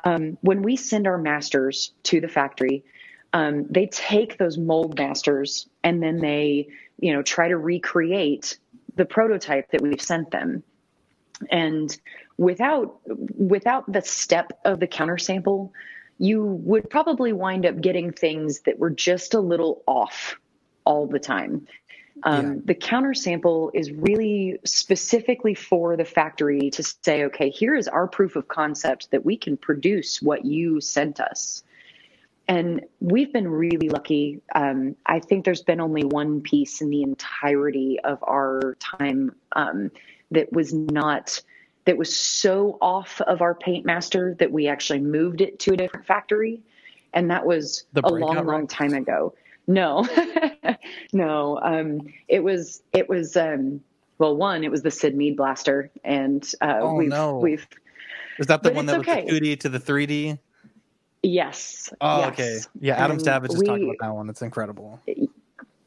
Um, 0.03 0.38
when 0.41 0.62
we 0.62 0.76
send 0.76 1.07
our 1.07 1.18
masters 1.18 1.93
to 2.03 2.22
the 2.22 2.28
factory, 2.28 2.84
um, 3.34 3.66
they 3.70 3.88
take 3.88 4.38
those 4.38 4.57
mold 4.57 4.97
masters 4.97 5.68
and 5.84 6.01
then 6.01 6.18
they, 6.18 6.68
you 6.99 7.14
know, 7.14 7.22
try 7.22 7.47
to 7.47 7.57
recreate 7.57 8.57
the 9.02 9.06
prototype 9.06 9.72
that 9.72 9.82
we've 9.82 9.99
sent 9.99 10.30
them. 10.30 10.62
And 11.49 11.89
without 12.38 12.99
without 13.36 13.91
the 13.91 14.04
step 14.04 14.52
of 14.64 14.80
the 14.80 14.86
counter 14.86 15.18
sample, 15.18 15.74
you 16.20 16.43
would 16.43 16.88
probably 16.88 17.34
wind 17.34 17.66
up 17.66 17.82
getting 17.82 18.12
things 18.12 18.62
that 18.66 18.78
were 18.78 18.91
just 18.91 19.34
a 19.34 19.39
little 19.39 19.82
off 19.88 20.36
all 20.86 21.08
the 21.08 21.18
time. 21.18 21.68
Um, 22.22 22.62
The 22.64 22.76
counter 22.76 23.16
sample 23.16 23.72
is 23.74 23.91
really 23.91 24.60
specifically 24.66 25.56
for 25.56 25.97
the 25.97 26.06
factory 26.06 26.70
to 26.70 26.84
say, 26.84 27.24
okay, 27.24 27.49
here 27.49 27.74
is 27.74 27.88
our 27.88 28.08
proof 28.08 28.36
of 28.36 28.47
concept 28.47 29.10
that 29.10 29.26
we 29.26 29.36
can 29.36 29.58
produce 29.58 30.22
what 30.22 30.45
you 30.45 30.80
sent 30.80 31.20
us. 31.20 31.64
And 32.47 32.81
we've 32.99 33.31
been 33.31 33.47
really 33.47 33.89
lucky. 33.89 34.41
Um, 34.55 34.95
I 35.05 35.19
think 35.19 35.45
there's 35.45 35.61
been 35.61 35.79
only 35.79 36.03
one 36.03 36.41
piece 36.41 36.81
in 36.81 36.89
the 36.89 37.03
entirety 37.03 37.99
of 38.03 38.21
our 38.23 38.75
time 38.79 39.35
um, 39.53 39.91
that 40.31 40.51
was 40.51 40.73
not 40.73 41.41
that 41.85 41.97
was 41.97 42.15
so 42.15 42.77
off 42.81 43.21
of 43.21 43.41
our 43.41 43.55
paint 43.55 43.85
master 43.85 44.35
that 44.39 44.51
we 44.51 44.67
actually 44.67 44.99
moved 44.99 45.41
it 45.41 45.59
to 45.59 45.73
a 45.73 45.77
different 45.77 46.05
factory, 46.05 46.61
and 47.13 47.31
that 47.31 47.45
was 47.45 47.85
a 47.95 48.09
long, 48.09 48.45
long 48.45 48.67
time 48.67 48.93
ago. 48.93 49.33
No, 49.67 50.07
no. 51.13 51.59
Um, 51.61 52.01
it 52.27 52.43
was 52.43 52.81
it 52.93 53.07
was 53.09 53.37
um, 53.37 53.81
well, 54.17 54.35
one, 54.35 54.63
it 54.63 54.71
was 54.71 54.83
the 54.83 54.91
Syd 54.91 55.15
Mead 55.15 55.35
blaster, 55.35 55.89
and 56.03 56.49
uh, 56.61 56.79
Oh, 56.81 56.93
we've 56.95 57.09
no. 57.09 57.37
we've 57.39 57.67
Is 58.37 58.47
that 58.47 58.61
the 58.63 58.71
one 58.71 58.85
that 58.85 58.99
okay. 58.99 59.23
was 59.23 59.39
the 59.39 59.39
2D 59.39 59.59
to 59.61 59.69
the 59.69 59.79
3D? 59.79 60.37
Yes. 61.24 61.91
Oh, 62.01 62.19
yes. 62.19 62.30
okay. 62.34 62.59
Yeah, 62.80 62.95
Adam 62.95 63.11
And 63.17 63.22
Savage 63.22 63.51
talked 63.51 63.67
we- 63.80 63.84
about 63.86 63.95
that 63.99 64.13
one. 64.15 64.30
It's 64.30 64.41
incredible. 64.41 64.99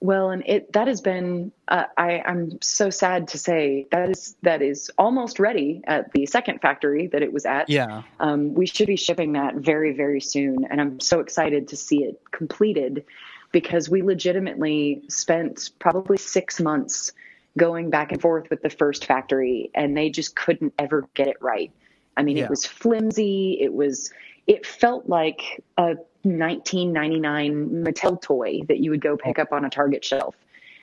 Well, 0.00 0.28
and 0.30 0.42
it 0.44 0.70
that 0.74 0.86
has 0.86 1.00
been. 1.00 1.50
Uh, 1.66 1.84
I 1.96 2.20
I'm 2.26 2.60
so 2.60 2.90
sad 2.90 3.26
to 3.28 3.38
say 3.38 3.86
that 3.90 4.10
is 4.10 4.36
that 4.42 4.60
is 4.60 4.90
almost 4.98 5.38
ready 5.38 5.80
at 5.86 6.12
the 6.12 6.26
second 6.26 6.60
factory 6.60 7.06
that 7.06 7.22
it 7.22 7.32
was 7.32 7.46
at. 7.46 7.70
Yeah. 7.70 8.02
Um, 8.20 8.52
we 8.52 8.66
should 8.66 8.86
be 8.86 8.96
shipping 8.96 9.32
that 9.32 9.54
very 9.54 9.94
very 9.94 10.20
soon, 10.20 10.66
and 10.68 10.78
I'm 10.78 11.00
so 11.00 11.20
excited 11.20 11.68
to 11.68 11.76
see 11.76 12.04
it 12.04 12.20
completed 12.32 13.06
because 13.50 13.88
we 13.88 14.02
legitimately 14.02 15.04
spent 15.08 15.70
probably 15.78 16.18
six 16.18 16.60
months 16.60 17.12
going 17.56 17.88
back 17.88 18.12
and 18.12 18.20
forth 18.20 18.50
with 18.50 18.60
the 18.60 18.68
first 18.70 19.06
factory, 19.06 19.70
and 19.74 19.96
they 19.96 20.10
just 20.10 20.36
couldn't 20.36 20.74
ever 20.78 21.08
get 21.14 21.28
it 21.28 21.36
right. 21.40 21.70
I 22.14 22.24
mean, 22.24 22.36
Yeah. 22.36 22.44
it 22.44 22.50
was 22.50 22.66
flimsy. 22.66 23.56
It 23.58 23.72
was. 23.72 24.12
It 24.46 24.66
felt 24.66 25.08
like 25.08 25.62
a 25.78 25.96
1999 26.22 27.84
Mattel 27.84 28.20
toy 28.20 28.60
that 28.68 28.78
you 28.78 28.90
would 28.90 29.00
go 29.00 29.16
pick 29.16 29.38
up 29.38 29.52
on 29.52 29.64
a 29.64 29.70
Target 29.70 30.04
shelf. 30.04 30.34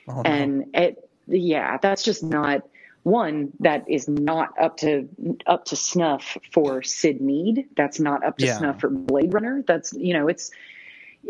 Oh. 0.08 0.22
And 0.24 0.66
it, 0.74 1.08
yeah, 1.26 1.78
that's 1.78 2.02
just 2.02 2.22
not 2.22 2.62
one 3.04 3.52
that 3.60 3.84
is 3.88 4.08
not 4.08 4.50
up 4.60 4.76
to 4.78 5.08
up 5.46 5.64
to 5.66 5.76
snuff 5.76 6.36
for 6.52 6.82
Syd 6.82 7.20
Mead. 7.20 7.66
That's 7.76 7.98
not 7.98 8.24
up 8.24 8.38
to 8.38 8.46
Yeah. 8.46 8.58
snuff 8.58 8.80
for 8.80 8.90
Blade 8.90 9.32
Runner. 9.34 9.62
That's 9.66 9.92
you 9.92 10.12
know, 10.14 10.28
it's 10.28 10.50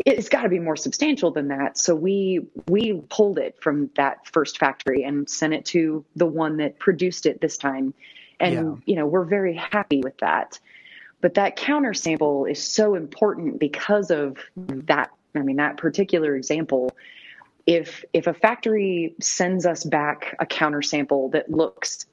it's 0.05 0.27
got 0.29 0.41
to 0.41 0.49
be 0.49 0.59
more 0.59 0.75
substantial 0.75 1.31
than 1.31 1.47
that. 1.49 1.77
So 1.77 1.95
we 1.95 2.41
we 2.67 3.01
pulled 3.09 3.37
it 3.37 3.57
from 3.61 3.89
that 3.95 4.25
first 4.27 4.57
factory 4.57 5.03
and 5.03 5.29
sent 5.29 5.53
it 5.53 5.65
to 5.65 6.03
the 6.15 6.25
one 6.25 6.57
that 6.57 6.79
produced 6.79 7.25
it 7.25 7.41
this 7.41 7.57
time. 7.57 7.93
And 8.39 8.53
Yeah. 8.53 8.75
you 8.85 8.95
know, 8.95 9.05
we're 9.05 9.25
very 9.25 9.55
happy 9.55 10.01
with 10.01 10.17
that. 10.17 10.59
But 11.23 11.35
that 11.35 11.55
counter 11.55 11.93
sample 11.93 12.43
is 12.43 12.61
so 12.61 12.95
important 12.95 13.57
because 13.57 14.11
of 14.11 14.37
that. 14.57 15.09
I 15.33 15.39
mean, 15.39 15.55
that 15.55 15.77
particular 15.77 16.35
example. 16.35 16.91
If 17.65 18.03
if 18.11 18.27
a 18.27 18.33
factory 18.33 19.15
sends 19.21 19.65
us 19.65 19.85
back 19.85 20.35
a 20.39 20.45
counter 20.45 20.81
sample 20.81 21.29
that 21.29 21.49
looks 21.49 22.07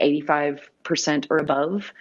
85% 0.00 1.26
or 1.30 1.38
above, 1.38 1.92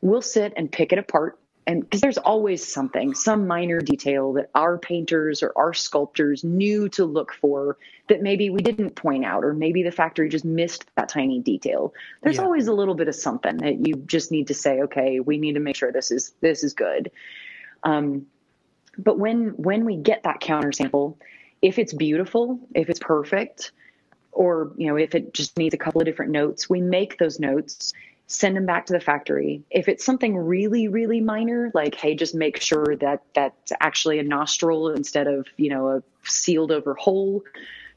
we'll 0.00 0.20
sit 0.20 0.52
and 0.56 0.70
pick 0.70 0.92
it 0.92 0.98
apart. 0.98 1.38
And 1.68 1.82
because 1.82 2.00
there's 2.00 2.18
always 2.18 2.66
something, 2.66 3.14
some 3.14 3.46
minor 3.46 3.80
detail 3.80 4.32
that 4.32 4.50
our 4.56 4.78
painters 4.78 5.44
or 5.44 5.52
our 5.54 5.72
sculptors 5.72 6.42
knew 6.42 6.88
to 6.88 7.04
look 7.04 7.32
for 7.34 7.78
that 8.10 8.22
maybe 8.22 8.50
we 8.50 8.60
didn't 8.60 8.96
point 8.96 9.24
out, 9.24 9.44
or 9.44 9.54
maybe 9.54 9.82
the 9.84 9.92
factory 9.92 10.28
just 10.28 10.44
missed 10.44 10.84
that 10.96 11.08
tiny 11.08 11.38
detail. 11.38 11.94
There's 12.22 12.36
Yeah. 12.36 12.44
always 12.44 12.66
a 12.66 12.72
little 12.72 12.94
bit 12.94 13.06
of 13.08 13.14
something 13.14 13.56
that 13.58 13.86
you 13.86 13.94
just 14.06 14.32
need 14.32 14.48
to 14.48 14.54
say, 14.54 14.82
okay, 14.82 15.20
we 15.20 15.38
need 15.38 15.54
to 15.54 15.60
make 15.60 15.76
sure 15.76 15.92
this 15.92 16.10
is 16.10 16.34
this 16.40 16.64
is 16.64 16.74
good. 16.74 17.10
Um, 17.84 18.26
but 18.98 19.18
when 19.18 19.50
when 19.50 19.84
we 19.84 19.96
get 19.96 20.24
that 20.24 20.40
counter 20.40 20.72
sample, 20.72 21.16
if 21.62 21.78
it's 21.78 21.92
beautiful, 21.94 22.58
if 22.74 22.90
it's 22.90 22.98
perfect, 22.98 23.70
or 24.32 24.72
you 24.76 24.88
know 24.88 24.96
if 24.96 25.14
it 25.14 25.32
just 25.32 25.56
needs 25.56 25.74
a 25.74 25.78
couple 25.78 26.00
of 26.00 26.04
different 26.04 26.32
notes, 26.32 26.68
we 26.68 26.80
make 26.80 27.16
those 27.18 27.38
notes, 27.38 27.92
send 28.26 28.56
them 28.56 28.66
back 28.66 28.86
to 28.86 28.92
the 28.92 29.00
factory. 29.00 29.62
If 29.70 29.88
it's 29.88 30.04
something 30.04 30.36
really 30.36 30.88
really 30.88 31.20
minor, 31.20 31.70
like 31.74 31.94
hey, 31.94 32.16
just 32.16 32.34
make 32.34 32.60
sure 32.60 32.96
that 32.96 33.22
that's 33.34 33.72
actually 33.80 34.18
a 34.18 34.24
nostril 34.24 34.88
instead 34.88 35.28
of 35.28 35.46
you 35.56 35.70
know 35.70 35.88
a 35.88 36.02
sealed 36.24 36.72
over 36.72 36.94
hole, 36.94 37.44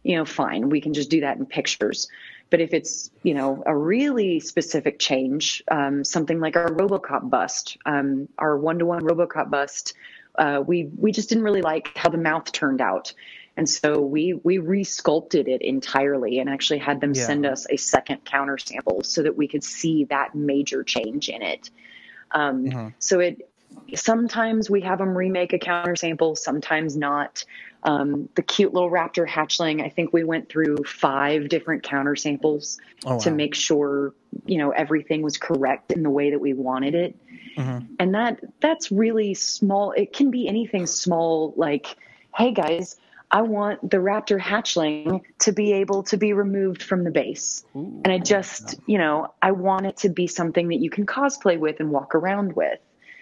you 0.04 0.16
know, 0.18 0.26
fine, 0.26 0.70
we 0.70 0.82
can 0.82 0.94
just 0.94 1.10
do 1.10 1.22
that 1.22 1.38
in 1.38 1.46
pictures. 1.46 2.08
But 2.50 2.62
if 2.62 2.74
it's 2.74 3.10
you 3.24 3.34
know 3.34 3.64
a 3.66 3.76
really 3.76 4.40
specific 4.40 5.00
change, 5.00 5.64
um, 5.72 6.04
something 6.04 6.40
like 6.40 6.56
our 6.56 6.70
RoboCop 6.70 7.30
bust, 7.30 7.78
um, 7.86 8.28
our 8.38 8.58
one-to-one 8.58 9.02
RoboCop 9.02 9.50
bust, 9.50 9.94
uh, 10.38 10.62
we 10.66 10.90
we 10.98 11.12
just 11.12 11.30
didn't 11.30 11.44
really 11.44 11.62
like 11.62 11.98
how 11.98 12.10
the 12.10 12.18
mouth 12.18 12.52
turned 12.52 12.82
out, 12.82 13.14
and 13.58 13.68
so 13.68 14.02
we 14.02 14.34
we 14.44 14.58
resculpted 14.58 15.48
it 15.48 15.62
entirely 15.62 16.40
and 16.40 16.50
actually 16.50 16.80
had 16.80 17.02
them 17.02 17.14
Yeah. 17.16 17.26
send 17.26 17.46
us 17.46 17.66
a 17.70 17.78
second 17.78 18.24
counter 18.26 18.58
sample 18.58 19.04
so 19.04 19.24
that 19.24 19.36
we 19.36 19.48
could 19.48 19.64
see 19.64 20.04
that 20.06 20.36
major 20.36 20.84
change 20.84 21.30
in 21.30 21.42
it. 21.42 21.72
Um, 22.32 22.66
Mhm. 22.66 22.94
So 23.00 23.20
it 23.20 23.50
sometimes 23.96 24.70
we 24.70 24.82
have 24.82 25.00
them 25.00 25.18
remake 25.18 25.54
a 25.54 25.60
counter 25.60 25.96
sample, 25.96 26.36
sometimes 26.36 26.96
not. 26.96 27.44
Um, 27.86 28.30
the 28.36 28.42
cute 28.42 28.74
little 28.74 28.90
raptor 28.90 29.28
hatchling, 29.28 29.84
I 29.84 29.90
think 29.90 30.14
we 30.14 30.24
went 30.24 30.48
through 30.50 30.78
five 30.86 31.50
different 31.50 31.84
counter 31.84 32.16
samples 32.16 32.80
Oh, 33.06 33.20
to 33.20 33.32
make 33.32 33.54
sure 33.56 34.14
you 34.46 34.58
know 34.58 34.72
everything 34.72 35.22
was 35.22 35.38
correct 35.38 35.92
in 35.92 36.02
the 36.04 36.10
way 36.10 36.32
that 36.32 36.40
we 36.40 36.54
wanted 36.54 36.96
it. 36.96 37.16
Mhm. 37.58 37.88
and 38.00 38.16
that 38.16 38.40
that's 38.62 38.92
really 38.92 39.34
small. 39.34 39.92
It 39.92 40.14
can 40.14 40.32
be 40.32 40.48
anything 40.48 40.88
small 40.88 41.54
like 41.58 41.96
hey 42.36 42.52
guys 42.52 42.96
i 43.30 43.42
want 43.44 43.88
the 43.90 43.98
raptor 43.98 44.40
hatchling 44.40 45.22
to 45.40 45.52
be 45.52 45.72
able 45.74 46.02
to 46.04 46.18
be 46.18 46.34
removed 46.34 46.82
from 46.82 47.04
the 47.04 47.12
base. 47.12 47.64
And 47.76 48.08
i 48.08 48.18
just 48.18 48.76
you 48.88 48.98
know 48.98 49.34
i 49.42 49.52
want 49.52 49.86
it 49.86 49.98
to 49.98 50.10
be 50.10 50.26
something 50.28 50.68
that 50.70 50.78
you 50.78 50.90
can 50.90 51.06
cosplay 51.06 51.60
with 51.60 51.80
and 51.80 51.92
walk 51.92 52.16
around 52.16 52.54
with. 52.56 52.80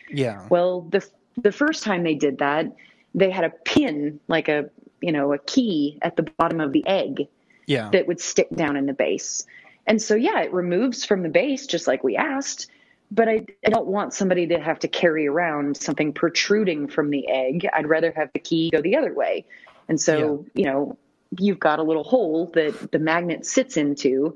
Yeah. 0.10 0.46
well 0.50 0.82
the 0.92 1.06
the 1.42 1.52
first 1.52 1.84
time 1.84 2.04
they 2.04 2.16
did 2.16 2.38
that 2.40 2.68
they 3.14 3.30
had 3.30 3.44
a 3.44 3.50
pin 3.50 4.20
like 4.28 4.48
a 4.48 4.70
you 5.02 5.12
know 5.12 5.34
a 5.34 5.38
key 5.40 6.00
at 6.02 6.16
the 6.16 6.24
bottom 6.38 6.60
of 6.62 6.72
the 6.72 6.86
egg 6.88 7.28
Yeah. 7.68 7.90
that 7.92 8.08
would 8.08 8.20
stick 8.20 8.50
down 8.56 8.76
in 8.76 8.86
the 8.86 8.94
base. 8.94 9.46
And 9.88 10.00
so, 10.02 10.14
yeah, 10.16 10.42
it 10.42 10.54
removes 10.54 11.06
from 11.06 11.24
the 11.24 11.30
base 11.30 11.66
just 11.66 11.88
like 11.88 12.04
we 12.04 12.16
asked, 12.16 12.70
but 13.10 13.28
I, 13.28 13.46
I 13.66 13.70
don't 13.70 13.88
want 13.88 14.14
somebody 14.14 14.46
to 14.48 14.60
have 14.60 14.78
to 14.80 14.88
carry 14.88 15.28
around 15.28 15.76
something 15.78 16.14
protruding 16.14 16.88
from 16.88 17.10
the 17.10 17.28
egg. 17.28 17.68
I'd 17.74 17.88
rather 17.88 18.12
have 18.16 18.30
the 18.34 18.40
key 18.40 18.70
go 18.70 18.82
the 18.82 18.96
other 18.96 19.14
way. 19.14 19.46
And 19.90 20.00
so, 20.00 20.46
you 20.54 20.66
know, 20.66 20.98
you've 21.40 21.60
got 21.60 21.80
a 21.80 21.84
little 21.84 22.04
hole 22.04 22.52
that 22.54 22.92
the 22.92 23.00
magnet 23.00 23.46
sits 23.46 23.76
into. 23.76 24.36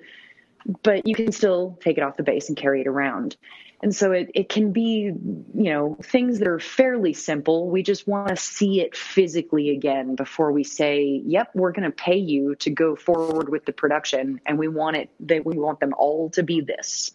but 0.81 1.05
you 1.07 1.13
can 1.13 1.31
still 1.31 1.77
take 1.79 1.97
it 1.97 2.03
off 2.03 2.17
the 2.17 2.23
base 2.23 2.49
and 2.49 2.57
carry 2.57 2.81
it 2.81 2.87
around. 2.87 3.37
And 3.81 3.95
so 3.95 4.11
it, 4.11 4.31
it 4.33 4.49
can 4.49 4.71
be, 4.71 5.11
you 5.11 5.45
know, 5.53 5.97
things 6.01 6.39
that 6.39 6.47
are 6.47 6.59
fairly 6.59 7.13
simple. 7.13 7.69
We 7.69 7.83
just 7.83 8.07
want 8.07 8.29
to 8.29 8.35
see 8.35 8.81
it 8.81 8.95
physically 8.95 9.69
again 9.69 10.15
before 10.15 10.51
we 10.51 10.63
say, 10.63 11.21
yep, 11.25 11.51
we're 11.53 11.71
going 11.71 11.83
to 11.83 11.95
pay 11.95 12.17
you 12.17 12.55
to 12.55 12.69
go 12.69 12.95
forward 12.95 13.49
with 13.49 13.65
the 13.65 13.73
production. 13.73 14.39
And 14.45 14.57
we 14.57 14.67
want 14.67 14.97
it 14.97 15.09
that 15.21 15.45
we 15.45 15.57
want 15.57 15.79
them 15.79 15.93
all 15.97 16.29
to 16.31 16.43
be 16.43 16.61
this. 16.61 17.11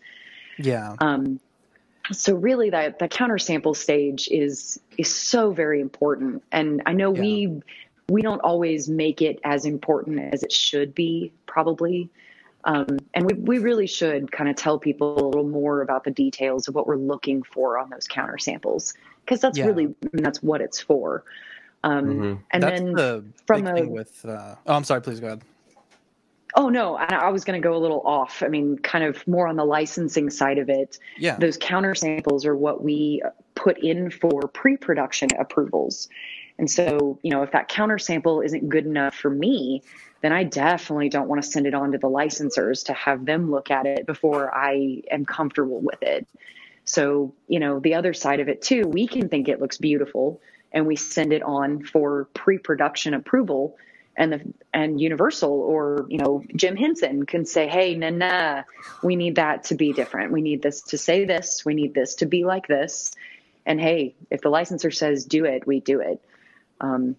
Yeah. 0.58 0.96
Um, 1.00 1.40
so 2.12 2.34
really 2.34 2.70
that 2.70 2.98
the 2.98 3.08
counter 3.08 3.38
sample 3.38 3.74
stage 3.74 4.28
is 4.30 4.80
is 4.98 5.14
so 5.14 5.52
very 5.52 5.80
important 5.80 6.42
and 6.50 6.82
i 6.86 6.92
know 6.92 7.14
yeah. 7.14 7.20
we 7.20 7.62
we 8.08 8.22
don't 8.22 8.40
always 8.40 8.88
make 8.88 9.22
it 9.22 9.38
as 9.44 9.64
important 9.64 10.34
as 10.34 10.42
it 10.42 10.50
should 10.50 10.94
be 10.94 11.32
probably 11.46 12.10
um, 12.64 12.98
and 13.14 13.26
we, 13.26 13.34
we 13.34 13.58
really 13.58 13.86
should 13.86 14.30
kind 14.30 14.50
of 14.50 14.56
tell 14.56 14.78
people 14.78 15.18
a 15.18 15.24
little 15.24 15.48
more 15.48 15.82
about 15.82 16.04
the 16.04 16.10
details 16.10 16.68
of 16.68 16.74
what 16.74 16.86
we're 16.86 16.96
looking 16.96 17.42
for 17.42 17.78
on 17.78 17.90
those 17.90 18.06
counter 18.06 18.38
samples 18.38 18.94
because 19.24 19.40
that's 19.40 19.58
yeah. 19.58 19.66
really 19.66 19.94
that's 20.12 20.42
what 20.42 20.60
it's 20.60 20.80
for 20.80 21.24
um, 21.84 22.04
mm-hmm. 22.04 22.34
and 22.50 22.62
that's 22.62 22.80
then 22.80 22.92
the 22.92 23.24
from 23.46 23.64
the 23.64 23.86
with 23.86 24.24
uh, 24.26 24.54
oh 24.66 24.74
i'm 24.74 24.84
sorry 24.84 25.00
please 25.00 25.20
go 25.20 25.28
ahead 25.28 25.42
Oh 26.56 26.68
no, 26.68 26.96
I 26.96 27.28
was 27.28 27.44
going 27.44 27.60
to 27.60 27.66
go 27.66 27.76
a 27.76 27.78
little 27.78 28.00
off. 28.04 28.42
I 28.42 28.48
mean, 28.48 28.78
kind 28.78 29.04
of 29.04 29.26
more 29.28 29.46
on 29.46 29.56
the 29.56 29.64
licensing 29.64 30.30
side 30.30 30.58
of 30.58 30.68
it. 30.68 30.98
Yeah. 31.16 31.36
Those 31.36 31.56
counter 31.56 31.94
samples 31.94 32.44
are 32.44 32.56
what 32.56 32.82
we 32.82 33.22
put 33.54 33.78
in 33.78 34.10
for 34.10 34.48
pre-production 34.48 35.28
approvals. 35.38 36.08
And 36.58 36.70
so, 36.70 37.18
you 37.22 37.30
know, 37.30 37.42
if 37.42 37.52
that 37.52 37.68
counter 37.68 37.98
sample 37.98 38.40
isn't 38.40 38.68
good 38.68 38.84
enough 38.84 39.14
for 39.14 39.30
me, 39.30 39.82
then 40.20 40.32
I 40.32 40.44
definitely 40.44 41.08
don't 41.08 41.28
want 41.28 41.42
to 41.42 41.48
send 41.48 41.66
it 41.66 41.74
on 41.74 41.92
to 41.92 41.98
the 41.98 42.08
licensors 42.08 42.84
to 42.86 42.92
have 42.92 43.24
them 43.24 43.50
look 43.50 43.70
at 43.70 43.86
it 43.86 44.06
before 44.06 44.54
I 44.54 45.02
am 45.10 45.24
comfortable 45.24 45.80
with 45.80 46.02
it. 46.02 46.26
So, 46.84 47.34
you 47.48 47.60
know, 47.60 47.78
the 47.78 47.94
other 47.94 48.12
side 48.12 48.40
of 48.40 48.48
it 48.48 48.62
too, 48.62 48.82
we 48.82 49.06
can 49.06 49.28
think 49.28 49.48
it 49.48 49.60
looks 49.60 49.78
beautiful 49.78 50.40
and 50.72 50.86
we 50.86 50.96
send 50.96 51.32
it 51.32 51.42
on 51.42 51.82
for 51.82 52.28
pre-production 52.34 53.14
approval 53.14 53.76
and 54.16 54.32
the 54.32 54.40
and 54.74 55.00
Universal 55.00 55.50
or 55.50 56.06
you 56.08 56.18
know 56.18 56.44
Jim 56.54 56.76
Henson 56.76 57.24
can 57.24 57.46
say, 57.46 57.68
"Hey, 57.68 57.94
nah, 57.94 58.10
nah, 58.10 58.62
we 59.02 59.16
need 59.16 59.36
that 59.36 59.64
to 59.64 59.74
be 59.76 59.92
different. 59.92 60.32
We 60.32 60.42
need 60.42 60.62
this 60.62 60.82
to 60.82 60.98
say 60.98 61.24
this. 61.24 61.64
We 61.64 61.74
need 61.74 61.94
this 61.94 62.16
to 62.16 62.26
be 62.26 62.44
like 62.44 62.66
this." 62.66 63.12
And 63.64 63.80
hey, 63.80 64.14
if 64.30 64.40
the 64.40 64.50
licensor 64.50 64.90
says 64.90 65.24
do 65.24 65.44
it, 65.44 65.66
we 65.66 65.80
do 65.80 66.00
it. 66.00 66.20
Um, 66.80 67.16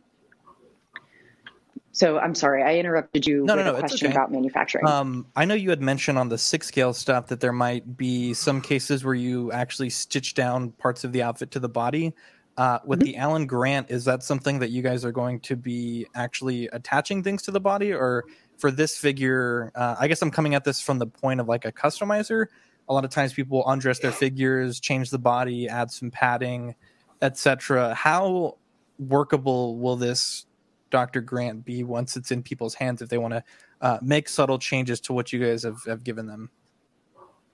so 1.93 2.17
I'm 2.17 2.35
sorry, 2.35 2.63
I 2.63 2.77
interrupted 2.77 3.27
you 3.27 3.43
no, 3.45 3.55
with 3.55 3.65
no, 3.65 3.71
no, 3.71 3.77
a 3.77 3.79
question 3.79 4.07
okay. 4.07 4.15
about 4.15 4.31
manufacturing. 4.31 4.87
Um, 4.87 5.27
I 5.35 5.45
know 5.45 5.55
you 5.55 5.69
had 5.69 5.81
mentioned 5.81 6.17
on 6.17 6.29
the 6.29 6.37
six 6.37 6.67
scale 6.67 6.93
stuff 6.93 7.27
that 7.27 7.41
there 7.41 7.51
might 7.51 7.97
be 7.97 8.33
some 8.33 8.61
cases 8.61 9.03
where 9.03 9.13
you 9.13 9.51
actually 9.51 9.89
stitch 9.89 10.33
down 10.33 10.71
parts 10.71 11.03
of 11.03 11.11
the 11.11 11.21
outfit 11.21 11.51
to 11.51 11.59
the 11.59 11.69
body. 11.69 12.13
Uh, 12.57 12.79
with 12.85 12.99
mm-hmm. 12.99 13.05
the 13.05 13.17
Alan 13.17 13.45
Grant, 13.45 13.89
is 13.89 14.05
that 14.05 14.23
something 14.23 14.59
that 14.59 14.69
you 14.69 14.81
guys 14.81 15.05
are 15.05 15.11
going 15.11 15.39
to 15.41 15.55
be 15.55 16.05
actually 16.15 16.67
attaching 16.67 17.23
things 17.23 17.41
to 17.43 17.51
the 17.51 17.61
body, 17.61 17.93
or 17.93 18.25
for 18.57 18.71
this 18.71 18.97
figure? 18.97 19.71
Uh, 19.73 19.95
I 19.99 20.07
guess 20.07 20.21
I'm 20.21 20.31
coming 20.31 20.53
at 20.53 20.63
this 20.63 20.81
from 20.81 20.99
the 20.99 21.07
point 21.07 21.39
of 21.39 21.47
like 21.47 21.65
a 21.65 21.71
customizer. 21.71 22.47
A 22.89 22.93
lot 22.93 23.05
of 23.05 23.11
times, 23.11 23.33
people 23.33 23.63
undress 23.67 23.99
their 23.99 24.11
figures, 24.11 24.81
change 24.81 25.11
the 25.11 25.17
body, 25.17 25.69
add 25.69 25.91
some 25.91 26.11
padding, 26.11 26.75
etc. 27.21 27.95
How 27.95 28.57
workable 28.99 29.77
will 29.77 29.95
this 29.95 30.45
Dr. 30.91 31.21
Grant 31.21 31.65
be 31.65 31.83
once 31.83 32.15
it's 32.15 32.31
in 32.31 32.43
people's 32.43 32.75
hands 32.75 33.01
if 33.01 33.09
they 33.09 33.17
want 33.17 33.33
to 33.33 33.43
uh, 33.81 33.97
make 34.01 34.29
subtle 34.29 34.59
changes 34.59 34.99
to 35.01 35.13
what 35.13 35.33
you 35.33 35.39
guys 35.43 35.63
have, 35.63 35.83
have 35.85 36.03
given 36.03 36.27
them? 36.27 36.51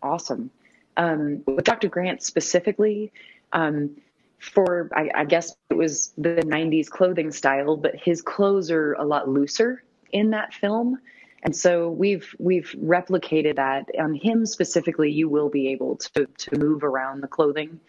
Awesome. 0.04 0.52
Um, 0.98 1.44
with 1.46 1.64
Dr. 1.64 1.88
Grant 1.88 2.22
specifically, 2.22 3.12
um, 3.54 3.96
for 4.40 4.90
I, 4.94 5.10
I, 5.16 5.26
guess 5.26 5.56
it 5.70 5.76
was 5.76 6.14
the 6.18 6.44
90s 6.46 6.90
clothing 6.90 7.32
style 7.32 7.76
but 7.76 7.96
his 7.96 8.22
clothes 8.22 8.70
are 8.70 8.94
a 8.94 9.04
lot 9.04 9.28
looser 9.28 9.84
in 10.12 10.30
that 10.32 10.54
film 10.54 11.00
and 11.44 11.56
so 11.56 11.90
we've 11.90 12.36
we've 12.38 12.76
replicated 12.80 13.56
that 13.56 13.88
on 14.00 14.14
him 14.14 14.46
specifically 14.46 15.12
you 15.12 15.28
will 15.28 15.50
be 15.50 15.70
able 15.70 15.96
to 15.98 16.28
to 16.38 16.58
move 16.58 16.84
around 16.84 17.22
the 17.22 17.28
clothing 17.28 17.80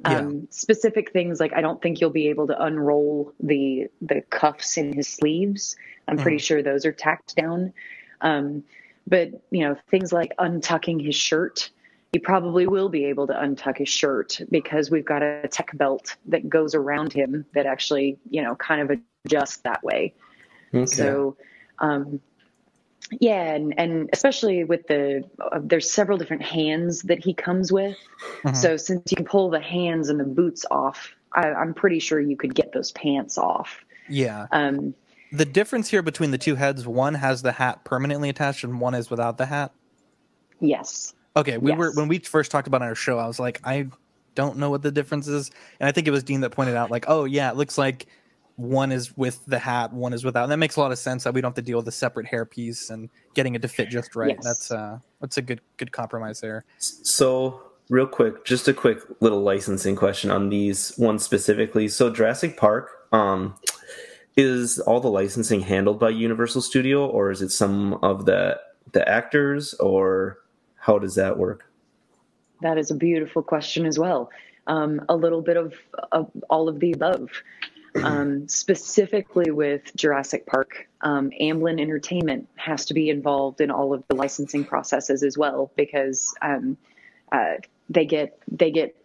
yeah. 0.00 0.18
um, 0.18 0.46
specific 0.50 1.12
things 1.12 1.40
like 1.40 1.52
i 1.54 1.60
don't 1.60 1.80
think 1.80 2.00
you'll 2.00 2.10
be 2.10 2.28
able 2.28 2.46
to 2.46 2.62
unroll 2.62 3.32
the 3.40 3.88
the 4.02 4.20
cuffs 4.30 4.76
in 4.76 4.92
his 4.92 5.08
sleeves 5.08 5.76
i'm 6.08 6.18
mm. 6.18 6.22
pretty 6.22 6.38
sure 6.38 6.62
those 6.62 6.84
are 6.84 6.92
tacked 6.92 7.34
down 7.36 7.72
um, 8.20 8.64
but 9.06 9.30
you 9.50 9.60
know 9.62 9.76
things 9.90 10.12
like 10.12 10.32
untucking 10.38 11.04
his 11.04 11.14
shirt 11.14 11.70
he 12.16 12.18
probably 12.18 12.66
will 12.66 12.88
be 12.88 13.04
able 13.04 13.26
to 13.26 13.34
untuck 13.34 13.76
his 13.76 13.90
shirt 13.90 14.40
because 14.50 14.90
we've 14.90 15.04
got 15.04 15.22
a 15.22 15.46
tech 15.48 15.76
belt 15.76 16.16
that 16.24 16.48
goes 16.48 16.74
around 16.74 17.12
him 17.12 17.44
that 17.52 17.66
actually, 17.66 18.18
you 18.30 18.42
know, 18.42 18.54
kind 18.54 18.80
of 18.80 18.98
adjusts 19.26 19.58
that 19.58 19.84
way. 19.84 20.14
Okay. 20.72 20.86
So, 20.86 21.36
um, 21.78 22.20
yeah, 23.20 23.54
and, 23.54 23.74
and 23.78 24.10
especially 24.12 24.64
with 24.64 24.86
the 24.88 25.24
uh, 25.40 25.60
there's 25.62 25.90
several 25.90 26.18
different 26.18 26.42
hands 26.42 27.02
that 27.02 27.22
he 27.22 27.34
comes 27.34 27.72
with. 27.72 27.96
Mm-hmm. 28.42 28.54
So 28.54 28.76
since 28.76 29.10
you 29.10 29.16
can 29.16 29.26
pull 29.26 29.50
the 29.50 29.60
hands 29.60 30.08
and 30.08 30.18
the 30.18 30.24
boots 30.24 30.64
off, 30.70 31.14
I, 31.32 31.52
I'm 31.52 31.74
pretty 31.74 31.98
sure 31.98 32.20
you 32.20 32.36
could 32.36 32.54
get 32.54 32.72
those 32.72 32.92
pants 32.92 33.38
off. 33.38 33.84
Yeah. 34.08 34.46
Um, 34.52 34.94
the 35.32 35.44
difference 35.44 35.90
here 35.90 36.02
between 36.02 36.30
the 36.30 36.38
two 36.38 36.54
heads, 36.54 36.86
one 36.86 37.14
has 37.14 37.42
the 37.42 37.52
hat 37.52 37.84
permanently 37.84 38.28
attached 38.28 38.64
and 38.64 38.80
one 38.80 38.94
is 38.94 39.10
without 39.10 39.38
the 39.38 39.46
hat. 39.46 39.72
Yes. 40.60 41.14
Okay, 41.36 41.58
we 41.58 41.70
yes. 41.70 41.78
were 41.78 41.92
when 41.92 42.08
we 42.08 42.18
first 42.18 42.50
talked 42.50 42.66
about 42.66 42.82
our 42.82 42.94
show. 42.94 43.18
I 43.18 43.26
was 43.26 43.38
like, 43.38 43.60
I 43.62 43.88
don't 44.34 44.56
know 44.56 44.70
what 44.70 44.82
the 44.82 44.90
difference 44.90 45.28
is, 45.28 45.50
and 45.78 45.88
I 45.88 45.92
think 45.92 46.08
it 46.08 46.10
was 46.10 46.22
Dean 46.22 46.40
that 46.40 46.50
pointed 46.50 46.76
out, 46.76 46.90
like, 46.90 47.04
oh 47.08 47.24
yeah, 47.24 47.50
it 47.50 47.56
looks 47.56 47.76
like 47.76 48.06
one 48.56 48.90
is 48.90 49.16
with 49.16 49.44
the 49.46 49.58
hat, 49.58 49.92
one 49.92 50.12
is 50.12 50.24
without. 50.24 50.44
And 50.44 50.52
that 50.52 50.56
makes 50.56 50.76
a 50.76 50.80
lot 50.80 50.92
of 50.92 50.98
sense 50.98 51.24
that 51.24 51.34
we 51.34 51.40
don't 51.40 51.50
have 51.50 51.56
to 51.56 51.62
deal 51.62 51.78
with 51.78 51.88
a 51.88 51.92
separate 51.92 52.26
hairpiece 52.26 52.90
and 52.90 53.08
getting 53.34 53.54
it 53.54 53.62
to 53.62 53.68
fit 53.68 53.88
just 53.88 54.16
right. 54.16 54.30
Yes. 54.30 54.44
That's 54.44 54.70
uh, 54.70 54.98
that's 55.20 55.36
a 55.36 55.42
good 55.42 55.60
good 55.76 55.92
compromise 55.92 56.40
there. 56.40 56.64
So 56.78 57.62
real 57.88 58.06
quick, 58.06 58.44
just 58.44 58.66
a 58.68 58.74
quick 58.74 58.98
little 59.20 59.42
licensing 59.42 59.96
question 59.96 60.30
on 60.30 60.48
these 60.48 60.96
ones 60.98 61.22
specifically. 61.22 61.88
So 61.88 62.10
Jurassic 62.10 62.56
Park, 62.56 62.90
um, 63.12 63.54
is 64.36 64.78
all 64.80 65.00
the 65.00 65.10
licensing 65.10 65.60
handled 65.60 65.98
by 65.98 66.10
Universal 66.10 66.62
Studio, 66.62 67.06
or 67.06 67.30
is 67.30 67.42
it 67.42 67.50
some 67.50 67.94
of 68.02 68.26
the 68.26 68.60
the 68.92 69.06
actors, 69.08 69.74
or 69.74 70.38
how 70.76 70.98
does 70.98 71.14
that 71.14 71.38
work? 71.38 71.70
That 72.62 72.78
is 72.78 72.90
a 72.90 72.94
beautiful 72.94 73.42
question 73.42 73.86
as 73.86 73.98
well. 73.98 74.30
Um, 74.66 75.04
a 75.08 75.16
little 75.16 75.42
bit 75.42 75.56
of, 75.56 75.74
of, 76.12 76.30
all 76.50 76.68
of 76.68 76.80
the 76.80 76.92
above. 76.92 77.30
Um, 78.02 78.48
specifically 78.48 79.50
with 79.50 79.94
Jurassic 79.96 80.46
Park, 80.46 80.88
um, 81.00 81.30
Amblin 81.40 81.80
Entertainment 81.80 82.48
has 82.56 82.84
to 82.86 82.94
be 82.94 83.10
involved 83.10 83.60
in 83.60 83.70
all 83.70 83.92
of 83.92 84.04
the 84.08 84.14
licensing 84.14 84.64
processes 84.64 85.22
as 85.22 85.36
well 85.36 85.70
because 85.76 86.34
um, 86.42 86.76
uh, 87.32 87.54
they 87.88 88.04
get 88.04 88.38
they 88.48 88.70
get 88.70 88.96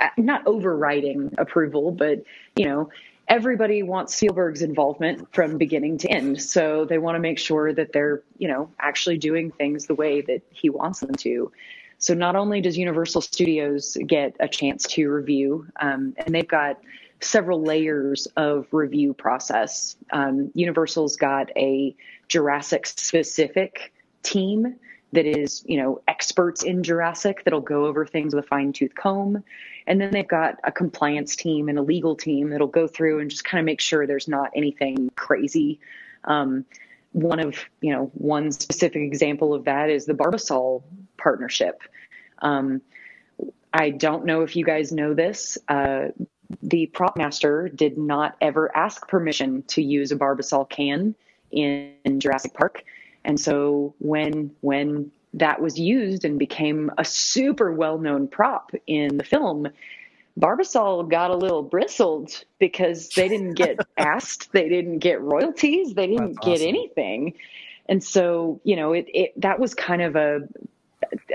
uh, 0.00 0.08
not 0.16 0.46
overriding 0.46 1.34
approval, 1.38 1.90
but 1.90 2.22
you 2.56 2.64
know 2.66 2.90
everybody 3.28 3.82
wants 3.82 4.14
Spielberg's 4.14 4.62
involvement 4.62 5.32
from 5.34 5.58
beginning 5.58 5.98
to 5.98 6.08
end. 6.08 6.40
So 6.40 6.84
they 6.84 6.98
want 6.98 7.16
to 7.16 7.20
make 7.20 7.38
sure 7.38 7.72
that 7.72 7.92
they're, 7.92 8.22
you 8.38 8.48
know, 8.48 8.70
actually 8.80 9.18
doing 9.18 9.50
things 9.50 9.86
the 9.86 9.94
way 9.94 10.22
that 10.22 10.42
he 10.50 10.70
wants 10.70 11.00
them 11.00 11.14
to. 11.16 11.52
So 11.98 12.14
not 12.14 12.36
only 12.36 12.60
does 12.60 12.78
Universal 12.78 13.22
Studios 13.22 13.96
get 14.06 14.34
a 14.40 14.48
chance 14.48 14.84
to 14.84 15.08
review, 15.10 15.66
um, 15.80 16.14
and 16.16 16.34
they've 16.34 16.48
got 16.48 16.78
several 17.20 17.62
layers 17.62 18.26
of 18.36 18.66
review 18.72 19.14
process. 19.14 19.96
Um, 20.12 20.50
Universal's 20.54 21.16
got 21.16 21.50
a 21.56 21.94
Jurassic 22.28 22.86
specific 22.86 23.92
team 24.22 24.76
that 25.12 25.24
is, 25.24 25.64
you 25.66 25.80
know, 25.80 26.02
experts 26.06 26.62
in 26.62 26.82
Jurassic 26.82 27.42
that'll 27.44 27.60
go 27.60 27.86
over 27.86 28.04
things 28.04 28.34
with 28.34 28.44
a 28.44 28.46
fine 28.46 28.72
tooth 28.72 28.94
comb. 28.94 29.42
And 29.86 30.00
then 30.00 30.10
they've 30.10 30.28
got 30.28 30.56
a 30.64 30.70
compliance 30.70 31.34
team 31.34 31.68
and 31.68 31.78
a 31.78 31.82
legal 31.82 32.14
team 32.14 32.50
that'll 32.50 32.66
go 32.66 32.86
through 32.86 33.20
and 33.20 33.30
just 33.30 33.44
kind 33.44 33.58
of 33.58 33.64
make 33.64 33.80
sure 33.80 34.06
there's 34.06 34.28
not 34.28 34.50
anything 34.54 35.10
crazy. 35.16 35.80
Um, 36.24 36.66
one 37.12 37.40
of, 37.40 37.56
you 37.80 37.92
know, 37.92 38.10
one 38.14 38.52
specific 38.52 39.00
example 39.00 39.54
of 39.54 39.64
that 39.64 39.88
is 39.88 40.04
the 40.04 40.12
Barbasol 40.12 40.82
partnership. 41.16 41.80
Um, 42.40 42.82
I 43.72 43.90
don't 43.90 44.26
know 44.26 44.42
if 44.42 44.56
you 44.56 44.64
guys 44.64 44.92
know 44.92 45.14
this. 45.14 45.56
Uh, 45.68 46.08
the 46.62 46.86
prop 46.86 47.16
master 47.16 47.68
did 47.68 47.98
not 47.98 48.36
ever 48.40 48.74
ask 48.76 49.06
permission 49.08 49.62
to 49.68 49.82
use 49.82 50.12
a 50.12 50.16
Barbasol 50.16 50.68
can 50.68 51.14
in, 51.50 51.92
in 52.04 52.20
Jurassic 52.20 52.54
Park. 52.54 52.84
And 53.24 53.38
so 53.38 53.94
when 53.98 54.50
when 54.60 55.10
that 55.34 55.60
was 55.60 55.78
used 55.78 56.24
and 56.24 56.38
became 56.38 56.90
a 56.96 57.04
super 57.04 57.70
well-known 57.72 58.28
prop 58.28 58.72
in 58.86 59.18
the 59.18 59.24
film, 59.24 59.68
Barbasol 60.40 61.08
got 61.10 61.30
a 61.30 61.36
little 61.36 61.62
bristled 61.62 62.44
because 62.58 63.10
they 63.10 63.28
didn't 63.28 63.54
get 63.54 63.78
asked, 63.98 64.52
they 64.52 64.68
didn't 64.68 65.00
get 65.00 65.20
royalties, 65.20 65.94
they 65.94 66.06
didn't 66.06 66.34
That's 66.34 66.46
get 66.46 66.52
awesome. 66.54 66.68
anything. 66.68 67.34
and 67.86 68.02
so 68.02 68.60
you 68.64 68.76
know 68.76 68.92
it, 68.92 69.06
it 69.12 69.40
that 69.40 69.58
was 69.58 69.74
kind 69.74 70.00
of 70.02 70.16
a, 70.16 70.48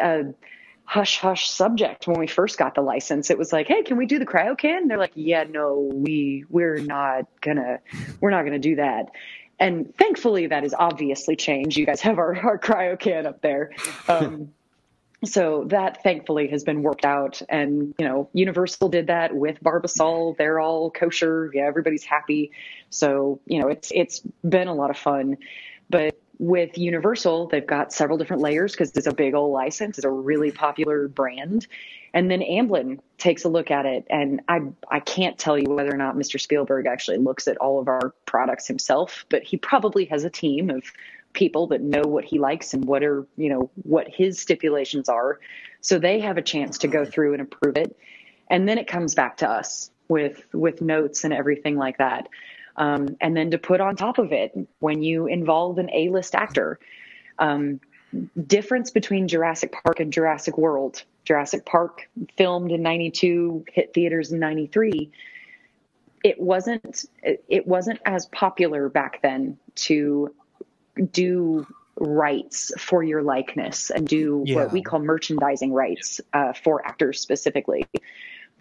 a 0.01 0.25
hush 0.85 1.17
hush 1.17 1.49
subject 1.49 2.07
when 2.07 2.19
we 2.19 2.27
first 2.27 2.57
got 2.57 2.75
the 2.75 2.81
license. 2.81 3.29
It 3.29 3.37
was 3.37 3.53
like 3.53 3.67
hey 3.67 3.83
can 3.83 3.97
we 3.97 4.05
do 4.05 4.19
the 4.19 4.25
cryo 4.25 4.57
can? 4.57 4.87
They're 4.87 4.97
like 4.97 5.13
yeah 5.15 5.43
no 5.43 5.89
we 5.93 6.45
we're 6.49 6.77
not 6.77 7.25
gonna 7.41 7.79
we're 8.19 8.31
not 8.31 8.43
gonna 8.43 8.59
do 8.59 8.75
that. 8.75 9.11
And 9.59 9.95
thankfully 9.97 10.47
that 10.47 10.63
has 10.63 10.73
obviously 10.73 11.35
changed. 11.35 11.77
You 11.77 11.85
guys 11.85 12.01
have 12.01 12.19
our, 12.19 12.35
our 12.37 12.57
cryo 12.57 12.99
can 12.99 13.25
up 13.25 13.41
there. 13.41 13.71
Um, 14.07 14.53
so 15.25 15.63
that 15.69 16.03
thankfully 16.03 16.49
has 16.49 16.65
been 16.65 16.83
worked 16.83 17.05
out. 17.05 17.41
And 17.47 17.95
you 17.97 18.05
know 18.05 18.29
universal 18.33 18.89
did 18.89 19.07
that 19.07 19.33
with 19.35 19.63
barbasol. 19.63 20.35
They're 20.37 20.59
all 20.59 20.91
kosher. 20.91 21.49
Yeah 21.53 21.65
everybody's 21.65 22.03
happy. 22.03 22.51
So 22.89 23.39
you 23.45 23.61
know 23.61 23.69
it's 23.69 23.91
it's 23.95 24.21
been 24.47 24.67
a 24.67 24.73
lot 24.73 24.89
of 24.89 24.97
fun 24.97 25.37
with 26.39 26.77
universal 26.77 27.47
they've 27.47 27.67
got 27.67 27.93
several 27.93 28.17
different 28.17 28.41
layers 28.41 28.71
because 28.71 28.91
it's 28.95 29.07
a 29.07 29.13
big 29.13 29.33
old 29.33 29.51
license. 29.53 29.97
It's 29.97 30.05
a 30.05 30.09
really 30.09 30.51
popular 30.51 31.07
brand. 31.07 31.67
And 32.15 32.29
then 32.29 32.41
amblin 32.41 32.99
takes 33.17 33.43
a 33.43 33.49
look 33.49 33.71
at 33.71 33.85
it. 33.85 34.05
And 34.09 34.41
i 34.47 34.61
i 34.89 34.99
can't 34.99 35.37
tell 35.37 35.57
you 35.57 35.69
whether 35.69 35.93
or 35.93 35.97
not 35.97 36.15
mr 36.15 36.39
spielberg 36.39 36.87
actually 36.87 37.17
looks 37.17 37.47
at 37.47 37.57
all 37.57 37.79
of 37.79 37.87
our 37.87 38.13
products 38.25 38.67
himself 38.67 39.25
but 39.29 39.43
he 39.43 39.57
probably 39.57 40.05
has 40.05 40.23
a 40.23 40.29
team 40.29 40.69
of 40.69 40.83
people 41.33 41.67
that 41.67 41.81
know 41.81 42.03
what 42.03 42.23
he 42.23 42.39
likes 42.39 42.73
and 42.73 42.85
what 42.85 43.03
are 43.03 43.25
you 43.35 43.49
know 43.49 43.69
what 43.83 44.07
his 44.07 44.39
stipulations 44.39 45.09
are. 45.09 45.39
So 45.81 45.99
they 45.99 46.19
have 46.19 46.37
a 46.37 46.41
chance 46.41 46.77
to 46.79 46.87
go 46.87 47.03
through 47.03 47.33
and 47.33 47.41
approve 47.41 47.75
it. 47.75 47.97
And 48.49 48.67
then 48.69 48.77
it 48.77 48.87
comes 48.87 49.15
back 49.15 49.37
to 49.37 49.49
us 49.49 49.91
with 50.07 50.45
with 50.53 50.81
notes 50.81 51.23
and 51.23 51.33
everything 51.33 51.77
like 51.77 51.97
that 51.97 52.29
um, 52.77 53.15
and 53.21 53.35
then 53.35 53.51
to 53.51 53.57
put 53.57 53.81
on 53.81 53.95
top 53.95 54.17
of 54.17 54.31
it 54.31 54.51
when 54.79 55.03
you 55.03 55.27
involve 55.27 55.77
an 55.77 55.89
a-list 55.93 56.35
actor 56.35 56.79
um, 57.39 57.79
difference 58.45 58.91
between 58.91 59.27
jurassic 59.27 59.73
park 59.83 59.99
and 59.99 60.13
jurassic 60.13 60.57
world 60.57 61.03
jurassic 61.25 61.65
park 61.65 62.09
filmed 62.37 62.71
in 62.71 62.81
92 62.81 63.65
hit 63.71 63.93
theaters 63.93 64.31
in 64.31 64.39
93 64.39 65.11
it 66.23 66.39
wasn't 66.39 67.05
it 67.23 67.67
wasn't 67.67 67.99
as 68.05 68.27
popular 68.27 68.87
back 68.89 69.21
then 69.21 69.57
to 69.75 70.33
do 71.11 71.65
rights 71.97 72.71
for 72.77 73.03
your 73.03 73.21
likeness 73.21 73.89
and 73.89 74.07
do 74.07 74.43
Yeah. 74.45 74.55
what 74.55 74.71
we 74.71 74.81
call 74.81 74.99
merchandising 74.99 75.73
rights 75.73 76.19
uh, 76.33 76.53
for 76.53 76.85
actors 76.85 77.19
specifically. 77.19 77.85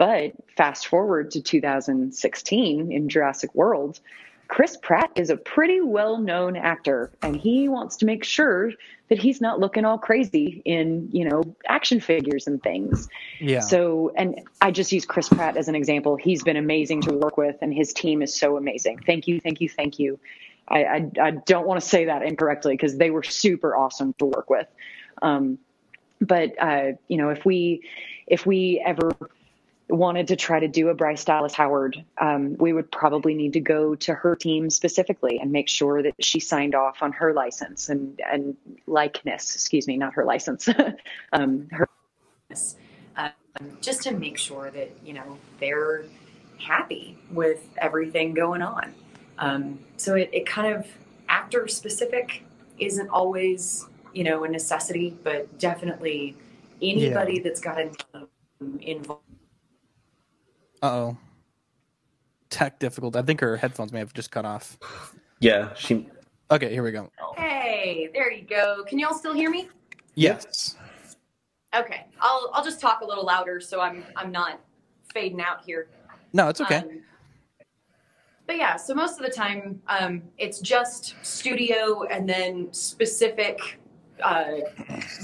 But 0.03 0.33
fast 0.57 0.89
forward 0.89 1.31
to 1.31 1.41
2016 1.41 2.91
in 2.91 3.09
Jurassic 3.09 3.55
World, 3.55 4.01
Chris 4.49 4.77
Pratt 4.83 5.13
is 5.15 5.31
a 5.31 5.37
pretty 5.37 5.81
well 5.81 6.19
known 6.19 6.57
actor 6.57 7.13
and 7.23 7.37
he 7.37 7.69
wants 7.69 7.99
to 7.99 8.07
make 8.07 8.25
sure 8.25 8.73
that 9.11 9.21
he's 9.21 9.41
not 9.41 9.61
looking 9.61 9.85
all 9.85 9.99
crazy 9.99 10.61
in, 10.65 11.09
you 11.13 11.29
know, 11.29 11.45
action 11.69 12.01
figures 12.01 12.49
and 12.49 12.61
things. 12.65 13.09
Yeah. 13.39 13.61
So, 13.61 14.13
and 14.17 14.41
I 14.61 14.73
just 14.73 14.91
use 14.91 15.07
Chris 15.07 15.29
Pratt 15.29 15.57
as 15.57 15.69
an 15.69 15.77
example. 15.77 16.17
He's 16.17 16.43
been 16.43 16.57
amazing 16.57 17.03
to 17.03 17.13
work 17.13 17.37
with 17.37 17.59
and 17.63 17.73
his 17.73 17.93
team 17.93 18.23
is 18.23 18.35
so 18.35 18.57
amazing. 18.57 18.99
Thank 19.07 19.29
you, 19.29 19.39
thank 19.39 19.61
you, 19.61 19.69
thank 19.69 20.01
you. 20.01 20.19
I, 20.67 20.83
I, 20.83 21.11
I 21.23 21.31
don't 21.31 21.65
want 21.65 21.81
to 21.81 21.89
say 21.89 22.07
that 22.07 22.25
incorrectly 22.25 22.75
because 22.75 22.97
they 22.97 23.11
were 23.11 23.23
super 23.23 23.77
awesome 23.77 24.15
to 24.15 24.25
work 24.25 24.51
with. 24.51 24.67
Um, 25.23 25.59
but 26.21 26.61
uh, 26.61 26.95
you 27.07 27.19
know, 27.19 27.29
if 27.29 27.45
we 27.45 27.83
if 28.27 28.45
we 28.47 28.83
ever 28.85 29.13
wanted 29.89 30.29
to 30.29 30.37
try 30.37 30.61
to 30.61 30.69
do 30.69 30.89
a 30.89 30.95
Bryce 30.95 31.25
Dallas 31.25 31.55
Howard, 31.55 32.03
um, 32.19 32.57
we 32.59 32.73
would 32.73 32.91
probably 32.91 33.35
need 33.35 33.53
to 33.55 33.61
go 33.61 33.95
to 33.97 34.15
her 34.15 34.37
team 34.37 34.71
specifically 34.71 35.39
and 35.39 35.53
make 35.53 35.69
sure 35.69 36.03
that 36.03 36.15
she 36.21 36.41
signed 36.41 36.75
off 36.75 37.03
on 37.03 37.13
her 37.13 37.33
license 37.33 37.89
and 37.89 38.21
and 38.31 38.57
likeness. 38.87 39.55
Excuse 39.55 39.87
me, 39.87 39.97
not 39.97 40.15
her 40.15 40.25
license. 40.25 40.69
um, 41.33 41.69
her 41.71 41.89
um, 43.17 43.33
just 43.81 44.03
to 44.03 44.13
make 44.13 44.39
sure 44.39 44.71
that 44.71 44.91
you 45.05 45.13
know 45.13 45.39
they're 45.61 46.05
happy 46.59 47.19
with 47.31 47.69
everything 47.79 48.35
going 48.35 48.63
on. 48.63 48.95
Um, 49.39 49.79
so 49.97 50.15
it, 50.15 50.31
it 50.33 50.47
kind 50.47 50.75
of 50.75 50.87
actor 51.29 51.67
specific 51.69 52.45
isn't 52.79 53.09
always 53.09 53.87
you 54.13 54.25
know 54.25 54.45
a 54.45 54.49
necessity, 54.49 55.17
but 55.23 55.59
definitely 55.59 56.37
anybody 56.81 57.41
that's 57.41 57.61
got 57.61 57.79
a 57.79 57.91
involved. 58.81 59.23
Uh 60.83 60.87
oh. 60.87 61.17
Tech 62.51 62.79
difficult. 62.79 63.17
I 63.17 63.23
think 63.23 63.41
her 63.41 63.57
headphones 63.57 63.93
may 63.93 64.01
have 64.01 64.13
just 64.13 64.31
cut 64.31 64.45
off. 64.45 64.79
Yeah, 65.39 65.73
she. 65.75 66.09
Okay, 66.51 66.71
here 66.71 66.83
we 66.83 66.91
go. 66.91 67.11
Hey, 67.37 68.11
there 68.13 68.31
you 68.31 68.43
go. 68.43 68.85
Can 68.87 68.99
y'all 68.99 69.15
still 69.15 69.33
hear 69.33 69.49
me? 69.49 69.69
Yes. 70.15 70.77
Okay, 71.75 72.07
I'll 72.21 72.51
I'll 72.53 72.65
just 72.65 72.81
talk 72.81 73.01
a 73.01 73.07
little 73.07 73.25
louder 73.25 73.59
so 73.59 73.81
I'm 73.81 74.05
I'm 74.17 74.31
not 74.31 74.61
fading 75.15 75.41
out 75.41 75.65
here. 75.65 75.89
No, 76.35 76.49
it's 76.49 76.61
okay. 76.61 76.79
Um, 76.79 77.03
but 78.47 78.57
yeah, 78.57 78.77
so 78.77 78.95
most 78.95 79.19
of 79.19 79.25
the 79.25 79.33
time, 79.33 79.81
um, 79.87 80.23
it's 80.37 80.61
just 80.61 81.15
studio 81.23 82.03
and 82.05 82.29
then 82.29 82.71
specific 82.73 83.81
uh, 84.23 84.53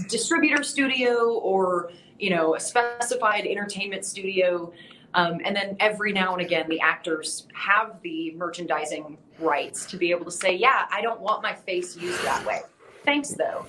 distributor 0.09 0.63
studio 0.63 1.35
or 1.41 1.91
you 2.19 2.31
know 2.31 2.55
a 2.55 2.61
specified 2.61 3.45
entertainment 3.45 4.05
studio, 4.07 4.73
um, 5.15 5.41
and 5.45 5.55
then 5.57 5.77
every 5.81 6.13
now 6.13 6.33
and 6.33 6.43
again 6.43 6.69
the 6.69 6.81
actors 6.81 7.47
have 7.55 8.01
the 8.03 8.33
merchandising 8.37 9.19
rights 9.39 9.87
to 9.87 9.97
be 9.97 10.11
able 10.11 10.25
to 10.25 10.31
say, 10.31 10.55
yeah, 10.55 10.87
I 10.91 11.01
don't 11.01 11.21
want 11.21 11.43
my 11.43 11.55
face 11.55 11.97
used 11.97 12.23
that 12.25 12.45
way. 12.47 12.61
Thanks 13.05 13.31
though. 13.31 13.67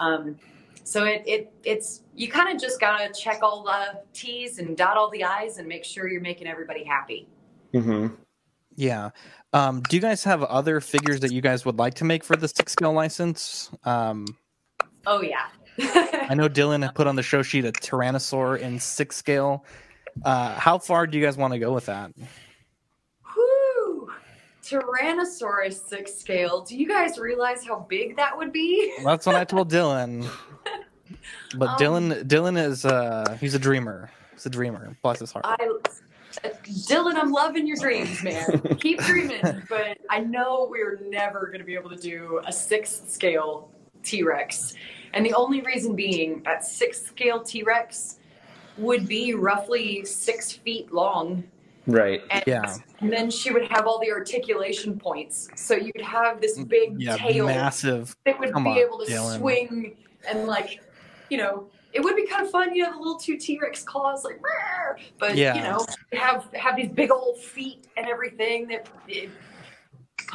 Um, 0.00 0.36
so 0.84 1.04
it, 1.04 1.22
it 1.26 1.52
it's 1.64 2.02
you 2.14 2.28
kind 2.28 2.54
of 2.54 2.60
just 2.60 2.80
gotta 2.80 3.12
check 3.12 3.42
all 3.42 3.64
the 3.64 4.00
T's 4.12 4.58
and 4.58 4.76
dot 4.76 4.96
all 4.96 5.10
the 5.10 5.24
I's 5.24 5.58
and 5.58 5.66
make 5.66 5.84
sure 5.84 6.08
you're 6.08 6.20
making 6.20 6.46
everybody 6.46 6.84
happy. 6.84 7.28
Mm-hmm. 7.74 8.14
Yeah. 8.76 9.10
Um, 9.52 9.82
do 9.88 9.96
you 9.96 10.02
guys 10.02 10.22
have 10.24 10.42
other 10.42 10.80
figures 10.80 11.20
that 11.20 11.32
you 11.32 11.40
guys 11.40 11.64
would 11.64 11.78
like 11.78 11.94
to 11.94 12.04
make 12.04 12.22
for 12.22 12.36
the 12.36 12.46
six 12.46 12.72
scale 12.72 12.92
license? 12.92 13.70
Um, 13.84 14.26
Oh 15.06 15.22
yeah. 15.22 15.46
I 15.78 16.34
know 16.34 16.48
Dylan 16.48 16.92
put 16.94 17.06
on 17.06 17.16
the 17.16 17.22
show 17.22 17.42
sheet 17.42 17.64
a 17.64 17.72
Tyrannosaur 17.72 18.58
in 18.58 18.80
six 18.80 19.16
scale. 19.16 19.64
Uh, 20.24 20.54
how 20.54 20.78
far 20.78 21.06
do 21.06 21.18
you 21.18 21.24
guys 21.24 21.36
want 21.36 21.52
to 21.52 21.58
go 21.58 21.72
with 21.72 21.86
that? 21.86 22.12
Whew. 23.34 24.10
Tyrannosaurus 24.62 25.86
six 25.88 26.14
scale. 26.14 26.62
Do 26.62 26.76
you 26.76 26.88
guys 26.88 27.18
realize 27.18 27.64
how 27.66 27.80
big 27.88 28.16
that 28.16 28.36
would 28.36 28.52
be? 28.52 28.94
That's 29.04 29.26
what 29.26 29.36
I 29.36 29.44
told 29.44 29.70
Dylan. 29.70 30.28
But 31.56 31.68
Um, 31.68 31.76
Dylan, 31.78 32.24
Dylan 32.24 32.60
is 32.62 32.84
uh, 32.84 33.36
he's 33.40 33.54
a 33.54 33.60
dreamer. 33.60 34.10
He's 34.32 34.44
a 34.46 34.50
dreamer. 34.50 34.96
Bless 35.02 35.20
his 35.20 35.30
heart. 35.30 35.44
I, 35.46 35.56
Dylan, 36.64 37.14
I'm 37.14 37.30
loving 37.30 37.64
your 37.66 37.76
dreams, 37.76 38.22
man. 38.24 38.60
Keep 38.80 39.00
dreaming, 39.02 39.62
but 39.68 39.98
I 40.10 40.18
know 40.18 40.66
we're 40.68 40.98
never 41.08 41.46
going 41.46 41.60
to 41.60 41.64
be 41.64 41.74
able 41.74 41.90
to 41.90 41.96
do 41.96 42.40
a 42.44 42.52
six 42.52 43.02
scale 43.06 43.70
T 44.02 44.24
Rex. 44.24 44.74
And 45.14 45.24
the 45.24 45.32
only 45.34 45.60
reason 45.62 45.94
being 45.94 46.42
that 46.44 46.64
six 46.64 47.00
scale 47.00 47.40
T 47.42 47.62
Rex 47.62 48.18
would 48.78 49.06
be 49.08 49.34
roughly 49.34 50.04
six 50.04 50.52
feet 50.52 50.92
long. 50.92 51.44
Right. 51.86 52.20
And, 52.30 52.42
Yeah. 52.46 52.76
and 53.00 53.12
then 53.12 53.30
she 53.30 53.52
would 53.52 53.66
have 53.68 53.86
all 53.86 54.00
the 54.00 54.10
articulation 54.10 54.98
points. 54.98 55.48
So 55.56 55.74
you'd 55.76 56.00
have 56.02 56.40
this 56.40 56.58
mm, 56.58 56.68
big 56.68 57.00
Yeah, 57.00 57.16
tail 57.16 57.46
massive. 57.46 58.14
that 58.24 58.38
would 58.40 58.52
Come 58.52 58.64
be 58.64 58.70
on, 58.70 58.78
able 58.78 58.98
to 58.98 59.10
Dylan. 59.10 59.38
swing 59.38 59.96
and 60.28 60.46
like, 60.46 60.80
you 61.30 61.38
know, 61.38 61.68
it 61.92 62.02
would 62.02 62.16
be 62.16 62.26
kind 62.26 62.44
of 62.44 62.50
fun. 62.50 62.74
You 62.74 62.82
know, 62.84 62.92
the 62.92 62.98
little 62.98 63.18
two 63.18 63.36
T 63.38 63.58
Rex 63.62 63.82
claws, 63.82 64.24
like, 64.24 64.36
"Rawr," 64.42 64.98
but 65.18 65.36
Yeah. 65.36 65.54
you 65.56 65.62
know, 65.62 65.86
have 66.12 66.52
have 66.54 66.76
these 66.76 66.88
big 66.90 67.10
old 67.10 67.38
feet 67.38 67.86
and 67.96 68.06
everything. 68.06 68.66
That 68.68 68.88
it, 69.08 69.30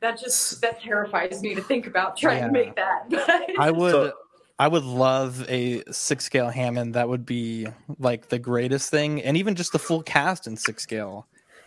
that 0.00 0.18
just 0.20 0.60
that 0.60 0.80
terrifies 0.80 1.40
me 1.42 1.54
to 1.54 1.62
think 1.62 1.86
about 1.86 2.16
trying 2.16 2.38
Yeah. 2.38 2.46
to 2.48 2.52
make 2.52 2.74
that. 2.76 3.08
But 3.08 3.50
I 3.58 3.70
would 3.70 4.12
I 4.58 4.68
would 4.68 4.84
love 4.84 5.44
a 5.48 5.82
six 5.90 6.24
scale 6.24 6.48
Hammond. 6.48 6.94
That 6.94 7.08
would 7.08 7.26
be 7.26 7.66
like 7.98 8.28
the 8.28 8.38
greatest 8.38 8.90
thing, 8.90 9.22
and 9.22 9.36
even 9.36 9.54
just 9.54 9.72
the 9.72 9.78
full 9.78 10.02
cast 10.02 10.46
in 10.46 10.56
six 10.56 10.82
scale. 10.82 11.26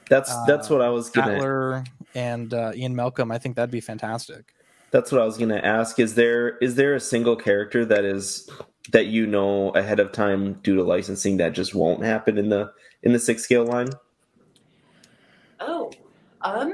That's 0.10 0.34
that's 0.46 0.70
what 0.70 0.82
I 0.82 0.90
was 0.90 1.10
gonna. 1.10 1.34
Sattler 1.34 1.84
and 2.16 2.54
uh, 2.54 2.72
Ian 2.76 2.96
Malcolm. 2.96 3.32
I 3.32 3.38
think 3.38 3.56
that'd 3.56 3.72
be 3.72 3.82
fantastic. 3.82 4.54
That's 4.92 5.12
what 5.12 5.22
I 5.22 5.26
was 5.26 5.38
gonna 5.38 5.58
ask. 5.58 6.00
Is 6.00 6.16
there 6.16 6.58
is 6.58 6.76
there 6.76 6.96
a 6.96 7.00
single 7.00 7.36
character 7.36 7.84
that 7.86 8.06
is 8.06 8.50
that 8.94 9.08
you 9.08 9.28
know 9.28 9.72
ahead 9.72 10.00
of 10.00 10.14
time 10.14 10.54
due 10.64 10.76
to 10.76 10.84
licensing 10.84 11.38
that 11.38 11.52
just 11.52 11.76
won't 11.76 12.04
happen 12.04 12.38
in 12.38 12.48
the 12.48 12.72
in 13.04 13.12
the 13.12 13.20
six 13.20 13.44
scale 13.44 13.66
line? 13.66 13.90
oh, 15.60 15.92
um, 16.42 16.74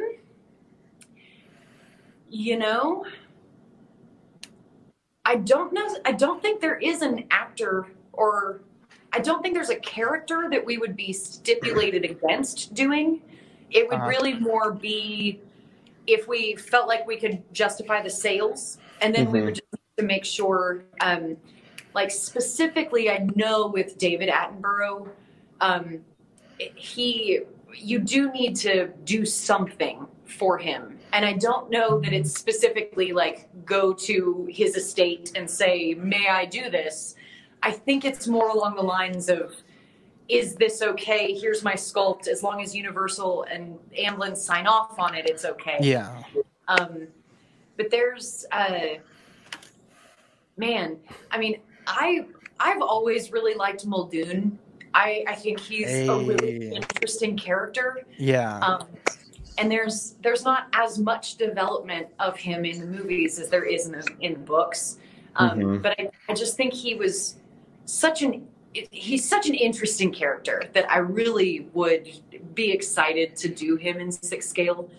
you 2.30 2.58
know, 2.58 3.06
I 5.26 5.36
don't 5.38 5.74
know. 5.74 5.98
I 6.06 6.12
don't 6.12 6.42
think 6.42 6.60
there 6.60 6.78
is 6.78 7.02
an 7.02 7.26
actor 7.32 7.88
or 8.12 8.62
I 9.14 9.20
don't 9.20 9.42
think 9.42 9.54
there's 9.54 9.70
a 9.70 9.80
character 9.80 10.48
that 10.52 10.64
we 10.66 10.78
would 10.78 10.96
be 10.96 11.14
stipulated 11.14 12.04
against 12.04 12.74
doing. 12.74 13.22
It 13.72 13.88
would 13.88 14.00
Uh-huh. 14.00 14.10
really 14.10 14.34
more 14.34 14.72
be 14.74 15.40
if 16.08 16.28
we 16.28 16.56
felt 16.56 16.88
like 16.88 17.08
we 17.08 17.18
could 17.18 17.42
justify 17.54 18.02
the 18.02 18.10
sales, 18.10 18.80
and 19.02 19.16
then 19.16 19.32
we 19.32 19.40
Mhm. 19.40 19.46
would 19.46 19.56
just 19.56 19.68
to 19.98 20.04
make 20.04 20.26
sure, 20.26 20.84
um, 21.00 21.38
like 21.94 22.12
specifically, 22.12 23.10
I 23.10 23.28
know 23.36 23.68
with 23.68 23.98
David 23.98 24.30
Attenborough, 24.30 25.10
um, 25.62 26.04
he 26.58 27.42
you 27.76 28.00
do 28.00 28.32
need 28.32 28.56
to 28.58 28.88
do 29.06 29.26
something 29.26 30.06
for 30.26 30.58
him 30.58 31.00
and 31.14 31.24
i 31.26 31.32
don't 31.34 31.70
know 31.70 32.00
that 32.00 32.12
it's 32.12 32.34
specifically 32.38 33.14
like 33.14 33.48
go 33.66 33.94
to 33.94 34.48
his 34.52 34.76
estate 34.76 35.32
and 35.36 35.50
say 35.50 35.94
may 35.94 36.28
i 36.28 36.44
do 36.46 36.70
this 36.70 37.16
i 37.62 37.72
think 37.72 38.04
it's 38.04 38.28
more 38.28 38.50
along 38.50 38.76
the 38.76 38.82
lines 38.82 39.30
of 39.30 39.56
is 40.28 40.56
this 40.56 40.82
okay 40.82 41.34
here's 41.34 41.64
my 41.64 41.74
sculpt 41.74 42.28
as 42.28 42.44
long 42.44 42.62
as 42.62 42.76
universal 42.76 43.44
and 43.44 43.78
amblin 43.98 44.36
sign 44.36 44.68
off 44.68 44.98
on 45.00 45.16
it 45.16 45.30
it's 45.30 45.46
okay 45.46 45.78
Yeah. 45.82 46.24
um, 46.68 47.08
but 47.76 47.90
there's, 47.90 48.46
uh, 48.52 49.00
man, 50.58 50.98
I 51.32 51.38
mean, 51.38 51.60
I 51.88 52.26
I've 52.60 52.82
always 52.82 53.32
really 53.32 53.56
liked 53.56 53.86
Muldoon. 53.86 54.60
I 54.94 55.26
I 55.28 55.36
think 55.36 55.60
he's 55.60 55.90
a 56.08 56.18
really 56.20 56.76
interesting 56.76 57.36
character. 57.36 58.04
Yeah. 58.18 58.60
Um, 58.60 58.86
and 59.58 59.72
there's 59.72 60.16
there's 60.22 60.44
not 60.44 60.68
as 60.74 61.00
much 61.00 61.36
development 61.36 62.08
of 62.20 62.38
him 62.38 62.66
in 62.66 62.80
the 62.80 62.86
movies 62.86 63.40
as 63.40 63.50
there 63.50 63.64
is 63.66 63.86
in 63.86 63.92
the 63.94 64.08
in 64.22 64.34
the 64.34 64.40
books. 64.40 64.98
Um, 65.36 65.60
Mhm. 65.60 65.82
But 65.82 66.00
I, 66.00 66.10
I 66.30 66.34
just 66.34 66.56
think 66.58 66.74
he 66.74 66.96
was 66.96 67.38
such 67.86 68.22
an 68.22 68.48
he's 68.92 69.28
such 69.28 69.48
an 69.48 69.54
interesting 69.54 70.12
character 70.12 70.64
that 70.74 70.90
I 70.90 70.98
really 70.98 71.68
would 71.74 72.10
be 72.56 72.72
excited 72.72 73.36
to 73.38 73.48
do 73.50 73.76
him 73.76 74.00
in 74.00 74.12
six 74.12 74.50
scale. 74.50 74.90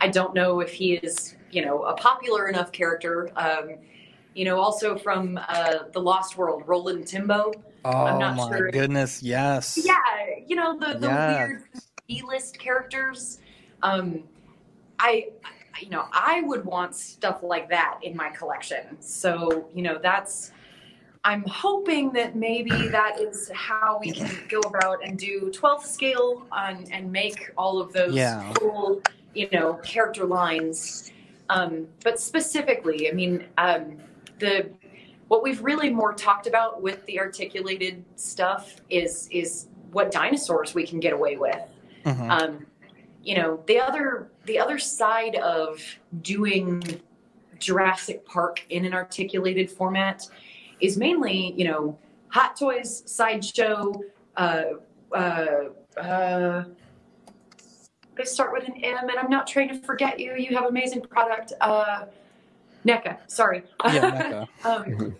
I 0.00 0.08
don't 0.08 0.34
know 0.34 0.60
if 0.60 0.72
he 0.72 0.94
is 0.94 1.34
you 1.50 1.64
know 1.64 1.82
a 1.84 1.94
popular 1.94 2.48
enough 2.48 2.72
character. 2.72 3.30
Um, 3.36 3.76
you 4.34 4.46
know, 4.46 4.58
also 4.58 4.96
from 4.96 5.38
uh, 5.46 5.80
the 5.92 6.00
Lost 6.00 6.38
World, 6.38 6.62
Roland 6.66 7.06
Tembo. 7.06 7.52
I'm 7.84 8.14
oh 8.16 8.18
not 8.18 8.36
my 8.36 8.48
sure. 8.56 8.70
goodness, 8.70 9.22
yes. 9.22 9.78
Yeah, 9.84 9.94
you 10.46 10.56
know 10.56 10.78
the 10.78 10.98
the 10.98 11.06
Yeah. 11.06 11.46
weird 11.46 11.62
B-list 12.08 12.58
characters. 12.58 13.40
Um, 13.82 14.24
I, 14.98 15.28
you 15.80 15.90
know, 15.90 16.06
I 16.12 16.42
would 16.42 16.64
want 16.64 16.94
stuff 16.94 17.42
like 17.42 17.68
that 17.70 17.98
in 18.02 18.16
my 18.16 18.30
collection. 18.30 19.00
So 19.00 19.68
you 19.74 19.82
know, 19.82 19.98
that's. 20.02 20.52
I'm 21.24 21.44
hoping 21.44 22.10
that 22.14 22.34
maybe 22.34 22.88
that 22.88 23.20
is 23.20 23.48
how 23.54 24.00
we 24.00 24.10
can 24.10 24.28
go 24.48 24.58
about 24.58 25.04
and 25.04 25.16
do 25.16 25.52
12th 25.54 25.84
scale 25.84 26.44
on, 26.50 26.84
and 26.90 27.12
make 27.12 27.52
all 27.56 27.80
of 27.80 27.92
those 27.92 28.14
Yeah. 28.14 28.52
cool, 28.54 29.00
you 29.32 29.48
know, 29.52 29.74
character 29.84 30.24
lines. 30.24 31.12
Um, 31.48 31.86
but 32.02 32.18
specifically, 32.18 33.08
I 33.08 33.12
mean, 33.12 33.44
um, 33.56 33.98
the 34.40 34.70
what 35.28 35.44
we've 35.44 35.62
really 35.62 35.90
more 35.90 36.12
talked 36.12 36.48
about 36.48 36.82
with 36.82 37.06
the 37.06 37.20
articulated 37.20 38.04
stuff 38.16 38.76
is 38.90 39.28
is 39.30 39.68
what 39.92 40.10
dinosaurs 40.10 40.74
we 40.74 40.84
can 40.86 40.98
get 40.98 41.12
away 41.12 41.36
with. 41.36 41.62
Mhm. 42.04 42.30
Um, 42.30 42.66
you 43.22 43.36
know, 43.36 43.62
the 43.66 43.78
other 43.78 44.28
the 44.44 44.58
other 44.58 44.78
side 44.78 45.36
of 45.36 45.80
doing 46.22 46.82
Jurassic 47.58 48.26
Park 48.26 48.64
in 48.70 48.84
an 48.84 48.92
articulated 48.92 49.70
format 49.70 50.28
is 50.80 50.96
mainly, 50.96 51.54
you 51.56 51.64
know, 51.64 51.96
Hot 52.28 52.56
Toys, 52.56 53.02
Sideshow, 53.06 54.00
uh, 54.36 54.62
uh, 55.14 55.68
uh, 55.96 56.64
they 58.16 58.24
start 58.24 58.52
with 58.52 58.64
an 58.64 58.74
M, 58.82 59.08
and 59.08 59.18
I'm 59.18 59.30
not 59.30 59.46
trying 59.46 59.68
to 59.68 59.78
forget 59.78 60.18
you. 60.18 60.34
You 60.34 60.56
have 60.56 60.66
amazing 60.66 61.02
product. 61.02 61.52
Uh, 61.60 62.06
NECA, 62.84 63.18
sorry. 63.26 63.62
Yeah, 63.84 64.46
NECA. 64.64 64.64
um, 64.64 65.16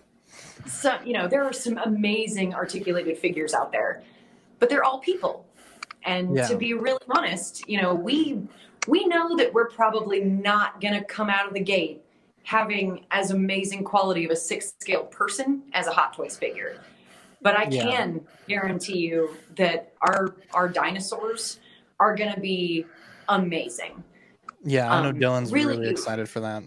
so, 0.66 0.98
you 1.04 1.12
know, 1.12 1.28
there 1.28 1.44
are 1.44 1.52
some 1.52 1.78
amazing 1.78 2.54
articulated 2.54 3.18
figures 3.18 3.54
out 3.54 3.72
there, 3.72 4.02
but 4.58 4.68
they're 4.68 4.84
all 4.84 4.98
people. 4.98 5.41
And 6.04 6.36
Yeah. 6.36 6.48
to 6.48 6.56
be 6.56 6.74
really 6.74 6.98
honest, 7.10 7.68
you 7.68 7.80
know, 7.80 7.94
we 7.94 8.42
we 8.88 9.06
know 9.06 9.36
that 9.36 9.54
we're 9.54 9.68
probably 9.70 10.18
not 10.24 10.80
going 10.80 10.94
to 10.94 11.04
come 11.04 11.30
out 11.30 11.46
of 11.46 11.54
the 11.54 11.60
gate 11.60 12.02
having 12.42 13.06
as 13.12 13.30
amazing 13.30 13.84
quality 13.84 14.24
of 14.24 14.32
a 14.32 14.36
six 14.36 14.74
scale 14.80 15.04
person 15.04 15.62
as 15.72 15.86
a 15.86 15.92
Hot 15.92 16.12
Toys 16.14 16.36
figure. 16.36 16.80
But 17.42 17.56
I 17.56 17.68
Yeah. 17.70 17.82
can 17.84 18.26
guarantee 18.48 18.98
you 18.98 19.36
that 19.56 19.92
our 20.00 20.34
our 20.52 20.68
dinosaurs 20.68 21.60
are 22.00 22.16
going 22.16 22.34
to 22.34 22.40
be 22.40 22.84
amazing. 23.28 24.02
Yeah, 24.64 24.92
I 24.92 25.02
know 25.02 25.10
Um, 25.10 25.16
Dylan's 25.20 25.52
really- 25.52 25.76
really 25.78 25.90
excited 25.90 26.28
for 26.28 26.40
that. 26.40 26.64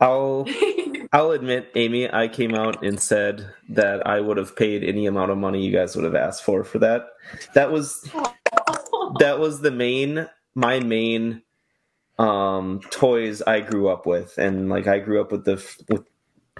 I'll 0.00 0.44
I'll 1.12 1.30
admit, 1.30 1.70
Amy, 1.74 2.12
I 2.12 2.28
came 2.28 2.54
out 2.54 2.84
and 2.84 3.00
said 3.00 3.48
that 3.70 4.06
I 4.06 4.20
would 4.20 4.36
have 4.36 4.56
paid 4.56 4.84
any 4.84 5.06
amount 5.06 5.30
of 5.30 5.38
money 5.38 5.64
you 5.64 5.72
guys 5.72 5.94
would 5.94 6.04
have 6.04 6.14
asked 6.14 6.44
for 6.44 6.64
for 6.64 6.78
that. 6.80 7.06
That 7.54 7.70
was 7.70 8.08
that 9.18 9.38
was 9.38 9.60
the 9.60 9.70
main 9.70 10.28
my 10.54 10.80
main 10.80 11.42
um 12.18 12.80
toys 12.90 13.42
I 13.42 13.60
grew 13.60 13.88
up 13.88 14.06
with 14.06 14.38
and 14.38 14.68
like 14.68 14.86
I 14.86 14.98
grew 14.98 15.20
up 15.20 15.32
with 15.32 15.44
the 15.44 15.62
with 15.88 16.04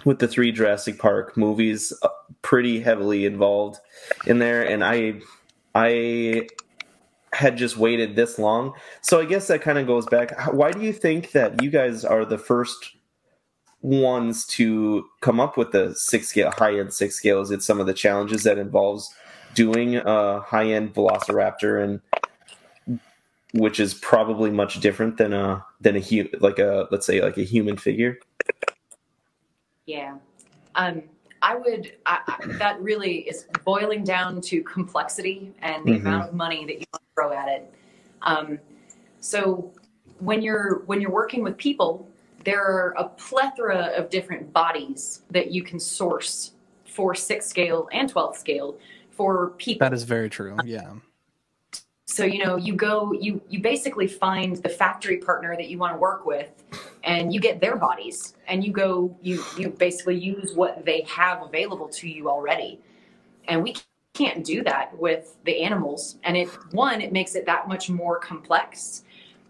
with 0.05 0.19
the 0.19 0.29
three 0.29 0.53
Jurassic 0.53 0.99
Park 0.99 1.37
movies 1.37 1.93
uh, 2.03 2.09
pretty 2.43 2.81
heavily 2.81 3.25
involved 3.25 3.79
in 4.27 4.39
there 4.39 4.63
and 4.63 4.85
I 4.85 5.21
I 5.75 6.49
had 7.33 7.59
just 7.59 7.77
waited 7.77 8.17
this 8.17 8.39
long. 8.39 8.73
So 9.03 9.21
I 9.21 9.25
guess 9.27 9.49
that 9.49 9.61
kind 9.61 9.79
of 9.79 9.87
goes 9.87 10.07
back. 10.07 10.33
Why 10.53 10.73
do 10.73 10.81
you 10.81 10.93
think 10.93 11.33
that 11.33 11.63
you 11.63 11.71
guys 11.71 12.05
are 12.05 12.25
the 12.25 12.39
first 12.39 12.96
ones 13.87 14.45
to 14.47 15.07
come 15.21 15.39
up 15.39 15.57
with 15.57 15.71
the 15.71 15.95
six 15.95 16.27
scale, 16.29 16.51
high 16.59 16.77
end 16.77 16.93
six 16.93 17.15
scales 17.15 17.53
it's 17.53 17.65
some 17.65 17.79
of 17.79 17.87
the 17.87 17.95
challenges 17.95 18.43
that 18.43 18.59
involves 18.59 19.15
doing 19.55 19.97
a 19.97 20.41
high 20.41 20.67
end 20.67 20.93
Velociraptor 20.93 21.83
and 21.85 23.01
which 23.55 23.79
is 23.79 23.95
probably 23.95 24.51
much 24.51 24.81
different 24.81 25.17
than 25.17 25.33
a 25.33 25.65
than 25.81 25.95
a 25.95 26.01
hu- 26.01 26.29
like 26.41 26.59
a 26.59 26.89
let's 26.91 27.07
say 27.07 27.23
like 27.23 27.39
a 27.39 27.45
human 27.45 27.77
figure. 27.77 28.19
Yeah. 29.87 30.17
Um, 30.75 31.05
I 31.43 31.55
would, 31.55 31.93
I, 32.07 32.19
I, 32.27 32.47
that 32.59 32.83
really 32.83 33.19
is 33.21 33.47
boiling 33.65 34.03
down 34.03 34.41
to 34.41 34.63
complexity 34.65 35.55
and 35.63 35.87
the 35.87 35.93
Mhm. 35.93 36.01
amount 36.01 36.29
of 36.31 36.35
money 36.35 36.67
that 36.67 36.81
you 36.81 36.87
throw 37.15 37.33
at 37.33 37.49
it. 37.49 37.73
Um, 38.23 38.59
so 39.21 39.73
when 40.19 40.43
you're, 40.43 40.83
when 40.87 41.01
you're 41.01 41.13
working 41.13 41.45
with 41.45 41.57
people, 41.57 42.09
there 42.47 42.63
are 42.63 42.95
a 42.97 43.09
plethora 43.09 43.93
of 43.97 44.09
different 44.09 44.53
bodies 44.53 45.23
that 45.31 45.51
you 45.51 45.63
can 45.63 45.79
source 45.79 46.53
for 46.87 47.15
six 47.15 47.45
scale 47.47 47.89
and 47.93 48.09
12 48.09 48.37
scale 48.37 48.79
for 49.11 49.51
people 49.59 49.85
That 49.85 49.93
is 49.93 50.05
very 50.05 50.31
true. 50.31 50.57
Yeah. 50.65 50.93
so 52.07 52.25
you 52.25 52.43
know 52.45 52.57
you 52.57 52.75
go 52.75 53.13
you 53.13 53.43
you 53.49 53.59
basically 53.61 54.07
find 54.07 54.57
the 54.57 54.69
factory 54.69 55.19
partner 55.19 55.57
that 55.57 55.69
you 55.69 55.77
want 55.77 55.93
to 55.93 55.99
work 55.99 56.25
with 56.25 56.51
and 57.03 57.35
you 57.35 57.41
get 57.41 57.61
their 57.61 57.77
bodies 57.77 58.35
and 58.47 58.65
you 58.65 58.73
go 58.73 59.15
you 59.21 59.45
you 59.59 59.69
basically 59.69 60.17
use 60.17 60.55
what 60.55 60.85
they 60.85 61.01
have 61.03 61.43
available 61.43 61.89
to 61.89 62.09
you 62.09 62.31
already 62.31 62.79
and 63.49 63.63
we 63.63 63.75
can't 64.15 64.45
do 64.45 64.63
that 64.63 64.97
with 64.97 65.37
the 65.45 65.63
animals 65.63 66.17
and 66.23 66.37
it 66.37 66.49
one 66.73 67.01
it 67.01 67.13
makes 67.13 67.35
it 67.35 67.45
that 67.45 67.67
much 67.69 67.91
more 67.91 68.19
complex 68.19 69.03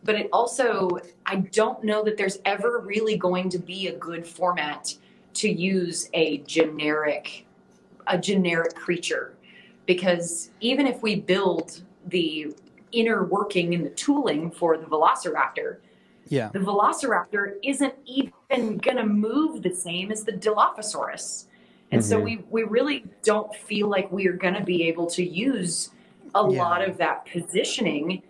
but 0.07 0.15
it 0.15 0.29
also 0.33 0.89
i 1.27 1.37
don't 1.37 1.83
know 1.85 2.03
that 2.03 2.17
there's 2.17 2.39
ever 2.45 2.79
really 2.79 3.17
going 3.17 3.49
to 3.51 3.59
be 3.59 3.89
a 3.89 3.97
good 3.99 4.27
format 4.27 4.95
to 5.35 5.51
use 5.51 6.09
a 6.15 6.39
generic 6.39 7.45
a 8.07 8.17
generic 8.17 8.75
creature 8.75 9.35
because 9.85 10.51
even 10.61 10.87
if 10.87 11.03
we 11.03 11.17
build 11.17 11.83
the 12.07 12.55
inner 12.93 13.25
working 13.25 13.75
and 13.75 13.85
the 13.85 13.91
tooling 13.91 14.51
for 14.51 14.79
the 14.79 14.87
velociraptor 14.87 15.79
Yeah. 16.29 16.49
the 16.53 16.61
velociraptor 16.61 17.57
isn't 17.63 17.95
even 18.07 18.79
going 18.79 18.97
to 18.97 19.05
move 19.07 19.63
the 19.63 19.75
same 19.75 20.11
as 20.13 20.25
the 20.25 20.33
dilophosaurus 20.33 21.47
and 21.91 22.05
so 22.05 22.19
Mhm. 22.19 22.25
we 22.25 22.37
we 22.51 22.63
really 22.63 23.05
don't 23.23 23.55
feel 23.55 23.89
like 23.89 24.11
we 24.11 24.27
are 24.29 24.33
going 24.45 24.55
to 24.55 24.65
be 24.65 24.85
able 24.85 25.07
to 25.07 25.25
use 25.25 25.91
a 26.35 26.41
Yeah. 26.43 26.63
lot 26.63 26.89
of 26.89 26.97
that 26.99 27.27
positioning 27.27 28.23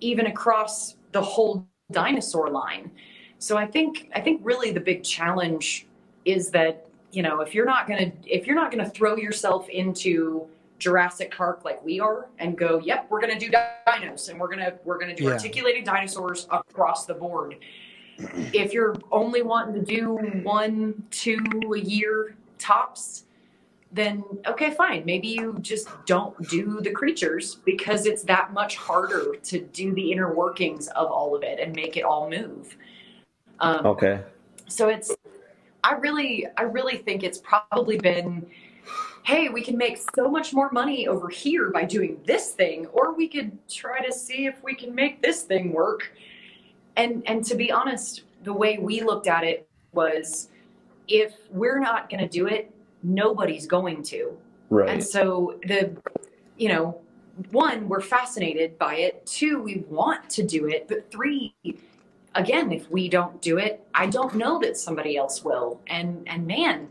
even 0.00 0.26
across 0.26 0.96
the 1.14 1.22
whole 1.22 1.66
dinosaur 1.90 2.50
line 2.50 2.90
so 3.38 3.56
i 3.56 3.66
think 3.66 4.10
i 4.14 4.20
think 4.20 4.40
really 4.44 4.70
the 4.70 4.80
big 4.80 5.02
challenge 5.02 5.86
is 6.24 6.50
that 6.50 6.86
you 7.12 7.22
know 7.22 7.40
if 7.40 7.54
you're 7.54 7.64
not 7.64 7.86
going 7.88 8.10
to 8.10 8.30
if 8.30 8.46
you're 8.46 8.56
not 8.56 8.70
to 8.72 8.90
throw 8.90 9.16
yourself 9.16 9.68
into 9.68 10.46
Jurassic 10.78 11.34
Park 11.34 11.64
like 11.64 11.82
we 11.84 12.00
are 12.00 12.26
and 12.38 12.58
go, 12.58 12.78
yep, 12.78 13.06
we're 13.08 13.20
gonna 13.20 13.38
do 13.38 13.50
dinos 13.50 14.28
and 14.28 14.38
we're 14.38 14.48
gonna 14.48 14.74
we're 14.84 14.98
gonna 14.98 15.14
do 15.14 15.24
Yeah. 15.24 15.30
articulated 15.30 15.84
dinosaurs 15.84 16.46
across 16.50 17.06
the 17.06 17.14
board. 17.14 17.56
If 18.52 18.72
you're 18.72 18.94
only 19.10 19.42
wanting 19.42 19.74
to 19.74 19.82
do 19.82 20.14
one, 20.42 21.04
two 21.10 21.42
a 21.74 21.78
year 21.78 22.36
tops, 22.58 23.24
then 23.94 24.24
okay, 24.46 24.72
fine. 24.72 25.04
Maybe 25.04 25.28
you 25.28 25.56
just 25.60 25.88
don't 26.04 26.36
do 26.48 26.80
the 26.80 26.90
creatures 26.90 27.56
because 27.64 28.06
it's 28.06 28.24
that 28.24 28.52
much 28.52 28.76
harder 28.76 29.36
to 29.36 29.60
do 29.60 29.94
the 29.94 30.10
inner 30.10 30.34
workings 30.34 30.88
of 30.88 31.10
all 31.10 31.36
of 31.36 31.44
it 31.44 31.60
and 31.60 31.74
make 31.74 31.96
it 31.96 32.02
all 32.02 32.28
move. 32.28 32.76
Um, 33.60 33.86
Okay. 33.86 34.20
so 34.66 34.88
it's, 34.88 35.14
I 35.84 35.92
really, 35.92 36.46
I 36.56 36.62
really 36.62 36.96
think 36.96 37.22
it's 37.22 37.38
probably 37.38 37.96
been, 37.96 38.44
hey, 39.22 39.48
we 39.48 39.62
can 39.62 39.78
make 39.78 39.98
so 40.16 40.28
much 40.28 40.52
more 40.52 40.72
money 40.72 41.06
over 41.06 41.28
here 41.28 41.70
by 41.70 41.84
doing 41.84 42.20
this 42.26 42.50
thing, 42.50 42.86
or 42.86 43.14
we 43.14 43.28
could 43.28 43.56
try 43.68 44.04
to 44.04 44.12
see 44.12 44.46
if 44.46 44.60
we 44.64 44.74
can 44.74 44.92
make 44.92 45.22
this 45.22 45.42
thing 45.42 45.72
work. 45.72 46.12
And 46.96 47.22
and 47.26 47.44
to 47.44 47.54
be 47.54 47.70
honest, 47.70 48.22
the 48.42 48.52
way 48.52 48.78
we 48.78 49.02
looked 49.02 49.28
at 49.28 49.44
it 49.44 49.68
was, 49.92 50.48
if 51.06 51.34
we're 51.50 51.78
not 51.78 52.10
going 52.10 52.20
to 52.20 52.28
do 52.28 52.48
it, 52.48 52.73
nobody's 53.04 53.66
going 53.66 54.02
to. 54.04 54.36
Right. 54.70 54.88
And 54.88 55.04
so 55.04 55.58
the, 55.66 55.96
you 56.56 56.68
know, 56.68 57.00
one, 57.50 57.88
we're 57.88 58.00
fascinated 58.00 58.78
by 58.78 58.96
it. 58.96 59.24
Two, 59.26 59.62
we 59.62 59.84
want 59.88 60.28
to 60.30 60.42
do 60.42 60.66
it. 60.66 60.88
But 60.88 61.10
three, 61.10 61.54
again, 62.34 62.72
if 62.72 62.90
we 62.90 63.08
don't 63.08 63.40
do 63.42 63.58
it, 63.58 63.86
I 63.94 64.06
don't 64.06 64.34
know 64.34 64.58
that 64.60 64.76
somebody 64.76 65.16
else 65.16 65.44
will. 65.44 65.80
And 65.88 66.26
and 66.28 66.46
man, 66.46 66.88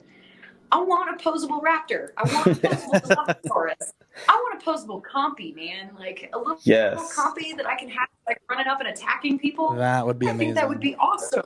I 0.72 0.82
want 0.82 1.09
a 1.20 1.24
posable 1.24 1.61
raptor. 1.61 2.09
I 2.18 2.24
want 2.34 2.47
a 2.47 2.49
posable 2.55 3.01
Dilophosaurus. 3.45 3.91
I 4.28 4.36
want 4.36 4.61
a 4.61 4.66
posable 4.66 5.01
compy, 5.01 5.55
man. 5.55 5.91
Like 5.97 6.30
a 6.34 6.38
little, 6.38 6.59
Yes. 6.64 6.95
little 6.97 7.09
compy 7.09 7.55
that 7.57 7.66
I 7.66 7.76
can 7.76 7.89
have 7.89 8.07
like 8.28 8.41
running 8.49 8.68
up 8.68 8.80
and 8.80 8.89
attacking 8.89 9.39
people. 9.39 9.74
That 9.76 10.05
would 10.05 10.20
be 10.20 10.28
I 10.28 10.32
amazing. 10.32 10.47
think 10.47 10.55
that 10.55 10.70
would 10.70 10.80
be 10.80 10.95
awesome. 10.95 11.43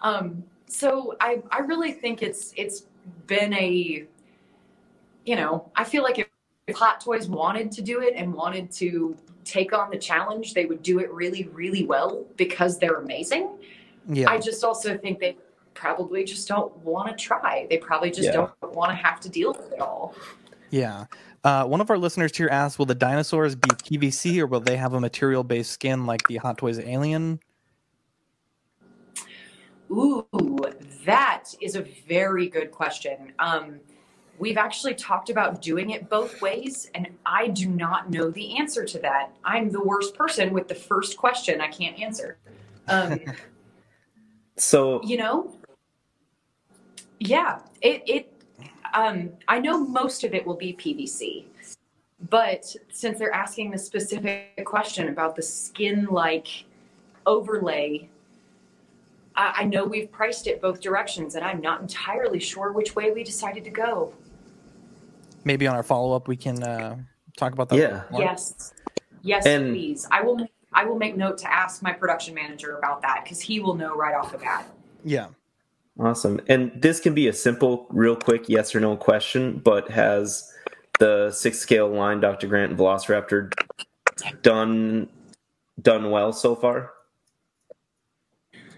Um, 0.00 0.42
so 0.66 1.16
I, 1.20 1.42
I 1.50 1.60
really 1.60 1.92
think 1.92 2.22
it's 2.22 2.52
it's 2.56 2.84
been 3.26 3.52
a, 3.54 4.04
you 5.24 5.36
know, 5.36 5.70
I 5.76 5.84
feel 5.84 6.02
like 6.02 6.18
if, 6.18 6.28
if 6.66 6.76
Hot 6.76 7.00
Toys 7.00 7.28
wanted 7.28 7.72
to 7.72 7.82
do 7.82 8.00
it 8.00 8.14
and 8.16 8.32
wanted 8.32 8.70
to 8.72 9.16
take 9.44 9.72
on 9.72 9.90
the 9.90 9.98
challenge, 9.98 10.54
they 10.54 10.66
would 10.66 10.82
do 10.82 10.98
it 11.00 11.12
really, 11.12 11.44
really 11.52 11.84
well 11.84 12.24
because 12.36 12.78
they're 12.78 12.96
amazing. 12.96 13.50
Yeah. 14.08 14.30
I 14.30 14.38
just 14.38 14.64
also 14.64 14.96
think 14.96 15.18
they 15.18 15.36
probably 15.74 16.24
just 16.24 16.46
don't 16.48 16.76
want 16.78 17.08
to 17.08 17.14
try. 17.14 17.66
They 17.68 17.78
probably 17.78 18.10
just 18.10 18.24
Yeah. 18.28 18.32
don't 18.32 18.74
want 18.74 18.90
to 18.90 18.94
have 18.94 19.20
to 19.20 19.28
deal 19.28 19.52
with 19.52 19.72
it 19.72 19.80
all. 19.80 20.14
Yeah. 20.70 21.06
Uh, 21.44 21.64
one 21.64 21.80
of 21.80 21.90
our 21.90 21.98
listeners 21.98 22.36
here 22.36 22.48
asked, 22.48 22.78
"Will 22.78 22.86
the 22.86 22.94
dinosaurs 22.94 23.56
be 23.56 23.68
PVC 23.70 24.40
or 24.40 24.46
will 24.46 24.60
they 24.60 24.76
have 24.76 24.94
a 24.94 25.00
material-based 25.00 25.70
skin 25.70 26.06
like 26.06 26.26
the 26.28 26.36
Hot 26.36 26.56
Toys 26.58 26.78
Alien?" 26.78 27.40
Ooh, 29.92 30.26
that 31.04 31.54
is 31.60 31.76
a 31.76 31.82
very 32.08 32.48
good 32.48 32.70
question. 32.70 33.32
Um, 33.38 33.78
we've 34.38 34.56
actually 34.56 34.94
talked 34.94 35.28
about 35.28 35.60
doing 35.60 35.90
it 35.90 36.08
both 36.08 36.40
ways, 36.40 36.90
and 36.94 37.08
I 37.26 37.48
do 37.48 37.68
not 37.68 38.10
know 38.10 38.30
the 38.30 38.58
answer 38.58 38.84
to 38.86 38.98
that. 39.00 39.32
I'm 39.44 39.70
the 39.70 39.82
worst 39.82 40.14
person 40.14 40.52
with 40.52 40.68
the 40.68 40.74
first 40.74 41.16
question 41.16 41.60
I 41.60 41.68
can't 41.68 41.98
answer. 42.00 42.38
Um, 42.88 43.20
So 44.56 45.02
you 45.02 45.16
know, 45.16 45.56
yeah, 47.18 47.60
it, 47.80 48.02
it, 48.06 48.42
um, 48.94 49.30
I 49.48 49.58
know 49.58 49.78
most 49.84 50.24
of 50.24 50.34
it 50.34 50.46
will 50.46 50.56
be 50.56 50.74
PVC, 50.74 51.44
but 52.28 52.64
since 52.92 53.18
they're 53.18 53.34
asking 53.34 53.70
the 53.70 53.78
specific 53.78 54.64
question 54.64 55.08
about 55.08 55.36
the 55.36 55.42
skin 55.42 56.06
like 56.10 56.64
overlay, 57.24 58.08
I, 59.36 59.54
I 59.58 59.64
know 59.64 59.84
we've 59.84 60.10
priced 60.10 60.46
it 60.46 60.60
both 60.60 60.80
directions, 60.80 61.34
and 61.34 61.44
I'm 61.44 61.60
not 61.60 61.80
entirely 61.80 62.40
sure 62.40 62.72
which 62.72 62.94
way 62.94 63.10
we 63.10 63.24
decided 63.24 63.64
to 63.64 63.70
go. 63.70 64.12
Maybe 65.44 65.66
on 65.66 65.74
our 65.74 65.82
follow-up 65.82 66.28
we 66.28 66.36
can 66.36 66.62
uh, 66.62 66.96
talk 67.36 67.52
about 67.52 67.68
that. 67.70 67.78
Yeah. 67.78 68.02
more. 68.10 68.20
Yes, 68.20 68.72
yes, 69.22 69.46
And- 69.46 69.72
please. 69.74 70.06
I 70.10 70.22
will. 70.22 70.46
I 70.74 70.86
will 70.86 70.96
make 70.96 71.18
note 71.18 71.36
to 71.38 71.52
ask 71.52 71.82
my 71.82 71.92
production 71.92 72.34
manager 72.34 72.78
about 72.78 73.02
that 73.02 73.24
because 73.24 73.40
he 73.42 73.60
will 73.60 73.74
know 73.74 73.94
right 73.94 74.14
off 74.14 74.32
the 74.32 74.38
bat. 74.38 74.66
Yeah. 75.04 75.26
Awesome. 76.00 76.40
And 76.48 76.72
this 76.80 76.98
can 76.98 77.12
be 77.12 77.28
a 77.28 77.32
simple, 77.34 77.86
real 77.90 78.16
quick 78.16 78.48
yes 78.48 78.74
or 78.74 78.80
no 78.80 78.96
question, 78.96 79.58
but 79.58 79.90
has 79.90 80.50
the 80.98 81.30
six 81.30 81.58
scale 81.58 81.88
line 81.88 82.20
Dr. 82.20 82.46
Grant 82.46 82.70
and 82.70 82.80
Velociraptor 82.80 83.52
done 84.40 85.08
done 85.80 86.10
well 86.10 86.32
so 86.32 86.54
far? 86.54 86.92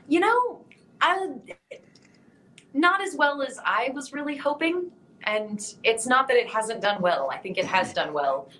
You 0.08 0.20
know, 0.20 0.64
I, 1.00 1.28
not 2.72 3.00
as 3.00 3.14
well 3.16 3.42
as 3.42 3.58
I 3.64 3.90
was 3.94 4.12
really 4.12 4.36
hoping. 4.36 4.90
And 5.24 5.74
it's 5.84 6.06
not 6.06 6.28
that 6.28 6.36
it 6.36 6.48
hasn't 6.48 6.82
done 6.82 7.00
well. 7.00 7.30
I 7.32 7.38
think 7.38 7.56
it 7.56 7.64
has 7.64 7.92
done 7.94 8.12
well. 8.12 8.50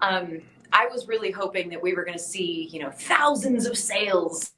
Um, 0.00 0.40
I 0.72 0.86
was 0.86 1.06
really 1.06 1.30
hoping 1.30 1.68
that 1.70 1.80
we 1.80 1.94
were 1.94 2.04
going 2.04 2.18
to 2.18 2.22
see, 2.22 2.68
you 2.72 2.80
know, 2.80 2.90
thousands 2.90 3.64
of 3.66 3.78
sales, 3.78 4.52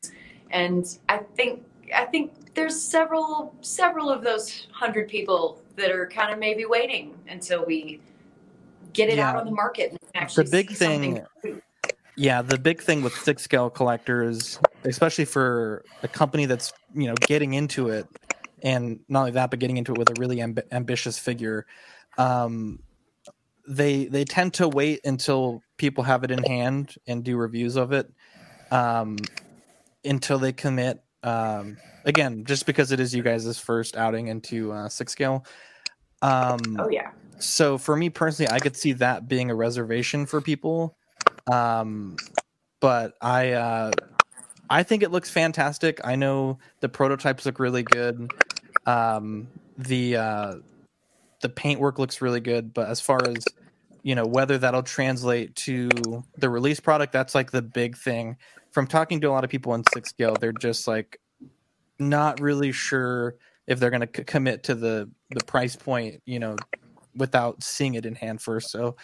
and 0.51 0.99
I 1.09 1.19
think 1.19 1.63
I 1.95 2.07
think 2.07 2.55
there's 2.55 2.81
several 2.81 3.55
several 3.61 4.09
of 4.09 4.23
those 4.23 4.67
hundred 4.73 5.09
people 5.09 5.61
that 5.77 5.91
are 5.91 6.07
kind 6.07 6.33
of 6.33 6.39
maybe 6.39 6.65
waiting 6.65 7.15
until 7.29 7.67
we 7.67 8.01
get 8.95 9.11
it 9.11 9.19
out 9.19 9.37
on 9.37 9.45
the 9.45 9.53
market 9.53 9.91
and 9.91 10.01
actually 10.15 10.45
The 10.45 10.51
big 10.51 10.71
thing, 10.71 11.17
something. 11.43 11.63
Yeah, 12.17 12.43
the 12.43 12.59
big 12.59 12.81
thing 12.81 13.03
with 13.03 13.15
six 13.15 13.43
scale 13.43 13.71
collectors, 13.71 14.59
especially 14.85 15.27
for 15.27 15.85
a 16.03 16.09
company 16.09 16.47
that's 16.47 16.73
you 16.95 17.07
know 17.07 17.15
getting 17.15 17.55
into 17.55 17.91
it, 17.91 18.07
and 18.63 19.01
not 19.09 19.21
only 19.21 19.33
that, 19.33 19.51
but 19.51 19.59
getting 19.59 19.77
into 19.77 19.93
it 19.93 19.99
with 19.99 20.11
a 20.11 20.21
really 20.21 20.39
amb- 20.39 20.63
ambitious 20.73 21.19
figure, 21.19 21.67
um, 22.17 22.79
they 23.69 24.07
they 24.07 24.25
tend 24.25 24.55
to 24.55 24.69
wait 24.69 25.01
until 25.05 25.63
people 25.77 26.05
have 26.05 26.25
it 26.25 26.31
in 26.31 26.43
hand 26.43 26.95
and 27.07 27.23
do 27.23 27.37
reviews 27.37 27.77
of 27.77 27.93
it, 27.93 28.11
um, 28.71 29.17
until 30.05 30.39
they 30.39 30.53
commit. 30.53 31.03
Um, 31.23 31.77
again, 32.05 32.45
just 32.45 32.65
because 32.65 32.93
it 32.93 33.01
is 33.01 33.15
you 33.15 33.23
guys' 33.23 33.59
first 33.59 33.97
outing 33.97 34.29
into 34.29 34.73
uh, 34.73 34.89
six 34.89 35.13
scale. 35.13 35.45
Um, 36.23 36.61
Oh 36.79 36.89
yeah. 36.89 37.11
so 37.39 37.77
for 37.77 37.95
me 37.95 38.09
personally, 38.09 38.51
I 38.51 38.59
could 38.59 38.77
see 38.77 38.93
that 38.95 39.29
being 39.29 39.51
a 39.51 39.55
reservation 39.55 40.25
for 40.25 40.41
people. 40.41 40.97
Um, 41.51 42.17
but 42.81 43.15
I 43.21 43.53
uh, 43.53 43.93
I 44.69 44.83
think 44.83 45.03
it 45.03 45.11
looks 45.11 45.31
fantastic. 45.31 46.01
I 46.05 46.17
know 46.17 46.59
the 46.81 46.89
prototypes 46.89 47.47
look 47.47 47.59
really 47.59 47.83
good. 47.83 48.31
Um, 48.87 49.49
the 49.79 50.17
uh, 50.17 50.55
the 51.41 51.49
paintwork 51.49 51.99
looks 51.99 52.21
really 52.21 52.41
good, 52.41 52.75
but 52.75 52.89
as 52.89 53.01
far 53.01 53.21
as 53.27 53.45
you 54.03 54.15
know 54.15 54.27
whether 54.27 54.59
that'll 54.59 54.83
translate 54.83 55.55
to 55.57 55.89
the 56.39 56.49
release 56.49 56.81
product, 56.81 57.13
that's 57.13 57.35
like 57.35 57.51
the 57.51 57.63
big 57.63 57.97
thing. 57.97 58.37
From 58.73 58.87
talking 58.87 59.21
to 59.23 59.29
a 59.29 59.33
lot 59.33 59.45
of 59.45 59.51
people 59.51 59.75
in 59.75 59.85
six 59.93 60.11
scale, 60.11 60.37
they're 60.39 60.53
just 60.53 60.87
like 60.87 61.21
not 61.99 62.41
really 62.41 62.73
sure 62.73 63.37
if 63.67 63.81
they're 63.81 63.91
going 63.91 64.07
to 64.07 64.11
c- 64.15 64.25
commit 64.25 64.65
to 64.65 64.75
the 64.75 65.11
the 65.31 65.45
price 65.45 65.77
point, 65.77 66.23
you 66.27 66.39
know, 66.39 66.57
without 67.15 67.63
seeing 67.63 67.95
it 67.95 68.07
in 68.07 68.15
hand 68.15 68.43
first. 68.43 68.71
So 68.71 68.97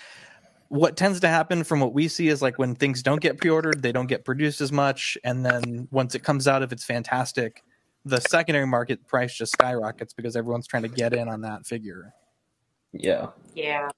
what 0.73 0.97
tends 0.97 1.20
to 1.20 1.29
happen 1.29 1.62
from 1.64 1.81
what 1.81 1.93
we 1.93 2.09
see 2.09 2.29
is 2.29 2.41
like 2.41 2.59
when 2.59 2.75
things 2.75 3.03
don't 3.03 3.20
get 3.20 3.37
pre-ordered, 3.37 3.83
they 3.83 3.93
don't 3.93 4.07
get 4.07 4.25
produced 4.25 4.62
as 4.62 4.73
much 4.73 5.18
and 5.23 5.45
then 5.45 5.87
once 5.91 6.14
it 6.14 6.20
comes 6.25 6.49
out 6.49 6.62
if 6.62 6.73
it's 6.73 6.83
fantastic, 6.83 7.62
the 8.07 8.18
secondary 8.23 8.66
market 8.66 9.07
price 9.07 9.35
just 9.35 9.53
skyrockets 9.53 10.14
because 10.14 10.35
everyone's 10.35 10.66
trying 10.66 10.83
to 10.83 10.89
get 10.89 11.12
in 11.12 11.29
on 11.29 11.43
that 11.43 11.66
figure. 11.66 12.14
Yeah. 12.95 13.27
Yeah. 13.55 13.91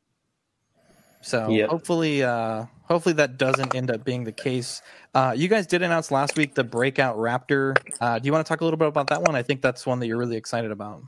So 1.20 1.49
Yep. 1.49 1.70
hopefully, 1.70 2.25
uh, 2.25 2.64
hopefully 2.83 3.12
that 3.14 3.39
doesn't 3.39 3.72
end 3.77 3.93
up 3.93 4.05
being 4.05 4.25
the 4.25 4.33
case. 4.33 4.83
Uh, 5.14 5.33
you 5.37 5.47
guys 5.47 5.68
did 5.68 5.81
announce 5.83 6.11
last 6.11 6.37
week 6.37 6.57
the 6.57 6.64
Breakout 6.64 7.16
Raptor. 7.16 7.77
Uh, 8.01 8.18
do 8.18 8.27
you 8.27 8.33
want 8.33 8.45
to 8.45 8.49
talk 8.49 8.62
a 8.62 8.64
little 8.64 8.79
bit 8.79 8.89
about 8.89 9.07
that 9.11 9.22
one? 9.22 9.37
I 9.37 9.45
think 9.45 9.62
that's 9.62 9.87
one 9.87 10.01
that 10.01 10.09
you're 10.09 10.18
really 10.18 10.37
excited 10.37 10.72
about. 10.72 11.05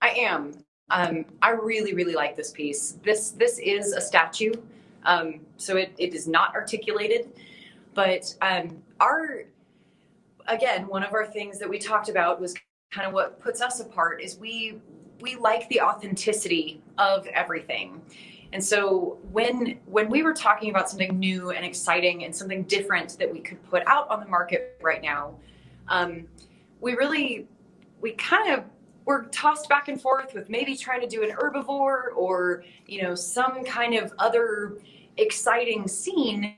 I 0.00 0.12
am. 0.12 0.64
Um, 0.90 1.24
I 1.40 1.50
really, 1.50 1.94
really 1.94 2.14
like 2.14 2.36
this 2.36 2.50
piece. 2.50 2.98
This 3.02 3.30
this 3.30 3.58
is 3.58 3.92
a 3.92 4.00
statue, 4.00 4.52
um, 5.04 5.40
so 5.56 5.76
it, 5.76 5.92
it 5.98 6.14
is 6.14 6.26
not 6.26 6.54
articulated, 6.54 7.30
but 7.94 8.34
um, 8.42 8.82
our 9.00 9.44
again 10.48 10.86
one 10.86 11.02
of 11.02 11.12
our 11.14 11.26
things 11.26 11.58
that 11.58 11.68
we 11.68 11.78
talked 11.78 12.08
about 12.08 12.40
was 12.40 12.54
kind 12.90 13.06
of 13.06 13.14
what 13.14 13.40
puts 13.40 13.60
us 13.60 13.80
apart 13.80 14.20
is 14.20 14.36
we 14.38 14.80
we 15.20 15.36
like 15.36 15.68
the 15.68 15.80
authenticity 15.80 16.82
of 16.98 17.26
everything. 17.28 18.00
And 18.52 18.62
so 18.64 19.18
when 19.30 19.78
when 19.86 20.10
we 20.10 20.22
were 20.22 20.34
talking 20.34 20.70
about 20.70 20.90
something 20.90 21.18
new 21.18 21.50
and 21.50 21.64
exciting 21.64 22.24
and 22.24 22.34
something 22.34 22.64
different 22.64 23.16
that 23.18 23.32
we 23.32 23.40
could 23.40 23.62
put 23.70 23.86
out 23.86 24.08
on 24.10 24.20
the 24.20 24.26
market 24.26 24.76
right 24.82 25.02
now, 25.02 25.36
um, 25.88 26.26
we 26.80 26.94
really 26.94 27.46
we 28.00 28.12
kind 28.12 28.52
of 28.52 28.64
were 29.10 29.24
tossed 29.32 29.68
back 29.68 29.88
and 29.88 30.00
forth 30.00 30.34
with 30.34 30.48
maybe 30.48 30.76
trying 30.76 31.00
to 31.00 31.06
do 31.06 31.22
an 31.22 31.30
herbivore 31.30 32.16
or 32.16 32.64
you 32.86 33.02
know 33.02 33.14
some 33.14 33.64
kind 33.64 33.94
of 33.94 34.12
other 34.18 34.78
exciting 35.16 35.88
scene. 35.88 36.56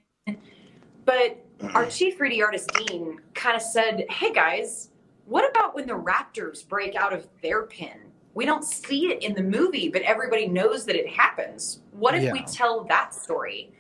But 1.05 1.44
our 1.74 1.86
chief 1.96 2.18
3D 2.18 2.42
artist 2.42 2.70
Dean 2.74 3.18
kind 3.34 3.57
of 3.57 3.62
said, 3.62 4.05
"Hey 4.11 4.32
guys, 4.32 4.90
what 5.24 5.48
about 5.50 5.74
when 5.74 5.86
the 5.86 5.94
Raptors 5.94 6.66
break 6.68 6.94
out 6.94 7.12
of 7.12 7.26
their 7.40 7.62
pen 7.62 8.12
we 8.34 8.46
don't 8.46 8.64
see 8.64 9.11
it 9.12 9.22
in 9.22 9.34
the 9.34 9.42
movie, 9.42 9.88
but 9.88 10.03
everybody 10.03 10.48
knows 10.48 10.86
that 10.86 10.96
it 10.96 11.09
happens. 11.09 11.80
What 11.92 12.14
if 12.14 12.32
we 12.32 12.42
tell 12.44 12.84
that 12.84 13.14
story? 13.14 13.72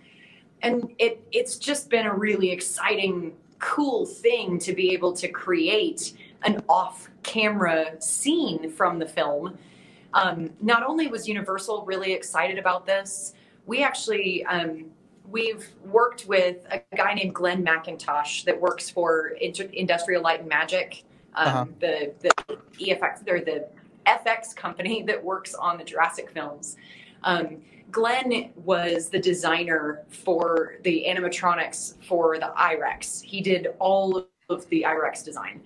And 0.60 0.92
it 0.98 1.26
it's 1.32 1.56
just 1.56 1.88
been 1.88 2.06
a 2.06 2.14
really 2.14 2.50
exciting, 2.50 3.32
cool 3.58 4.06
thing 4.06 4.58
to 4.60 4.74
be 4.74 4.92
able 4.92 5.12
to 5.14 5.28
create 5.28 6.12
an 6.44 6.62
off-camera 6.68 8.00
scene 8.00 8.70
from 8.70 8.98
the 8.98 9.06
film. 9.06 9.56
Um, 10.14 10.50
not 10.60 10.82
only 10.82 11.06
was 11.06 11.26
Universal 11.28 11.84
really 11.86 12.12
excited 12.12 12.58
about 12.58 12.86
this, 12.86 13.34
we 13.66 13.82
actually 13.82 14.44
um, 14.46 14.86
we've 15.30 15.68
worked 15.84 16.26
with 16.26 16.66
a 16.70 16.82
guy 16.96 17.14
named 17.14 17.34
Glen 17.34 17.64
McIntosh 17.64 18.44
that 18.44 18.60
works 18.60 18.90
for 18.90 19.28
Inter- 19.40 19.70
Industrial 19.72 20.22
Light 20.22 20.40
and 20.40 20.48
Magic, 20.48 21.04
um, 21.34 21.46
Uh-huh. 21.46 21.64
the 21.80 22.12
the 22.20 22.30
EFX 22.78 23.26
or 23.28 23.40
the 23.40 23.68
FX 24.06 24.54
company 24.54 25.02
that 25.04 25.22
works 25.22 25.54
on 25.54 25.78
the 25.78 25.84
Jurassic 25.84 26.30
films. 26.30 26.76
Um, 27.22 27.62
Glenn 27.92 28.50
was 28.56 29.10
the 29.10 29.18
designer 29.18 30.02
for 30.08 30.76
the 30.82 31.04
animatronics 31.08 32.02
for 32.04 32.38
the 32.38 32.52
IREX. 32.58 33.22
He 33.22 33.40
did 33.40 33.68
all 33.78 34.26
of 34.48 34.68
the 34.70 34.82
IREX 34.82 35.22
design. 35.24 35.60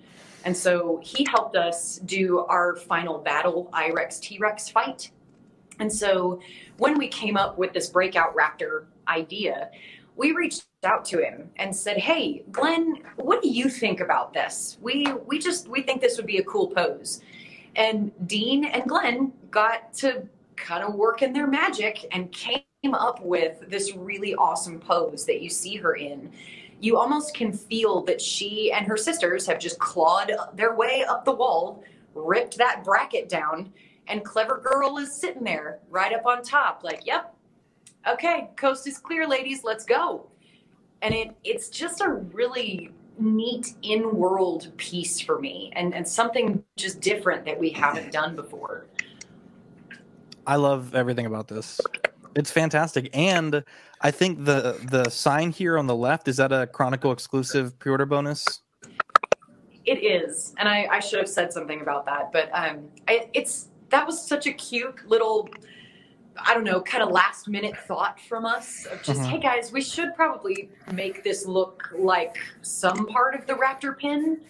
And 0.47 0.55
so 0.55 1.01
he 1.03 1.27
helped 1.29 1.57
us 1.57 1.97
do 2.05 2.45
our 2.45 2.77
final 2.77 3.17
battle 3.17 3.69
IREX 3.73 4.21
T 4.21 4.37
Rex 4.37 4.69
fight. 4.69 5.11
And 5.79 5.91
so 5.91 6.39
when 6.77 6.97
we 6.97 7.09
came 7.09 7.35
up 7.35 7.57
with 7.57 7.73
this 7.73 7.89
breakout 7.89 8.33
raptor 8.33 8.85
idea, 9.09 9.71
we 10.15 10.31
reached 10.31 10.63
out 10.85 11.03
to 11.07 11.19
him 11.19 11.49
and 11.57 11.75
said, 11.75 11.97
"Hey, 11.97 12.45
Glen, 12.49 13.03
what 13.17 13.41
do 13.41 13.49
you 13.49 13.67
think 13.67 13.99
about 13.99 14.31
this? 14.31 14.77
We 14.79 15.05
we 15.25 15.37
just 15.37 15.67
we 15.67 15.81
think 15.81 15.99
this 15.99 16.15
would 16.15 16.25
be 16.25 16.37
a 16.37 16.45
cool 16.45 16.67
pose." 16.67 17.19
And 17.75 18.13
Dean 18.25 18.63
and 18.63 18.87
Glen 18.87 19.33
got 19.51 19.93
to 19.95 20.29
kind 20.55 20.81
of 20.81 20.95
work 20.95 21.23
in 21.23 21.33
their 21.33 21.47
magic 21.47 22.05
and 22.13 22.31
came 22.31 22.63
up 22.93 23.21
with 23.21 23.69
this 23.69 23.97
really 23.97 24.33
awesome 24.35 24.79
pose 24.79 25.25
that 25.25 25.41
you 25.41 25.49
see 25.49 25.75
her 25.75 25.95
in. 25.95 26.31
You 26.79 26.97
almost 26.97 27.33
can 27.33 27.51
feel 27.51 28.03
that 28.03 28.21
she 28.21 28.71
and 28.71 28.85
her 28.85 28.97
sisters 28.97 29.47
have 29.47 29.59
just 29.59 29.79
clawed 29.79 30.31
their 30.53 30.75
way 30.75 31.03
up 31.03 31.25
the 31.25 31.33
wall, 31.33 31.83
ripped 32.13 32.57
that 32.57 32.83
bracket 32.83 33.29
down, 33.29 33.73
and 34.07 34.23
Clever 34.23 34.57
Girl 34.57 34.97
is 34.97 35.13
sitting 35.13 35.43
there 35.43 35.79
right 35.89 36.13
up 36.13 36.25
on 36.25 36.41
top, 36.41 36.83
like, 36.83 37.05
yep, 37.05 37.35
okay, 38.07 38.49
coast 38.55 38.87
is 38.87 38.97
clear, 38.97 39.27
ladies, 39.27 39.63
let's 39.63 39.85
go. 39.85 40.27
And 41.01 41.13
it 41.13 41.35
it's 41.43 41.69
just 41.69 42.01
a 42.01 42.09
really 42.09 42.91
neat 43.19 43.73
in-world 43.81 44.71
piece 44.77 45.19
for 45.19 45.39
me 45.39 45.71
and, 45.75 45.93
and 45.93 46.07
something 46.07 46.63
just 46.75 47.01
different 47.01 47.45
that 47.45 47.59
we 47.59 47.69
haven't 47.69 48.11
done 48.11 48.35
before. 48.35 48.85
I 50.45 50.55
love 50.55 50.95
everything 50.95 51.25
about 51.25 51.47
this. 51.47 51.81
It's 52.37 52.51
fantastic, 52.51 53.09
and 53.17 53.63
I 54.01 54.11
think 54.11 54.45
the 54.45 54.79
the 54.91 55.09
sign 55.09 55.49
here 55.49 55.75
on 55.75 55.87
the 55.87 55.95
left 55.95 56.27
is 56.27 56.37
that 56.37 56.51
a 56.51 56.67
Chronicle 56.67 57.11
exclusive 57.11 57.79
pre-order 57.79 58.05
bonus. 58.05 58.61
It 59.85 60.03
is, 60.03 60.53
and 60.59 60.69
I, 60.69 60.87
I 60.91 60.99
should 60.99 61.17
have 61.17 61.27
said 61.29 61.51
something 61.51 61.81
about 61.81 62.05
that, 62.05 62.31
but 62.31 62.51
um, 62.53 62.89
I, 63.07 63.27
it's 63.33 63.69
that 63.89 64.05
was 64.05 64.21
such 64.23 64.45
a 64.45 64.53
cute 64.53 65.09
little, 65.09 65.49
I 66.37 66.53
don't 66.53 66.63
know, 66.63 66.79
kind 66.79 67.01
of 67.01 67.09
last 67.09 67.47
minute 67.47 67.75
thought 67.87 68.19
from 68.19 68.45
us 68.45 68.85
of 68.85 69.01
just, 69.01 69.21
Mhm. 69.21 69.29
hey 69.29 69.39
guys, 69.39 69.71
we 69.71 69.81
should 69.81 70.13
probably 70.13 70.69
make 70.93 71.23
this 71.23 71.47
look 71.47 71.89
like 71.97 72.37
some 72.61 73.07
part 73.07 73.33
of 73.33 73.47
the 73.47 73.53
raptor 73.53 73.97
pin, 73.97 74.41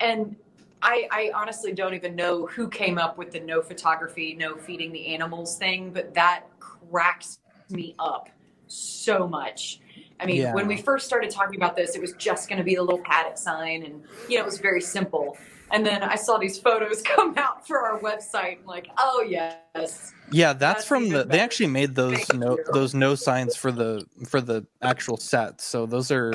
and 0.00 0.36
I, 0.82 1.08
I 1.10 1.30
honestly 1.34 1.72
don't 1.72 1.94
even 1.94 2.14
know 2.14 2.46
who 2.46 2.68
came 2.68 2.98
up 2.98 3.16
with 3.16 3.30
the 3.30 3.40
no 3.40 3.62
photography, 3.62 4.34
no 4.34 4.56
feeding 4.56 4.92
the 4.92 5.06
animals 5.14 5.56
thing, 5.56 5.92
but 5.92 6.12
that 6.12 6.44
cracks 6.90 7.38
me 7.70 7.94
up 7.98 8.28
so 8.66 9.26
much. 9.28 9.80
I 10.20 10.26
mean, 10.26 10.36
Yeah. 10.36 10.54
when 10.54 10.66
we 10.68 10.76
first 10.76 11.06
started 11.06 11.30
talking 11.30 11.56
about 11.56 11.74
this, 11.76 11.94
it 11.96 12.00
was 12.00 12.12
just 12.12 12.48
going 12.48 12.58
to 12.58 12.64
be 12.64 12.76
the 12.76 12.82
little 12.82 13.00
paddock 13.04 13.36
sign, 13.36 13.82
and 13.82 14.02
you 14.28 14.36
know, 14.36 14.42
it 14.42 14.46
was 14.46 14.58
very 14.58 14.80
simple. 14.80 15.36
And 15.72 15.86
then 15.86 16.02
I 16.02 16.16
saw 16.16 16.36
these 16.38 16.58
photos 16.58 17.00
come 17.16 17.34
out 17.38 17.66
for 17.66 17.78
our 17.80 17.98
website. 18.00 18.58
I'm 18.60 18.66
like, 18.66 18.88
oh 18.98 19.24
yes, 19.26 20.12
Yeah, 20.30 20.52
that's, 20.52 20.84
from 20.84 21.08
the. 21.08 21.24
They 21.24 21.40
actually 21.40 21.68
made 21.68 21.94
those 21.94 22.30
no 22.32 22.58
those 22.72 22.94
no 22.94 23.14
signs 23.14 23.56
for 23.56 23.72
the 23.72 24.06
for 24.28 24.40
the 24.40 24.66
actual 24.82 25.16
set. 25.16 25.60
So 25.60 25.86
those 25.86 26.10
are 26.10 26.34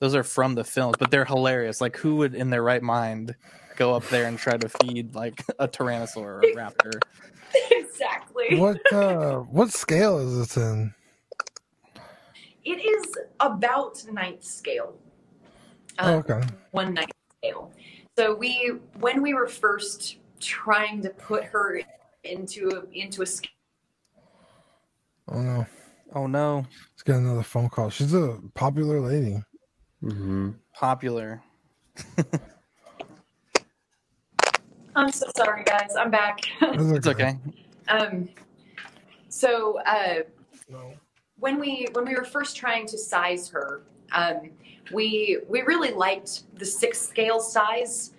those 0.00 0.14
are 0.14 0.24
from 0.24 0.54
the 0.56 0.64
films, 0.64 0.96
but 0.98 1.10
they're 1.10 1.24
hilarious. 1.24 1.80
Like, 1.80 1.96
who 1.96 2.16
would 2.16 2.34
in 2.34 2.50
their 2.50 2.62
right 2.62 2.82
mind 2.82 3.34
go 3.76 3.94
up 3.94 4.06
there 4.08 4.26
and 4.26 4.38
try 4.38 4.56
to 4.56 4.68
feed 4.68 5.14
like 5.14 5.42
a 5.58 5.68
tyrannosaur 5.68 6.16
or 6.18 6.40
a 6.40 6.54
raptor? 6.54 7.00
exactly. 8.38 8.58
What 8.58 8.92
uh 8.92 9.38
what 9.40 9.70
scale 9.70 10.18
is 10.18 10.38
this 10.38 10.56
in? 10.56 10.94
It 12.64 12.84
is 12.84 13.12
about 13.40 14.04
ninth 14.12 14.44
scale. 14.44 14.94
Oh, 15.98 16.14
okay. 16.16 16.42
one 16.72 16.94
ninth 16.94 17.12
scale. 17.38 17.72
So 18.18 18.34
we, 18.34 18.72
when 18.98 19.22
we 19.22 19.34
were 19.34 19.46
first 19.46 20.16
trying 20.40 21.02
to 21.02 21.10
put 21.10 21.44
her 21.44 21.80
into 22.24 22.68
a, 22.70 22.82
into 22.98 23.22
a 23.22 23.26
scale, 23.26 23.50
Oh 25.28 25.40
no. 25.40 25.66
Oh 26.14 26.26
no. 26.26 26.64
Let's 26.92 27.02
get 27.04 27.16
another 27.16 27.42
phone 27.42 27.68
call. 27.68 27.90
She's 27.90 28.14
a 28.14 28.38
popular 28.54 29.00
lady. 29.00 29.42
Mm-hmm. 30.02 30.50
Popular. 30.72 31.42
I'm 34.94 35.10
so 35.10 35.26
sorry, 35.36 35.64
guys. 35.64 35.94
I'm 35.98 36.10
back. 36.10 36.38
It's 36.62 37.06
okay. 37.06 37.36
Um, 37.88 38.28
so 39.28 39.78
uh, 39.86 40.20
when 41.38 41.58
we 41.58 41.86
when 41.92 42.06
we 42.06 42.14
were 42.14 42.24
first 42.24 42.56
trying 42.56 42.86
to 42.86 42.98
size 42.98 43.48
her, 43.48 43.82
um, 44.12 44.50
we 44.92 45.38
we 45.48 45.62
really 45.62 45.92
liked 45.92 46.44
the 46.58 46.64
six 46.64 47.00
scale 47.00 47.40
size, 47.40 48.12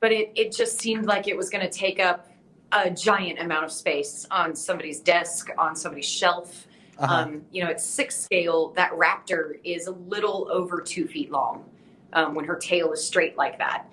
but 0.00 0.12
it 0.12 0.32
it 0.34 0.52
just 0.52 0.80
seemed 0.80 1.06
like 1.06 1.28
it 1.28 1.36
was 1.36 1.50
going 1.50 1.64
to 1.64 1.70
take 1.70 2.00
up 2.00 2.30
a 2.72 2.90
giant 2.90 3.40
amount 3.40 3.64
of 3.64 3.72
space 3.72 4.26
on 4.30 4.54
somebody's 4.54 5.00
desk, 5.00 5.50
on 5.58 5.74
somebody's 5.74 6.08
shelf. 6.08 6.66
Uh-huh. 6.98 7.14
Um, 7.14 7.42
you 7.50 7.64
know, 7.64 7.70
at 7.70 7.80
six 7.80 8.14
scale, 8.14 8.68
that 8.76 8.92
raptor 8.92 9.58
is 9.64 9.86
a 9.86 9.92
little 9.92 10.48
over 10.52 10.82
two 10.82 11.06
feet 11.06 11.30
long 11.30 11.64
um, 12.12 12.34
when 12.34 12.44
her 12.44 12.56
tail 12.56 12.92
is 12.92 13.04
straight 13.04 13.38
like 13.38 13.56
that. 13.58 13.86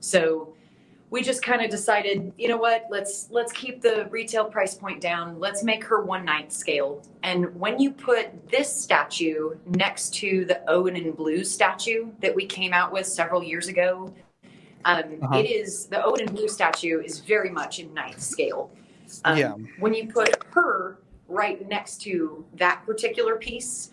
So 0.00 0.54
we 1.10 1.22
just 1.22 1.42
kind 1.42 1.62
of 1.62 1.70
decided, 1.70 2.32
you 2.36 2.48
know 2.48 2.56
what? 2.56 2.84
Let's 2.90 3.28
let's 3.30 3.52
keep 3.52 3.80
the 3.80 4.06
retail 4.10 4.44
price 4.44 4.74
point 4.74 5.00
down. 5.00 5.38
Let's 5.40 5.62
make 5.62 5.82
her 5.84 6.02
one 6.02 6.24
ninth 6.24 6.52
scale. 6.52 7.02
And 7.22 7.54
when 7.58 7.78
you 7.78 7.90
put 7.90 8.48
this 8.50 8.70
statue 8.70 9.56
next 9.66 10.14
to 10.16 10.44
the 10.44 10.60
Owen 10.70 10.96
and 10.96 11.16
Blue 11.16 11.44
statue 11.44 12.10
that 12.20 12.34
we 12.34 12.44
came 12.44 12.72
out 12.72 12.92
with 12.92 13.06
several 13.06 13.42
years 13.42 13.68
ago, 13.68 14.12
um, 14.84 15.02
Uh-huh. 15.22 15.38
it 15.38 15.46
is 15.50 15.86
the 15.86 16.04
Owen 16.04 16.20
and 16.20 16.34
Blue 16.34 16.48
statue 16.48 17.00
is 17.00 17.20
very 17.20 17.50
much 17.50 17.78
in 17.78 17.92
ninth 17.94 18.20
scale. 18.20 18.70
Um, 19.24 19.38
Yeah. 19.38 19.54
When 19.78 19.94
you 19.94 20.08
put 20.08 20.36
her 20.52 20.98
right 21.26 21.66
next 21.68 22.02
to 22.02 22.44
that 22.54 22.84
particular 22.84 23.36
piece, 23.36 23.90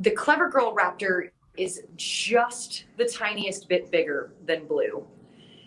the 0.00 0.10
Clever 0.10 0.48
Girl 0.48 0.74
Raptor 0.74 1.30
is 1.56 1.84
just 1.96 2.84
the 2.96 3.04
tiniest 3.04 3.68
bit 3.68 3.90
bigger 3.90 4.32
than 4.44 4.66
Blue. 4.66 5.06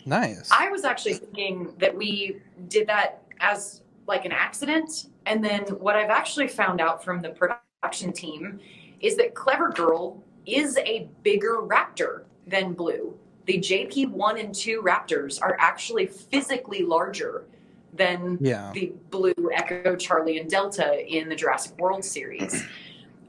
Nice. 0.07 0.49
I 0.51 0.69
was 0.69 0.85
actually 0.85 1.15
thinking 1.15 1.73
that 1.79 1.95
we 1.95 2.37
did 2.69 2.87
that 2.87 3.23
as 3.41 3.81
like 4.07 4.23
an 4.23 4.31
accident. 4.31 5.07
And 5.25 5.43
then 5.43 5.63
what 5.63 5.97
I've 5.97 6.09
actually 6.09 6.47
found 6.47 6.79
out 6.79 7.03
from 7.03 7.21
the 7.21 7.29
production 7.29 8.13
team 8.13 8.59
is 9.01 9.17
that 9.17 9.35
Clever 9.35 9.69
Girl 9.69 10.23
is 10.45 10.77
a 10.77 11.09
bigger 11.23 11.57
raptor 11.61 12.23
than 12.47 12.71
Blue. 12.71 13.17
The 13.45 13.59
JP1 13.59 14.39
and 14.39 14.55
2 14.55 14.81
raptors 14.81 15.41
are 15.41 15.57
actually 15.59 16.07
physically 16.07 16.83
larger 16.83 17.45
than 17.93 18.37
Yeah. 18.39 18.71
the 18.73 18.93
Blue, 19.09 19.33
Echo, 19.53 19.97
Charlie, 19.97 20.37
and 20.37 20.49
Delta 20.49 21.05
in 21.05 21.27
the 21.27 21.35
Jurassic 21.35 21.77
World 21.77 22.05
series. 22.05 22.63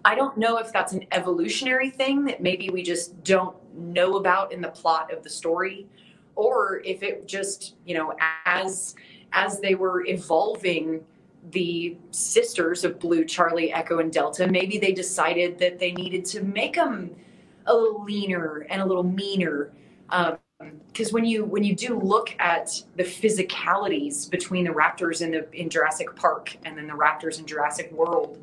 I 0.04 0.14
don't 0.14 0.36
know 0.38 0.58
if 0.58 0.72
that's 0.72 0.92
an 0.92 1.06
evolutionary 1.10 1.90
thing 1.90 2.24
that 2.26 2.40
maybe 2.40 2.70
we 2.70 2.82
just 2.84 3.24
don't 3.24 3.56
know 3.74 4.16
about 4.16 4.52
in 4.52 4.60
the 4.60 4.68
plot 4.68 5.12
of 5.12 5.24
the 5.24 5.30
story 5.30 5.88
or 6.38 6.80
if 6.84 7.02
it 7.02 7.26
just 7.26 7.74
you 7.84 7.94
know 7.94 8.14
as 8.46 8.94
as 9.32 9.60
they 9.60 9.74
were 9.74 10.06
evolving 10.06 11.04
the 11.50 11.96
sisters 12.10 12.84
of 12.84 12.98
blue 12.98 13.24
charlie 13.24 13.72
echo 13.72 13.98
and 13.98 14.12
delta 14.12 14.46
maybe 14.46 14.78
they 14.78 14.92
decided 14.92 15.58
that 15.58 15.78
they 15.78 15.92
needed 15.92 16.24
to 16.24 16.42
make 16.42 16.74
them 16.74 17.14
a 17.68 17.74
little 17.74 18.02
leaner 18.02 18.66
and 18.70 18.82
a 18.82 18.84
little 18.84 19.04
meaner. 19.04 19.70
Um, 20.10 20.38
because 20.88 21.12
when 21.12 21.24
you 21.24 21.44
when 21.44 21.62
you 21.62 21.76
do 21.76 21.96
look 22.00 22.34
at 22.40 22.82
the 22.96 23.04
physicalities 23.04 24.28
between 24.28 24.64
the 24.64 24.72
raptors 24.72 25.22
in 25.22 25.30
the 25.30 25.48
in 25.52 25.70
jurassic 25.70 26.16
park 26.16 26.56
and 26.64 26.76
then 26.76 26.88
the 26.88 26.94
raptors 26.94 27.38
in 27.38 27.46
jurassic 27.46 27.92
world 27.92 28.42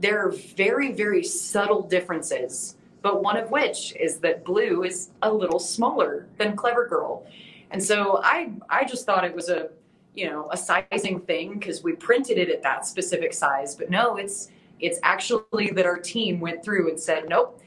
there 0.00 0.26
are 0.26 0.32
very 0.32 0.90
very 0.90 1.22
subtle 1.22 1.82
differences 1.82 2.74
but 3.04 3.22
one 3.22 3.36
of 3.36 3.52
which 3.52 3.94
is 4.00 4.18
that 4.18 4.44
blue 4.44 4.82
is 4.82 5.10
a 5.22 5.32
little 5.32 5.60
smaller 5.60 6.26
than 6.38 6.56
clever 6.56 6.88
girl 6.88 7.24
and 7.70 7.80
so 7.80 8.20
i 8.24 8.50
i 8.68 8.84
just 8.84 9.06
thought 9.06 9.24
it 9.24 9.34
was 9.34 9.48
a 9.48 9.68
you 10.14 10.30
know, 10.30 10.48
a 10.52 10.56
sizing 10.56 11.20
thing 11.20 11.58
because 11.58 11.82
we 11.82 11.92
printed 11.92 12.38
it 12.38 12.48
at 12.48 12.62
that 12.62 12.86
specific 12.86 13.32
size. 13.32 13.74
But 13.74 13.90
no, 13.90 14.16
it's 14.16 14.50
it's 14.80 14.98
actually 15.02 15.70
that 15.70 15.86
our 15.86 15.98
team 15.98 16.40
went 16.40 16.64
through 16.64 16.88
and 16.88 16.98
said, 16.98 17.28
nope. 17.28 17.60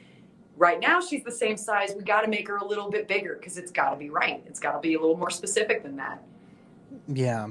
Right 0.55 0.79
now, 0.79 0.99
she's 0.99 1.23
the 1.23 1.31
same 1.31 1.55
size. 1.55 1.93
We 1.95 2.03
got 2.03 2.21
to 2.21 2.27
make 2.27 2.47
her 2.47 2.57
a 2.57 2.65
little 2.65 2.89
bit 2.89 3.07
bigger 3.07 3.35
because 3.35 3.59
it's 3.59 3.71
got 3.71 3.91
to 3.91 3.95
be 3.95 4.09
right. 4.09 4.43
It's 4.47 4.59
got 4.59 4.71
to 4.71 4.79
be 4.79 4.95
a 4.95 4.99
little 4.99 5.15
more 5.15 5.29
specific 5.29 5.83
than 5.83 5.97
that. 5.97 6.23
Yeah. 7.07 7.49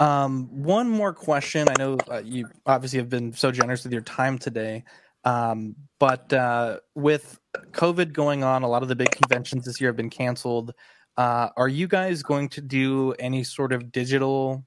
Um, 0.00 0.48
one 0.50 0.90
more 0.90 1.12
question. 1.12 1.68
I 1.68 1.74
know 1.78 1.98
uh, 2.10 2.22
you 2.24 2.48
obviously 2.66 2.98
have 2.98 3.08
been 3.08 3.32
so 3.32 3.52
generous 3.52 3.84
with 3.84 3.92
your 3.92 4.02
time 4.02 4.38
today, 4.38 4.82
um, 5.24 5.76
but 6.02 6.32
uh, 6.32 6.80
with 6.96 7.38
COVID 7.70 8.12
going 8.12 8.42
on, 8.42 8.64
a 8.64 8.68
lot 8.68 8.82
of 8.82 8.88
the 8.88 8.96
big 8.96 9.12
conventions 9.12 9.64
this 9.64 9.80
year 9.80 9.90
have 9.90 9.96
been 9.96 10.10
canceled. 10.10 10.74
Uh, 11.16 11.50
are 11.56 11.68
you 11.68 11.86
guys 11.86 12.24
going 12.24 12.48
to 12.48 12.60
do 12.60 13.12
any 13.20 13.44
sort 13.44 13.72
of 13.72 13.92
digital 13.92 14.66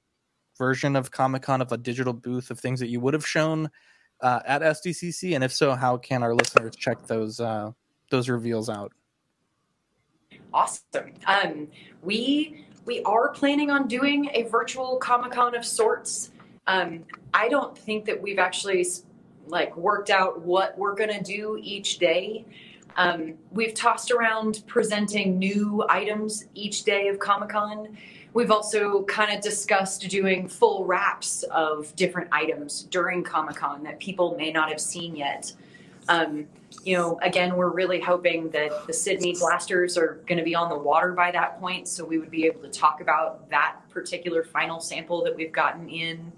version 0.58 0.96
of 0.96 1.12
Comic 1.12 1.42
Con 1.42 1.62
of 1.62 1.74
a 1.74 1.78
digital 1.78 2.14
booth 2.14 2.52
of 2.52 2.60
things 2.62 2.80
that 2.80 2.88
you 2.88 3.02
would 3.02 3.14
have 3.14 3.28
shown 3.28 3.70
uh, 4.22 4.40
at 4.46 4.62
SDCC? 4.62 5.36
And 5.36 5.44
if 5.44 5.52
so, 5.52 5.76
how 5.76 5.98
can 5.98 6.24
our 6.24 6.34
listeners 6.34 6.74
check 6.74 7.06
those 7.06 7.42
uh, 7.42 7.72
those 8.12 8.30
reveals 8.30 8.70
out? 8.70 8.94
Awesome. 10.54 11.16
Um, 11.28 11.68
we 12.02 12.66
we 12.86 13.02
are 13.04 13.34
planning 13.34 13.70
on 13.70 13.90
doing 13.90 14.30
a 14.34 14.44
virtual 14.44 14.96
Comic 15.00 15.34
Con 15.34 15.54
of 15.54 15.66
sorts. 15.66 16.32
Um, 16.68 17.04
I 17.34 17.50
don't 17.50 17.78
think 17.78 18.06
that 18.06 18.22
we've 18.22 18.40
actually 18.40 18.86
like 19.48 19.76
worked 19.78 20.10
out 20.10 20.42
what 20.42 20.78
we're 20.78 20.96
gonna 20.96 21.22
do 21.22 21.60
each 21.62 21.98
day. 21.98 22.46
Um, 22.98 23.34
we've 23.52 23.74
tossed 23.74 24.12
around 24.12 24.64
presenting 24.68 25.38
new 25.38 25.86
items 25.90 26.46
each 26.54 26.84
day 26.84 27.08
of 27.08 27.20
Comic 27.20 27.50
Con. 27.50 27.98
We've 28.34 28.52
also 28.52 29.04
kind 29.04 29.36
of 29.36 29.42
discussed 29.42 30.08
doing 30.10 30.48
full 30.48 30.86
wraps 30.86 31.44
of 31.44 31.96
different 31.96 32.30
items 32.32 32.84
during 32.84 33.24
Comic 33.24 33.58
Con 33.58 33.84
that 33.84 34.00
people 34.00 34.36
may 34.38 34.52
not 34.52 34.70
have 34.70 34.82
seen 34.82 35.16
yet. 35.16 35.54
Um, 36.08 36.48
you 36.84 36.98
know, 36.98 37.18
again, 37.22 37.56
we're 37.56 37.70
really 37.70 38.00
hoping 38.00 38.50
that 38.50 38.86
the 38.88 38.94
Sydney 38.94 39.36
blasters 39.40 39.98
are 39.98 40.22
going 40.28 40.38
to 40.38 40.44
be 40.44 40.54
on 40.54 40.70
the 40.70 40.78
water 40.78 41.14
by 41.14 41.32
that 41.32 41.60
point, 41.60 41.88
so 41.88 42.06
we 42.06 42.18
would 42.18 42.30
be 42.30 42.46
able 42.46 42.62
to 42.62 42.70
talk 42.70 43.02
about 43.02 43.50
that 43.50 43.78
particular 43.90 44.44
final 44.44 44.80
sample 44.80 45.24
that 45.24 45.36
we've 45.36 45.52
gotten 45.52 45.90
in. 45.90 46.32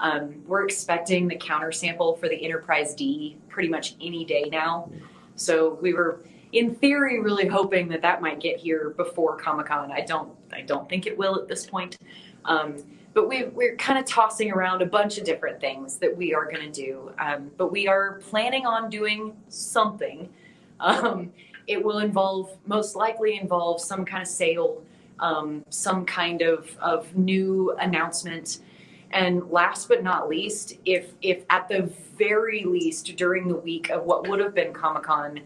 Um, 0.00 0.42
we're 0.46 0.64
expecting 0.64 1.28
the 1.28 1.36
counter 1.36 1.72
sample 1.72 2.16
for 2.16 2.28
the 2.28 2.42
Enterprise 2.42 2.94
D 2.94 3.36
pretty 3.48 3.68
much 3.68 3.96
any 4.00 4.24
day 4.24 4.48
now. 4.50 4.90
So 5.36 5.78
we 5.82 5.92
were, 5.92 6.20
in 6.52 6.74
theory, 6.74 7.20
really 7.20 7.46
hoping 7.46 7.86
that 7.88 8.02
that 8.02 8.20
might 8.22 8.40
get 8.40 8.58
here 8.58 8.90
before 8.96 9.36
Comic 9.36 9.66
Con. 9.66 9.92
I 9.92 10.00
don't, 10.00 10.32
I 10.52 10.62
don't 10.62 10.88
think 10.88 11.06
it 11.06 11.16
will 11.16 11.38
at 11.38 11.48
this 11.48 11.66
point. 11.66 11.98
Um, 12.46 12.76
but 13.12 13.28
we, 13.28 13.44
we're 13.44 13.76
kind 13.76 13.98
of 13.98 14.04
tossing 14.06 14.50
around 14.52 14.82
a 14.82 14.86
bunch 14.86 15.18
of 15.18 15.24
different 15.24 15.60
things 15.60 15.98
that 15.98 16.16
we 16.16 16.32
are 16.32 16.50
going 16.50 16.72
to 16.72 16.82
do. 16.86 17.12
Um, 17.18 17.50
but 17.58 17.70
we 17.70 17.86
are 17.86 18.20
planning 18.30 18.66
on 18.66 18.88
doing 18.88 19.36
something. 19.48 20.28
Um, 20.78 21.32
it 21.66 21.84
will 21.84 21.98
involve, 21.98 22.56
most 22.66 22.96
likely 22.96 23.38
involve 23.38 23.80
some 23.80 24.04
kind 24.04 24.22
of 24.22 24.28
sale, 24.28 24.82
um, 25.18 25.64
some 25.68 26.06
kind 26.06 26.40
of, 26.40 26.74
of 26.80 27.14
new 27.16 27.76
announcement. 27.80 28.60
And 29.12 29.50
last 29.50 29.88
but 29.88 30.02
not 30.02 30.28
least, 30.28 30.74
if 30.84 31.14
if 31.20 31.44
at 31.50 31.68
the 31.68 31.90
very 32.16 32.64
least 32.64 33.16
during 33.16 33.48
the 33.48 33.56
week 33.56 33.90
of 33.90 34.04
what 34.04 34.28
would 34.28 34.40
have 34.40 34.54
been 34.54 34.72
Comic 34.72 35.04
Con, 35.04 35.40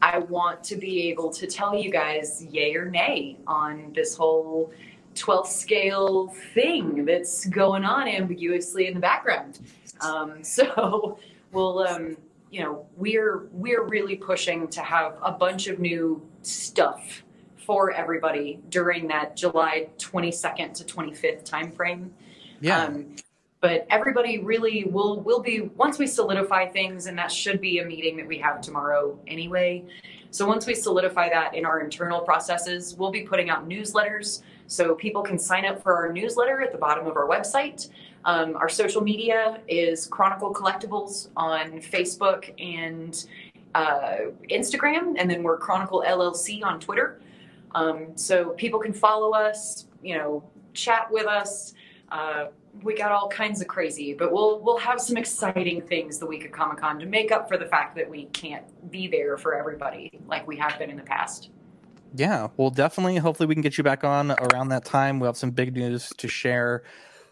I 0.00 0.18
want 0.18 0.64
to 0.64 0.76
be 0.76 1.08
able 1.10 1.30
to 1.30 1.46
tell 1.46 1.74
you 1.74 1.90
guys 1.90 2.42
yay 2.44 2.74
or 2.74 2.86
nay 2.86 3.36
on 3.46 3.92
this 3.94 4.16
whole 4.16 4.72
12th 5.14 5.48
scale 5.48 6.28
thing 6.54 7.04
that's 7.04 7.44
going 7.46 7.84
on 7.84 8.08
ambiguously 8.08 8.86
in 8.86 8.94
the 8.94 9.00
background. 9.00 9.58
Um, 10.00 10.38
so 10.42 11.18
we'll, 11.52 11.80
um, 11.80 12.16
you 12.50 12.62
know, 12.62 12.86
we're 12.96 13.48
we're 13.52 13.84
really 13.84 14.16
pushing 14.16 14.68
to 14.68 14.80
have 14.80 15.16
a 15.22 15.32
bunch 15.32 15.66
of 15.66 15.78
new 15.78 16.22
stuff 16.42 17.22
for 17.56 17.92
everybody 17.92 18.58
during 18.70 19.06
that 19.08 19.36
July 19.36 19.88
22nd 19.98 20.74
to 20.74 20.84
25th 20.84 21.48
timeframe. 21.48 22.08
Yeah. 22.60 22.84
Um, 22.84 23.16
but 23.60 23.86
everybody 23.90 24.38
really 24.38 24.84
will 24.84 25.20
will 25.20 25.40
be 25.40 25.60
once 25.76 25.98
we 25.98 26.06
solidify 26.06 26.66
things, 26.66 27.06
and 27.06 27.18
that 27.18 27.30
should 27.30 27.60
be 27.60 27.78
a 27.80 27.84
meeting 27.84 28.16
that 28.16 28.26
we 28.26 28.38
have 28.38 28.60
tomorrow 28.60 29.18
anyway. 29.26 29.84
So 30.30 30.46
once 30.46 30.66
we 30.66 30.74
solidify 30.74 31.28
that 31.30 31.54
in 31.54 31.66
our 31.66 31.80
internal 31.80 32.20
processes, 32.20 32.94
we'll 32.96 33.10
be 33.10 33.22
putting 33.22 33.50
out 33.50 33.68
newsletters 33.68 34.42
so 34.68 34.94
people 34.94 35.22
can 35.22 35.38
sign 35.38 35.66
up 35.66 35.82
for 35.82 35.94
our 35.94 36.12
newsletter 36.12 36.62
at 36.62 36.70
the 36.72 36.78
bottom 36.78 37.06
of 37.06 37.16
our 37.16 37.26
website. 37.26 37.90
Um, 38.24 38.56
our 38.56 38.68
social 38.68 39.02
media 39.02 39.60
is 39.66 40.06
Chronicle 40.06 40.54
Collectibles 40.54 41.28
on 41.36 41.80
Facebook 41.80 42.54
and 42.60 43.26
uh, 43.74 44.30
Instagram, 44.50 45.16
and 45.18 45.28
then 45.28 45.42
we're 45.42 45.58
Chronicle 45.58 46.04
LLC 46.06 46.64
on 46.64 46.78
Twitter. 46.78 47.20
Um, 47.74 48.16
so 48.16 48.50
people 48.50 48.78
can 48.78 48.92
follow 48.92 49.32
us, 49.32 49.86
you 50.02 50.16
know, 50.16 50.44
chat 50.74 51.10
with 51.10 51.26
us. 51.26 51.74
Uh, 52.10 52.46
we 52.82 52.94
got 52.94 53.12
all 53.12 53.28
kinds 53.28 53.60
of 53.60 53.66
crazy, 53.66 54.14
but 54.14 54.32
we'll 54.32 54.60
we'll 54.60 54.78
have 54.78 55.00
some 55.00 55.16
exciting 55.16 55.82
things 55.82 56.18
the 56.18 56.26
week 56.26 56.44
of 56.44 56.52
Comic 56.52 56.78
Con 56.78 56.98
to 57.00 57.06
make 57.06 57.32
up 57.32 57.48
for 57.48 57.56
the 57.56 57.66
fact 57.66 57.96
that 57.96 58.08
we 58.08 58.26
can't 58.26 58.64
be 58.90 59.08
there 59.08 59.36
for 59.36 59.54
everybody 59.54 60.20
like 60.26 60.46
we 60.46 60.56
have 60.56 60.78
been 60.78 60.90
in 60.90 60.96
the 60.96 61.02
past. 61.02 61.50
Yeah, 62.14 62.48
well, 62.56 62.70
definitely. 62.70 63.16
Hopefully, 63.16 63.46
we 63.46 63.54
can 63.54 63.62
get 63.62 63.78
you 63.78 63.84
back 63.84 64.04
on 64.04 64.32
around 64.32 64.68
that 64.68 64.84
time. 64.84 65.20
We'll 65.20 65.28
have 65.28 65.36
some 65.36 65.50
big 65.50 65.74
news 65.74 66.12
to 66.18 66.28
share, 66.28 66.82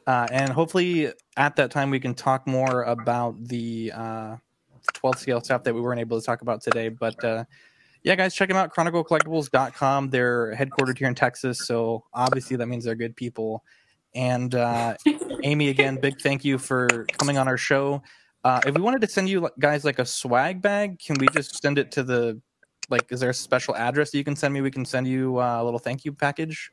uh, 0.07 0.27
and 0.31 0.51
hopefully, 0.51 1.13
at 1.37 1.57
that 1.57 1.71
time, 1.71 1.91
we 1.91 2.01
can 2.01 2.15
talk 2.15 2.47
more 2.47 2.83
about 2.85 3.37
the 3.45 3.93
uh, 3.95 4.37
12th 4.95 5.19
scale 5.19 5.41
stuff 5.41 5.65
that 5.65 5.75
we 5.75 5.81
weren't 5.81 6.01
able 6.01 6.21
to 6.21 6.25
talk 6.25 6.43
about 6.43 6.63
today. 6.63 6.89
But 6.89 7.23
uh, 7.25 7.45
yeah, 8.03 8.15
guys, 8.15 8.35
check 8.35 8.49
them 8.49 8.57
out. 8.57 8.75
ChronicleCollectibles.com. 8.75 10.11
They're 10.11 10.55
headquartered 10.55 10.99
here 10.99 11.09
in 11.09 11.15
Texas, 11.15 11.67
so 11.67 12.05
obviously 12.15 12.57
that 12.57 12.67
means 12.67 12.85
they're 12.85 12.95
good 12.95 13.17
people. 13.17 13.65
And 14.15 14.55
uh, 14.55 14.97
Amy, 15.45 15.69
again, 15.69 15.97
big 16.01 16.21
thank 16.21 16.45
you 16.45 16.59
for 16.59 17.07
coming 17.19 17.39
on 17.39 17.47
our 17.49 17.57
show. 17.57 18.03
Uh, 18.45 18.61
if 18.67 18.75
we 18.75 18.81
wanted 18.81 19.01
to 19.03 19.09
send 19.09 19.29
you 19.29 19.49
guys 19.59 19.85
like 19.85 19.99
a 19.99 20.07
swag 20.07 20.63
bag, 20.63 20.99
can 20.99 21.17
we 21.19 21.27
just 21.29 21.61
send 21.61 21.79
it 21.79 21.93
to 21.93 22.03
the 22.03 22.41
like? 22.89 23.11
Is 23.11 23.21
there 23.21 23.31
a 23.31 23.35
special 23.35 23.77
address 23.77 24.11
that 24.11 24.19
you 24.19 24.25
can 24.25 24.37
send 24.37 24.55
me? 24.55 24.61
We 24.61 24.71
can 24.71 24.85
send 24.85 25.07
you 25.07 25.39
uh, 25.39 25.61
a 25.61 25.65
little 25.65 25.79
thank 25.79 26.05
you 26.05 26.13
package. 26.13 26.71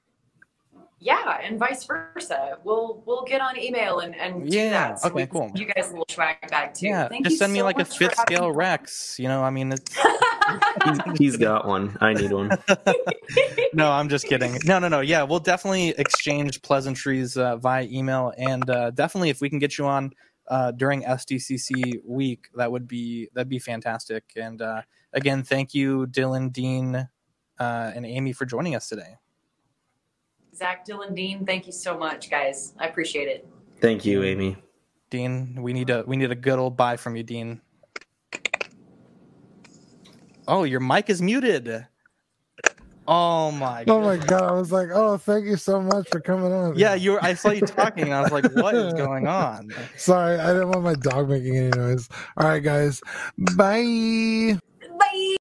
Yeah, 1.00 1.40
and 1.44 1.60
vice 1.60 1.84
versa. 1.84 2.58
We'll 2.64 3.04
we'll 3.06 3.24
get 3.24 3.42
on 3.42 3.60
email 3.60 4.00
and 4.00 4.16
and 4.16 4.50
do 4.50 4.58
Yeah, 4.58 4.70
that. 4.70 5.00
So 5.02 5.10
okay, 5.10 5.24
we 5.24 5.28
cool. 5.28 5.52
You 5.54 5.66
guys 5.66 5.88
a 5.88 5.92
little 5.92 6.06
swag 6.10 6.38
bag 6.50 6.74
too. 6.74 6.88
Yeah, 6.88 7.10
Thank 7.10 7.26
just 7.26 7.34
you 7.34 7.38
send 7.38 7.54
me 7.54 7.62
like 7.64 7.80
a 7.80 7.86
fifth 7.86 8.16
scale 8.16 8.50
me. 8.50 8.56
Rex. 8.56 9.20
You 9.20 9.28
know, 9.28 9.44
I 9.44 9.50
mean, 9.50 9.74
it's 9.74 9.96
He's 11.18 11.38
got 11.38 11.68
one. 11.68 11.98
I 12.02 12.14
need 12.14 12.32
one. 12.32 12.50
no, 13.74 13.92
I'm 13.92 14.10
just 14.10 14.26
kidding. 14.26 14.58
No, 14.64 14.80
no, 14.80 14.88
no. 14.88 15.02
Yeah, 15.02 15.24
we'll 15.24 15.40
definitely 15.40 15.90
exchange 15.90 16.62
pleasantries 16.62 17.38
uh, 17.38 17.58
via 17.58 17.84
email, 17.84 18.34
and 18.38 18.68
uh, 18.70 18.92
definitely 18.92 19.30
if 19.30 19.42
we 19.42 19.50
can 19.50 19.60
get 19.60 19.78
you 19.78 19.86
on 19.86 20.12
uh, 20.48 20.72
during 20.72 21.04
SDCC 21.04 22.06
week, 22.06 22.48
that 22.56 22.72
would 22.72 22.88
be 22.88 23.30
that'd 23.34 23.50
be 23.50 23.60
fantastic. 23.60 24.24
And 24.36 24.62
uh, 24.62 24.82
again, 25.14 25.44
thank 25.44 25.74
you, 25.74 26.08
Dylan, 26.08 26.54
Dean, 26.54 26.96
uh, 26.96 27.08
and 27.60 28.06
Amy 28.06 28.32
for 28.34 28.46
joining 28.46 28.76
us 28.76 28.88
today. 28.88 29.16
Zach, 30.56 30.88
Dylan, 30.88 31.16
Dean, 31.16 31.46
thank 31.46 31.66
you 31.66 31.74
so 31.74 31.98
much, 31.98 32.30
guys. 32.30 32.74
I 32.80 32.88
appreciate 32.88 33.28
it. 33.28 33.48
Thank 33.82 34.06
you, 34.06 34.24
Amy. 34.24 34.58
Dean, 35.10 35.60
we 35.62 35.74
need 35.74 35.90
a 35.90 36.04
we 36.08 36.16
need 36.16 36.32
a 36.32 36.36
good 36.36 36.58
old 36.58 36.78
bye 36.78 36.98
from 36.98 37.16
you, 37.16 37.24
Dean. 37.24 37.62
Oh, 40.48 40.64
your 40.64 40.80
mic 40.80 41.10
is 41.10 41.22
muted. 41.22 41.88
Oh 43.08 43.52
my 43.52 43.84
Oh 43.88 44.02
my 44.02 44.18
god! 44.18 44.44
I 44.44 44.52
was 44.54 44.72
like, 44.72 44.90
oh, 44.92 45.18
thank 45.18 45.46
you 45.46 45.58
so 45.58 45.80
much 45.80 46.10
for 46.10 46.20
coming 46.20 46.52
on. 46.52 46.76
Yeah, 46.76 46.96
you 46.96 47.12
were. 47.12 47.24
I 47.24 47.36
saw 47.36 47.52
you 47.52 47.62
talking. 47.62 48.06
and 48.06 48.14
I 48.14 48.22
was 48.22 48.32
like, 48.32 48.52
"What 48.56 48.74
is 48.74 48.94
going 48.98 49.28
on?" 49.28 49.70
Sorry, 49.96 50.40
I 50.40 50.54
didn't 50.54 50.70
want 50.70 50.84
my 50.84 50.96
dog 50.96 51.30
making 51.30 51.56
any 51.56 51.70
noise. 51.70 52.10
All 52.38 52.48
right, 52.48 52.64
guys, 52.64 53.02
bye. 53.56 54.58
bye. 54.98 55.36